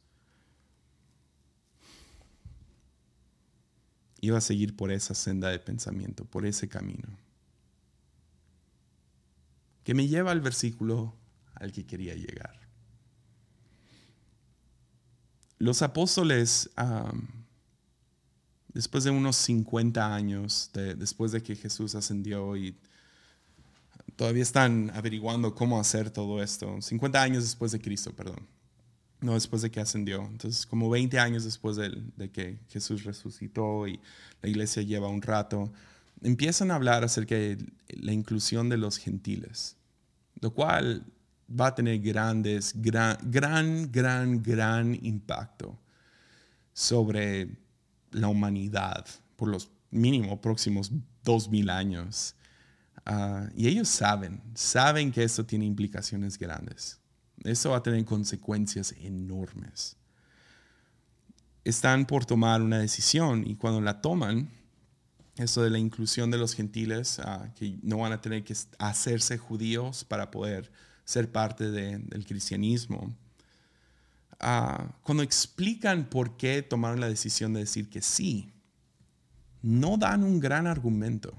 Iba 4.21 4.39
a 4.39 4.43
seguir 4.43 4.77
por 4.77 4.93
esa 4.93 5.15
senda 5.15 5.49
de 5.49 5.59
pensamiento, 5.59 6.25
por 6.25 6.47
ese 6.47 6.69
camino. 6.69 7.09
Que 9.85 9.95
me 9.95 10.09
lleva 10.09 10.31
al 10.31 10.41
versículo 10.41 11.15
al 11.55 11.73
que 11.73 11.87
quería 11.87 12.15
llegar. 12.15 12.61
los 15.61 15.83
apóstoles, 15.83 16.71
después 18.73 19.05
de 19.05 19.11
unos 19.11 19.37
50 19.37 20.15
años, 20.15 20.71
después 20.73 21.33
de 21.33 21.43
que 21.43 21.55
Jesús 21.55 21.95
ascendió 21.95 22.57
y 22.57 22.75
todavía 24.17 24.43
están 24.43 24.91
averiguando 24.95 25.55
cómo 25.55 25.79
hacer 25.79 26.11
todo 26.11 26.43
esto, 26.43 26.81
50 26.81 27.23
años 27.23 27.45
después 27.45 27.73
de 27.73 27.81
Cristo, 27.81 28.11
perdón, 28.17 28.47
no 29.21 29.35
después 29.35 29.63
de 29.63 29.71
que 29.71 29.81
ascendió, 29.81 30.25
entonces 30.27 30.67
como 30.67 30.89
20 30.89 31.19
años 31.19 31.45
después 31.45 31.77
de, 31.77 32.31
que 32.31 32.59
Jesús 32.69 33.05
resucitó 33.05 33.87
y 33.87 34.01
la 34.43 34.49
iglesia 34.49 34.83
lleva 34.83 35.09
un 35.09 35.23
rato, 35.23 35.73
empiezan 36.23 36.71
a 36.71 36.77
hablar 36.77 37.05
acerca 37.05 37.35
de 37.35 37.59
la 37.89 38.13
inclusión 38.13 38.69
de 38.69 38.79
los 38.79 38.99
gentiles, 38.99 39.77
lo 40.41 40.53
cual 40.53 41.05
va 41.49 41.69
a 41.69 41.75
tener 41.75 41.99
grandes, 42.01 42.73
gran, 42.77 43.19
gran, 43.23 43.91
gran, 43.91 44.43
gran 44.43 44.99
impacto 45.05 45.79
sobre 46.73 47.49
la 48.13 48.29
humanidad 48.29 49.07
por 49.37 49.49
los 49.49 49.71
mínimo 49.91 50.41
próximos 50.41 50.93
dos 51.25 51.49
mil 51.49 51.69
años. 51.69 52.35
Ah, 53.05 53.49
y 53.55 53.67
ellos 53.67 53.89
saben, 53.89 54.41
saben 54.55 55.11
que 55.11 55.25
esto 55.25 55.45
tiene 55.45 55.65
implicaciones 55.65 56.39
grandes. 56.39 57.00
Eso 57.45 57.71
va 57.71 57.79
a 57.79 57.83
tener 57.83 58.05
consecuencias 58.05 58.95
enormes. 59.01 59.97
Están 61.65 62.07
por 62.07 62.25
tomar 62.25 62.63
una 62.63 62.79
decisión 62.79 63.47
y 63.47 63.55
cuando 63.55 63.81
la 63.81 64.01
toman, 64.01 64.51
eso 65.37 65.63
de 65.63 65.71
la 65.71 65.79
inclusión 65.79 66.31
de 66.31 66.39
los 66.39 66.55
gentiles, 66.55 67.19
ah, 67.21 67.49
que 67.55 67.79
no 67.83 67.99
van 67.99 68.13
a 68.13 68.21
tener 68.21 68.45
que 68.45 68.55
hacerse 68.79 69.39
judíos 69.39 70.05
para 70.05 70.31
poder 70.31 70.71
ser 71.05 71.31
parte 71.31 71.71
del 71.71 72.27
cristianismo. 72.27 73.15
Ah, 74.39 74.95
cuando 75.03 75.23
explican 75.23 76.09
por 76.09 76.37
qué 76.37 76.63
tomaron 76.63 77.01
la 77.01 77.09
decisión 77.09 77.53
de 77.53 77.61
decir 77.61 77.91
que 77.91 78.03
sí, 78.03 78.53
no 79.63 79.97
dan 79.97 80.25
un 80.25 80.41
gran 80.41 80.67
argumento. 80.67 81.35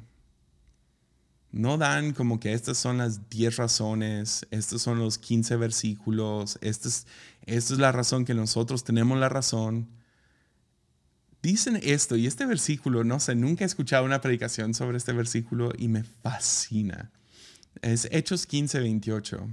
No 1.52 1.78
dan 1.78 2.14
como 2.14 2.40
que 2.40 2.54
estas 2.54 2.78
son 2.78 2.98
las 3.00 3.30
10 3.30 3.58
razones, 3.58 4.48
estos 4.52 4.82
son 4.82 5.00
los 5.00 5.18
15 5.18 5.58
versículos, 5.58 6.58
esta 6.62 6.88
es, 6.88 7.08
esta 7.46 7.74
es 7.74 7.80
la 7.80 7.92
razón 7.92 8.24
que 8.24 8.34
nosotros 8.34 8.84
tenemos 8.84 9.20
la 9.20 9.30
razón. 9.30 9.90
Dicen 11.42 11.80
esto 11.84 12.16
y 12.16 12.28
este 12.28 12.46
versículo, 12.46 13.04
no 13.04 13.20
sé, 13.20 13.36
nunca 13.36 13.66
he 13.66 13.68
escuchado 13.68 14.06
una 14.06 14.22
predicación 14.22 14.74
sobre 14.74 14.98
este 14.98 15.12
versículo 15.12 15.72
y 15.78 15.88
me 15.88 16.04
fascina. 16.04 17.12
Es 17.82 18.08
Hechos 18.12 18.46
15, 18.46 18.80
28 18.80 19.48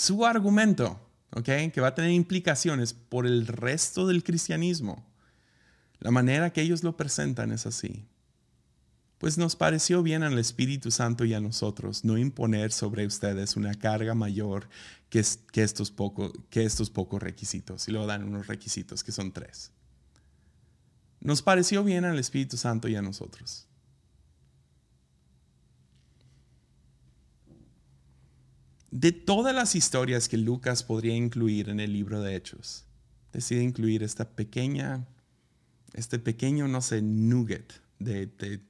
su 0.00 0.24
argumento. 0.24 1.06
Que 1.44 1.80
va 1.80 1.88
a 1.88 1.94
tener 1.94 2.10
implicaciones 2.10 2.92
por 2.92 3.24
el 3.24 3.46
resto 3.46 4.08
del 4.08 4.24
cristianismo. 4.24 5.06
La 6.00 6.10
manera 6.10 6.52
que 6.52 6.60
ellos 6.60 6.82
lo 6.82 6.96
presentan 6.96 7.52
es 7.52 7.66
así. 7.66 8.04
Pues 9.20 9.36
nos 9.36 9.54
pareció 9.54 10.02
bien 10.02 10.22
al 10.22 10.38
Espíritu 10.38 10.90
Santo 10.90 11.26
y 11.26 11.34
a 11.34 11.40
nosotros 11.40 12.06
no 12.06 12.16
imponer 12.16 12.72
sobre 12.72 13.04
ustedes 13.04 13.54
una 13.54 13.74
carga 13.74 14.14
mayor 14.14 14.66
que, 15.10 15.18
estos, 15.18 15.92
que 16.48 16.64
estos 16.64 16.88
pocos 16.88 17.22
requisitos. 17.22 17.86
Y 17.86 17.92
luego 17.92 18.06
dan 18.06 18.24
unos 18.24 18.46
requisitos 18.46 19.04
que 19.04 19.12
son 19.12 19.30
tres. 19.30 19.72
Nos 21.20 21.42
pareció 21.42 21.84
bien 21.84 22.06
al 22.06 22.18
Espíritu 22.18 22.56
Santo 22.56 22.88
y 22.88 22.96
a 22.96 23.02
nosotros. 23.02 23.66
de 28.90 29.12
todas 29.12 29.54
las 29.54 29.76
historias 29.76 30.28
que 30.28 30.36
Lucas 30.36 30.82
podría 30.82 31.14
incluir 31.14 31.68
en 31.68 31.78
el 31.78 31.92
libro 31.92 32.22
de 32.22 32.34
Hechos, 32.34 32.86
decide 33.32 33.62
incluir 33.62 34.02
esta 34.02 34.28
pequeña, 34.30 35.06
este 35.92 36.18
pequeño, 36.18 36.66
no 36.66 36.82
sé, 36.82 37.00
nugget 37.00 37.72
de, 38.00 38.60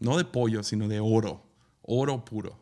no 0.00 0.16
de 0.16 0.24
pollo, 0.24 0.62
sino 0.62 0.88
de 0.88 0.98
oro, 0.98 1.42
oro 1.82 2.24
puro. 2.24 2.58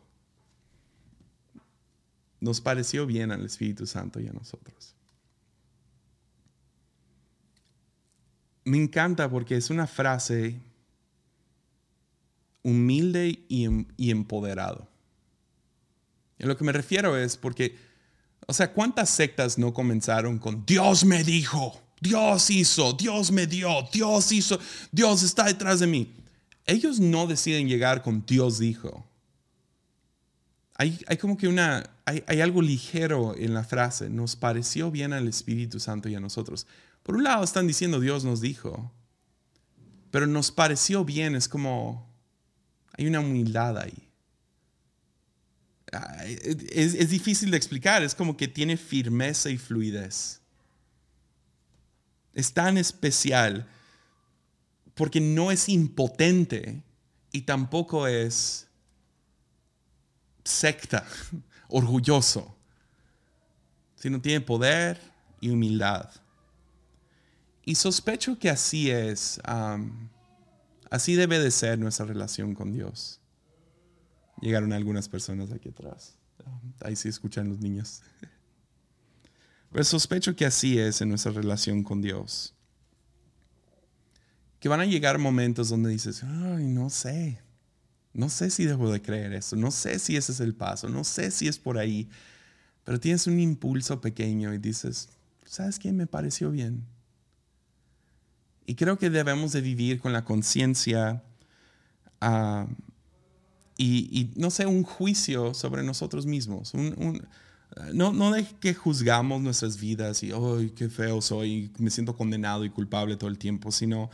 Nos 2.41 2.61
pareció 2.61 3.05
bien 3.05 3.31
al 3.31 3.45
Espíritu 3.45 3.87
Santo 3.87 4.19
y 4.19 4.27
a 4.27 4.33
nosotros. 4.33 4.93
Me 8.65 8.77
encanta 8.77 9.29
porque 9.29 9.55
es 9.55 9.69
una 9.69 9.87
frase 9.87 10.59
humilde 12.61 13.45
y, 13.47 13.67
y 13.97 14.11
empoderado. 14.11 14.87
A 16.41 16.45
lo 16.45 16.55
que 16.55 16.63
me 16.63 16.71
refiero 16.71 17.17
es 17.17 17.35
porque, 17.35 17.77
o 18.47 18.53
sea, 18.53 18.71
¿cuántas 18.73 19.09
sectas 19.09 19.57
no 19.57 19.73
comenzaron 19.73 20.37
con 20.39 20.65
Dios 20.65 21.03
me 21.03 21.23
dijo, 21.23 21.81
Dios 21.99 22.49
hizo, 22.49 22.93
Dios 22.93 23.31
me 23.31 23.47
dio, 23.47 23.69
Dios 23.91 24.31
hizo, 24.31 24.59
Dios 24.91 25.23
está 25.23 25.45
detrás 25.45 25.79
de 25.79 25.87
mí? 25.87 26.13
Ellos 26.69 26.99
no 26.99 27.27
deciden 27.27 27.67
llegar 27.67 28.01
con 28.01 28.25
Dios 28.25 28.59
dijo. 28.59 29.05
Hay, 30.75 30.97
como 31.19 31.35
que 31.35 31.49
una, 31.49 31.89
hay, 32.05 32.23
hay 32.25 32.39
algo 32.39 32.61
ligero 32.61 33.35
en 33.35 33.53
la 33.53 33.65
frase, 33.65 34.09
nos 34.09 34.37
pareció 34.37 34.89
bien 34.91 35.11
al 35.11 35.27
Espíritu 35.27 35.77
Santo 35.79 36.07
y 36.07 36.15
a 36.15 36.21
nosotros. 36.21 36.67
Por 37.03 37.15
un 37.15 37.25
lado 37.25 37.43
están 37.43 37.67
diciendo 37.67 37.99
Dios 37.99 38.23
nos 38.23 38.39
dijo, 38.39 38.89
pero 40.09 40.25
nos 40.25 40.51
pareció 40.51 41.03
bien, 41.03 41.35
es 41.35 41.49
como, 41.49 42.09
hay 42.97 43.07
una 43.07 43.19
humildad 43.19 43.77
ahí 43.77 44.09
es, 46.71 47.09
difícil 47.09 47.51
de 47.51 47.57
explicar, 47.57 48.03
es 48.03 48.15
como 48.15 48.37
que 48.37 48.47
tiene 48.47 48.77
firmeza 48.77 49.49
y 49.49 49.57
fluidez. 49.57 50.41
Es 52.33 52.53
tan 52.53 52.77
especial 52.77 53.67
porque 54.99 55.21
no 55.21 55.49
es 55.49 55.69
impotente 55.69 56.83
y 57.31 57.43
tampoco 57.43 58.05
es 58.05 58.67
secta, 60.43 61.07
orgulloso, 61.69 62.53
sino 63.95 64.19
tiene 64.19 64.41
poder 64.41 64.99
y 65.39 65.51
humildad. 65.51 66.11
Y 67.63 67.75
sospecho 67.75 68.37
que 68.37 68.49
así 68.49 68.91
es, 68.91 69.39
así 70.89 71.15
debe 71.15 71.39
de 71.39 71.51
ser 71.51 71.79
nuestra 71.79 72.05
relación 72.05 72.53
con 72.53 72.73
Dios. 72.73 73.21
Llegaron 74.41 74.73
algunas 74.73 75.07
personas 75.07 75.49
aquí 75.53 75.69
atrás. 75.69 76.17
Ahí 76.81 76.97
sí 76.97 77.07
escuchan 77.07 77.47
los 77.47 77.59
niños. 77.59 78.01
Pero 79.71 79.85
sospecho 79.85 80.35
que 80.35 80.45
así 80.45 80.77
es 80.77 80.99
en 80.99 81.07
nuestra 81.07 81.31
relación 81.31 81.85
con 81.85 82.01
Dios. 82.01 82.53
Que 84.59 84.69
van 84.69 84.81
a 84.81 84.85
llegar 84.85 85.19
momentos 85.19 85.69
donde 85.69 85.89
dices, 85.89 86.23
ay, 86.23 86.65
no 86.65 86.89
sé, 86.89 87.41
no 88.13 88.29
sé 88.29 88.49
si 88.49 88.65
debo 88.65 88.91
de 88.91 89.01
creer 89.01 89.33
eso, 89.33 89.55
no 89.55 89.71
sé 89.71 89.99
si 89.99 90.17
ese 90.17 90.31
es 90.31 90.39
el 90.39 90.55
paso, 90.55 90.89
no 90.89 91.03
sé 91.03 91.31
si 91.31 91.47
es 91.47 91.59
por 91.59 91.77
ahí, 91.77 92.09
pero 92.83 92.99
tienes 92.99 93.27
un 93.27 93.39
impulso 93.39 94.01
pequeño 94.01 94.53
y 94.53 94.57
dices, 94.57 95.09
¿sabes 95.45 95.79
qué? 95.79 95.93
Me 95.93 96.07
pareció 96.07 96.51
bien. 96.51 96.85
Y 98.65 98.75
creo 98.75 98.97
que 98.97 99.09
debemos 99.09 99.51
de 99.51 99.61
vivir 99.61 99.99
con 99.99 100.13
la 100.13 100.23
conciencia 100.25 101.23
uh, 102.21 102.67
y, 103.77 104.31
no 104.35 104.49
sé, 104.49 104.65
un 104.65 104.83
juicio 104.83 105.53
sobre 105.53 105.83
nosotros 105.83 106.25
mismos. 106.25 106.73
no, 107.93 108.11
no 108.13 108.33
que 108.59 108.73
juzgamos 108.73 109.41
nuestras 109.41 109.79
vidas 109.79 110.21
y, 110.21 110.31
¡ay, 110.31 110.71
qué 110.75 110.89
feo 110.89 111.21
soy! 111.21 111.71
Me 111.77 111.89
siento 111.89 112.15
condenado 112.15 112.65
y 112.65 112.69
culpable 112.69 113.15
todo 113.15 113.29
el 113.29 113.37
tiempo, 113.37 113.71
sino 113.71 114.09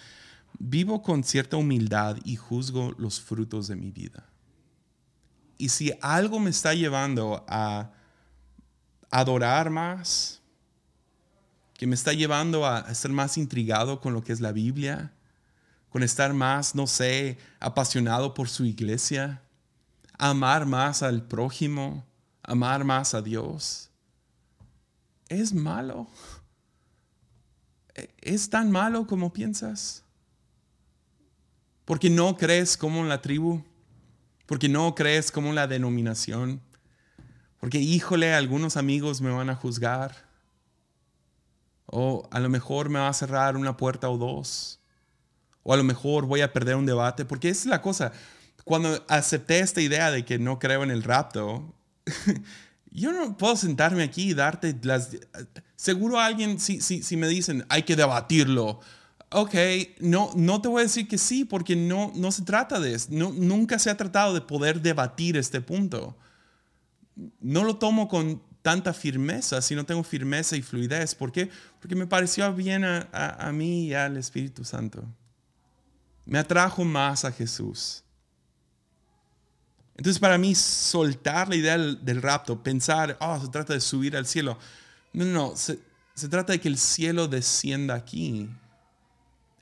vivo 0.60 1.02
con 1.02 1.24
cierta 1.24 1.58
humildad 1.58 2.18
y 2.24 2.36
juzgo 2.36 2.94
los 2.98 3.22
frutos 3.22 3.68
de 3.68 3.76
mi 3.76 3.92
vida. 3.92 4.30
Y 5.58 5.70
si 5.70 5.94
algo 6.02 6.40
me 6.40 6.50
está 6.50 6.74
llevando 6.74 7.46
a 7.48 7.92
adorar 9.10 9.70
más, 9.70 10.42
que 11.74 11.88
me 11.88 11.96
está 11.96 12.14
llevando 12.14 12.66
a 12.66 12.94
ser 12.94 13.12
más 13.12 13.38
intrigado 13.38 14.00
con 14.00 14.14
lo 14.14 14.24
que 14.24 14.34
es 14.34 14.42
la 14.42 14.52
Biblia, 14.52 15.14
con 15.90 16.04
estar 16.04 16.34
más, 16.34 16.76
no 16.76 16.88
sé, 16.88 17.38
apasionado 17.60 18.34
por 18.34 18.50
su 18.50 18.66
iglesia, 18.66 19.42
amar 20.18 20.66
más 20.66 21.04
al 21.04 21.24
prójimo, 21.24 22.06
amar 22.44 22.84
más 22.84 23.14
a 23.14 23.22
Dios, 23.22 23.90
es 25.30 25.54
malo. 25.54 26.08
¿Es 28.18 28.50
tan 28.50 28.72
malo 28.72 29.08
como 29.08 29.32
piensas? 29.32 30.05
Porque 31.86 32.10
no 32.10 32.36
crees 32.38 32.78
como 32.78 33.04
la 33.04 33.22
tribu, 33.22 33.64
porque 34.46 34.70
no 34.70 34.96
crees 34.96 35.32
como 35.32 35.54
la 35.54 35.68
denominación, 35.68 36.62
porque 37.60 37.80
híjole, 37.80 38.34
algunos 38.34 38.78
amigos 38.78 39.22
me 39.22 39.32
van 39.32 39.50
a 39.50 39.56
juzgar, 39.56 40.26
o 41.86 42.28
a 42.32 42.40
lo 42.40 42.50
mejor 42.50 42.90
me 42.90 43.00
va 43.00 43.08
a 43.08 43.14
cerrar 43.14 43.58
una 43.58 43.78
puerta 43.78 44.10
o 44.10 44.18
dos, 44.18 44.80
o 45.64 45.74
a 45.74 45.78
lo 45.78 45.84
mejor 45.84 46.26
voy 46.26 46.42
a 46.42 46.54
perder 46.54 46.76
un 46.76 46.86
debate, 46.86 47.26
porque 47.26 47.50
es 47.50 47.66
la 47.66 47.82
cosa, 47.82 48.12
cuando 48.64 49.04
acepté 49.08 49.60
esta 49.60 49.82
idea 49.82 50.12
de 50.12 50.26
que 50.26 50.40
no 50.40 50.60
creo 50.60 50.84
en 50.84 50.92
el 50.92 51.04
rapto, 51.04 51.76
yo 52.92 53.12
no 53.12 53.38
puedo 53.38 53.56
sentarme 53.56 54.04
aquí 54.04 54.30
y 54.30 54.34
darte 54.34 54.76
las... 54.84 55.18
Seguro 55.76 56.20
alguien, 56.20 56.60
si, 56.60 56.82
si, 56.82 57.04
si 57.04 57.18
me 57.18 57.28
dicen, 57.28 57.66
hay 57.70 57.84
que 57.84 57.96
debatirlo, 57.96 58.80
ok, 59.32 59.56
no, 60.00 60.32
no 60.36 60.62
te 60.62 60.68
voy 60.68 60.82
a 60.82 60.84
decir 60.84 61.08
que 61.08 61.18
sí, 61.18 61.46
porque 61.46 61.76
no, 61.76 62.12
no 62.16 62.32
se 62.32 62.44
trata 62.44 62.80
de 62.80 62.94
eso. 62.94 63.08
No, 63.12 63.32
nunca 63.32 63.80
se 63.80 63.90
ha 63.90 63.98
tratado 63.98 64.34
de 64.34 64.42
poder 64.42 64.82
debatir 64.82 65.38
este 65.38 65.62
punto. 65.62 66.18
No 67.40 67.64
lo 67.64 67.78
tomo 67.78 68.08
con 68.08 68.42
tanta 68.62 68.94
firmeza, 68.94 69.62
si 69.62 69.76
no 69.76 69.86
tengo 69.86 70.04
firmeza 70.04 70.56
y 70.56 70.62
fluidez. 70.62 71.16
¿Por 71.16 71.32
qué? 71.32 71.50
Porque 71.80 71.96
me 71.96 72.08
pareció 72.08 72.52
bien 72.54 72.84
a, 72.84 73.08
a, 73.12 73.52
mí 73.52 73.88
y 73.88 73.94
al 73.94 74.18
Espíritu 74.18 74.64
Santo. 74.64 75.04
Me 76.26 76.40
atrajo 76.40 76.84
más 76.84 77.26
a 77.26 77.32
Jesús. 77.32 78.04
Entonces 79.98 80.20
para 80.20 80.38
mí 80.38 80.56
soltar 80.56 81.48
la 81.48 81.56
idea 81.56 81.78
del, 81.78 82.22
rapto, 82.22 82.62
pensar, 82.62 83.18
oh, 83.22 83.40
se 83.40 83.48
trata 83.50 83.74
de 83.74 83.80
subir 83.80 84.18
al 84.18 84.26
cielo. 84.26 84.58
No, 85.14 85.26
no, 85.26 85.32
no, 85.32 85.56
se, 85.56 85.80
se 86.16 86.28
trata 86.28 86.54
de 86.54 86.60
que 86.60 86.68
el 86.68 86.78
cielo 86.78 87.28
descienda 87.28 87.94
aquí 87.94 88.50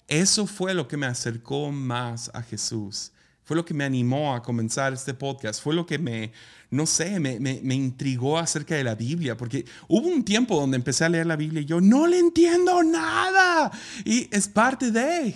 eso 0.08 0.47
fue 0.47 0.74
lo 0.74 0.88
que 0.88 0.97
me 0.97 1.06
acercó 1.06 1.72
más 1.72 2.30
a 2.34 2.41
Jesús. 2.41 3.12
Fue 3.43 3.58
lo 3.58 3.66
que 3.66 3.74
me 3.74 3.84
animó 3.84 4.34
a 4.34 4.41
comenzar 4.41 4.93
este 4.93 5.14
podcast. 5.14 5.62
Fue 5.62 5.76
lo 5.76 5.86
que 5.86 5.99
me, 5.99 6.32
no 6.70 6.86
sé, 6.86 7.20
me, 7.20 7.39
me, 7.39 7.76
intrigó 7.76 8.38
acerca 8.38 8.76
de 8.76 8.86
la 8.86 8.95
Biblia. 8.95 9.36
Porque 9.36 9.66
hubo 9.88 10.08
un 10.08 10.24
tiempo 10.24 10.60
donde 10.60 10.78
empecé 10.78 11.04
a 11.04 11.10
leer 11.10 11.26
la 11.26 11.36
Biblia 11.36 11.62
y 11.62 11.66
yo 11.66 11.82
no 11.82 12.08
le 12.08 12.20
entiendo 12.20 12.82
nada. 12.84 13.72
Y 14.06 14.30
es 14.32 14.47
parte 14.47 14.91
de, 14.91 15.36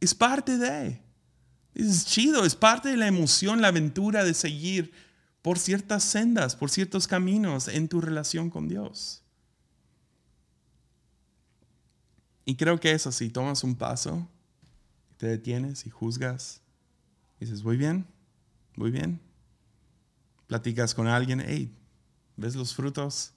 es 0.00 0.14
parte 0.14 0.56
de. 0.56 0.98
Es 1.74 2.06
chido, 2.06 2.44
es 2.44 2.54
parte 2.54 2.88
de 2.88 2.96
la 2.96 3.06
emoción, 3.06 3.60
la 3.60 3.68
aventura 3.68 4.24
de 4.24 4.34
seguir 4.34 4.92
por 5.42 5.58
ciertas 5.58 6.04
sendas, 6.04 6.56
por 6.56 6.70
ciertos 6.70 7.06
caminos 7.06 7.68
en 7.68 7.88
tu 7.88 8.00
relación 8.00 8.48
con 8.48 8.68
Dios. 8.68 9.21
Y 12.44 12.56
creo 12.56 12.80
que 12.80 12.92
es 12.92 13.06
así, 13.06 13.30
tomas 13.30 13.62
un 13.62 13.76
paso, 13.76 14.28
te 15.16 15.26
detienes 15.26 15.86
y 15.86 15.90
juzgas, 15.90 16.60
dices, 17.38 17.62
voy 17.62 17.76
bien, 17.76 18.06
voy 18.76 18.90
bien. 18.90 19.20
Platicas 20.48 20.94
con 20.94 21.06
alguien, 21.06 21.42
hey, 21.46 21.74
¿ves 22.36 22.56
los 22.56 22.74
frutos? 22.74 23.32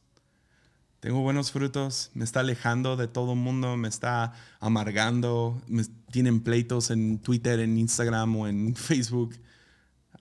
Tengo 0.99 1.21
buenos 1.21 1.51
frutos, 1.51 2.09
me 2.15 2.23
está 2.23 2.39
alejando 2.39 2.97
de 2.97 3.07
todo 3.07 3.33
el 3.33 3.39
mundo, 3.39 3.77
me 3.77 3.87
está 3.87 4.33
amargando, 4.59 5.61
me, 5.67 5.83
tienen 6.11 6.41
pleitos 6.41 6.89
en 6.89 7.19
Twitter, 7.19 7.59
en 7.59 7.77
Instagram 7.77 8.35
o 8.35 8.47
en 8.47 8.75
Facebook. 8.75 9.35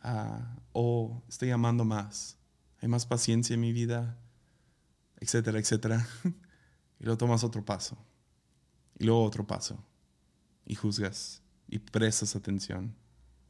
Ah, 0.03 0.57
o 0.73 1.23
estoy 1.27 1.51
amando 1.51 1.87
más, 1.87 2.37
hay 2.83 2.89
más 2.89 3.07
paciencia 3.07 3.55
en 3.55 3.61
mi 3.61 3.73
vida, 3.73 4.19
etcétera, 5.19 5.59
etcétera. 5.59 6.07
y 7.01 7.05
lo 7.05 7.17
tomas 7.17 7.45
otro 7.45 7.65
paso. 7.65 7.97
Y 8.99 9.05
luego 9.05 9.25
otro 9.25 9.47
paso. 9.47 9.79
Y 10.67 10.75
juzgas. 10.75 11.43
Y 11.69 11.79
prestas 11.79 12.37
atención. 12.37 12.95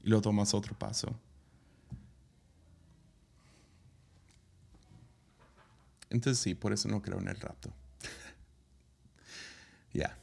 Y 0.02 0.08
luego 0.08 0.22
tomas 0.22 0.54
otro 0.54 0.76
paso. 0.78 1.14
Entonces 6.10 6.42
sí, 6.42 6.54
por 6.54 6.72
eso 6.72 6.88
no 6.88 7.02
creo 7.02 7.18
en 7.18 7.28
el 7.28 7.36
rapto. 7.36 7.72
ya. 9.92 10.16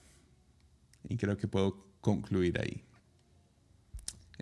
Y 1.09 1.17
creo 1.17 1.37
que 1.37 1.47
puedo 1.47 1.85
concluir 1.99 2.59
ahí. 2.61 2.83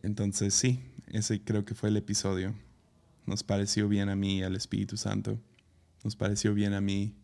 Entonces 0.03 0.53
sí, 0.53 0.83
ese 1.07 1.43
creo 1.43 1.65
que 1.65 1.73
fue 1.75 1.89
el 1.89 1.97
episodio. 1.97 2.53
Nos 3.25 3.43
pareció 3.43 3.87
bien 3.87 4.09
a 4.09 4.15
mí 4.15 4.43
al 4.43 4.55
Espíritu 4.55 4.95
Santo. 4.95 5.39
Nos 6.03 6.15
pareció 6.15 6.53
bien 6.53 6.73
a 6.73 6.81
mí, 6.81 7.15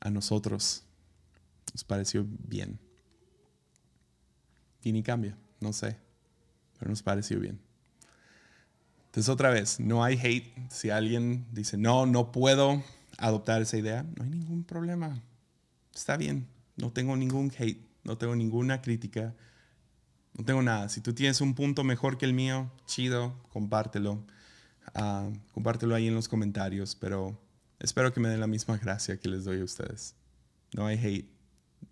a 0.00 0.10
nosotros 0.10 0.83
nos 1.72 1.84
pareció 1.84 2.26
bien. 2.28 2.78
Y 4.82 4.92
ni 4.92 5.02
cambia, 5.02 5.36
no 5.60 5.72
sé, 5.72 5.96
pero 6.78 6.90
nos 6.90 7.02
pareció 7.02 7.40
bien. 7.40 7.60
Entonces 9.06 9.28
otra 9.28 9.50
vez, 9.50 9.80
no 9.80 10.02
hay 10.02 10.18
hate. 10.22 10.52
Si 10.70 10.90
alguien 10.90 11.46
dice, 11.52 11.76
no, 11.76 12.04
no 12.04 12.32
puedo 12.32 12.82
adoptar 13.18 13.62
esa 13.62 13.78
idea, 13.78 14.02
no 14.02 14.24
hay 14.24 14.30
ningún 14.30 14.64
problema. 14.64 15.22
Está 15.94 16.16
bien, 16.16 16.48
no 16.76 16.92
tengo 16.92 17.16
ningún 17.16 17.52
hate, 17.56 17.80
no 18.02 18.18
tengo 18.18 18.34
ninguna 18.34 18.82
crítica, 18.82 19.34
no 20.36 20.44
tengo 20.44 20.62
nada. 20.62 20.88
Si 20.88 21.00
tú 21.00 21.14
tienes 21.14 21.40
un 21.40 21.54
punto 21.54 21.84
mejor 21.84 22.18
que 22.18 22.24
el 22.26 22.34
mío, 22.34 22.70
chido, 22.86 23.40
compártelo. 23.50 24.24
Ah, 24.94 25.30
compártelo 25.52 25.94
ahí 25.94 26.08
en 26.08 26.14
los 26.14 26.28
comentarios, 26.28 26.94
pero 26.94 27.40
espero 27.78 28.12
que 28.12 28.20
me 28.20 28.28
den 28.28 28.40
la 28.40 28.46
misma 28.46 28.76
gracia 28.78 29.18
que 29.18 29.28
les 29.28 29.44
doy 29.44 29.60
a 29.60 29.64
ustedes. 29.64 30.16
No 30.74 30.86
hay 30.86 30.98
hate 30.98 31.33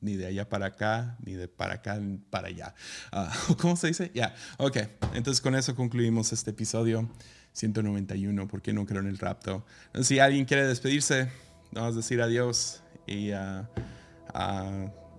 ni 0.00 0.16
de 0.16 0.26
allá 0.26 0.48
para 0.48 0.66
acá, 0.66 1.16
ni 1.24 1.34
de 1.34 1.48
para 1.48 1.74
acá 1.74 2.00
para 2.30 2.48
allá. 2.48 2.74
Ah, 3.10 3.32
¿Cómo 3.60 3.76
se 3.76 3.88
dice? 3.88 4.10
Ya, 4.14 4.34
ok. 4.58 4.78
Entonces 5.14 5.40
con 5.40 5.54
eso 5.54 5.74
concluimos 5.74 6.32
este 6.32 6.50
episodio 6.50 7.08
191, 7.52 8.48
¿por 8.48 8.62
qué 8.62 8.72
no 8.72 8.86
creo 8.86 9.00
en 9.00 9.08
el 9.08 9.18
rapto? 9.18 9.64
si 10.02 10.18
alguien 10.18 10.44
quiere 10.44 10.66
despedirse, 10.66 11.30
vamos 11.72 11.94
a 11.94 11.96
decir 11.96 12.20
adiós 12.22 12.82
y 13.06 13.32
uh, 13.32 13.66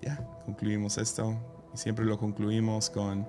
ya, 0.02 0.18
concluimos 0.46 0.98
esto. 0.98 1.38
Y 1.74 1.78
siempre 1.78 2.06
lo 2.06 2.18
concluimos 2.18 2.90
con, 2.90 3.28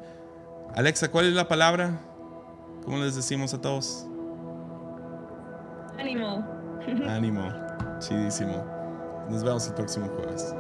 Alexa, 0.75 1.11
¿cuál 1.11 1.27
es 1.27 1.35
la 1.35 1.49
palabra? 1.49 2.01
¿Cómo 2.85 2.99
les 2.99 3.15
decimos 3.15 3.55
a 3.55 3.61
todos? 3.61 4.07
Ánimo. 5.99 6.47
Ánimo. 7.07 7.53
Chidísimo. 7.99 8.65
Nos 9.31 9.43
vemos 9.43 9.67
el 9.69 9.75
próximo 9.75 10.09
jueves. 10.09 10.55